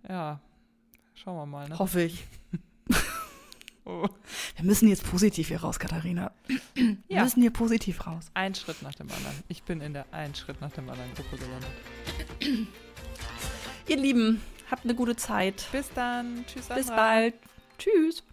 Ja, 0.08 0.40
schauen 1.24 1.36
wir 1.38 1.46
mal. 1.46 1.70
Ne? 1.70 1.78
Hoffe 1.80 2.02
ich. 2.04 2.24
Oh. 3.84 4.08
Wir 4.58 4.64
müssen 4.66 4.88
jetzt 4.90 5.04
positiv 5.10 5.48
hier 5.48 5.60
raus, 5.62 5.80
Katharina. 5.80 6.32
Wir 6.76 6.98
Ja. 7.08 7.24
müssen 7.24 7.42
hier 7.42 7.50
positiv 7.50 8.06
raus. 8.06 8.30
Ein 8.36 8.54
Schritt 8.54 8.84
nach 8.84 8.94
dem 8.94 9.10
anderen. 9.10 9.36
Ich 9.48 9.64
bin 9.64 9.82
in 9.82 9.94
der 9.94 10.06
einen 10.14 10.36
Schritt 10.36 10.62
nach 10.62 10.72
dem 10.72 10.88
anderen 10.88 11.12
Gruppe 11.16 11.38
gelandet. 11.38 12.68
Ihr 13.88 13.98
Lieben, 13.98 14.40
habt 14.70 14.84
eine 14.84 14.94
gute 14.94 15.16
Zeit. 15.16 15.68
Bis 15.72 15.90
dann. 15.96 16.46
Tschüss. 16.46 16.68
Bis 16.68 16.86
Sandra. 16.88 16.96
bald. 16.96 17.34
Tschüss. 17.80 18.24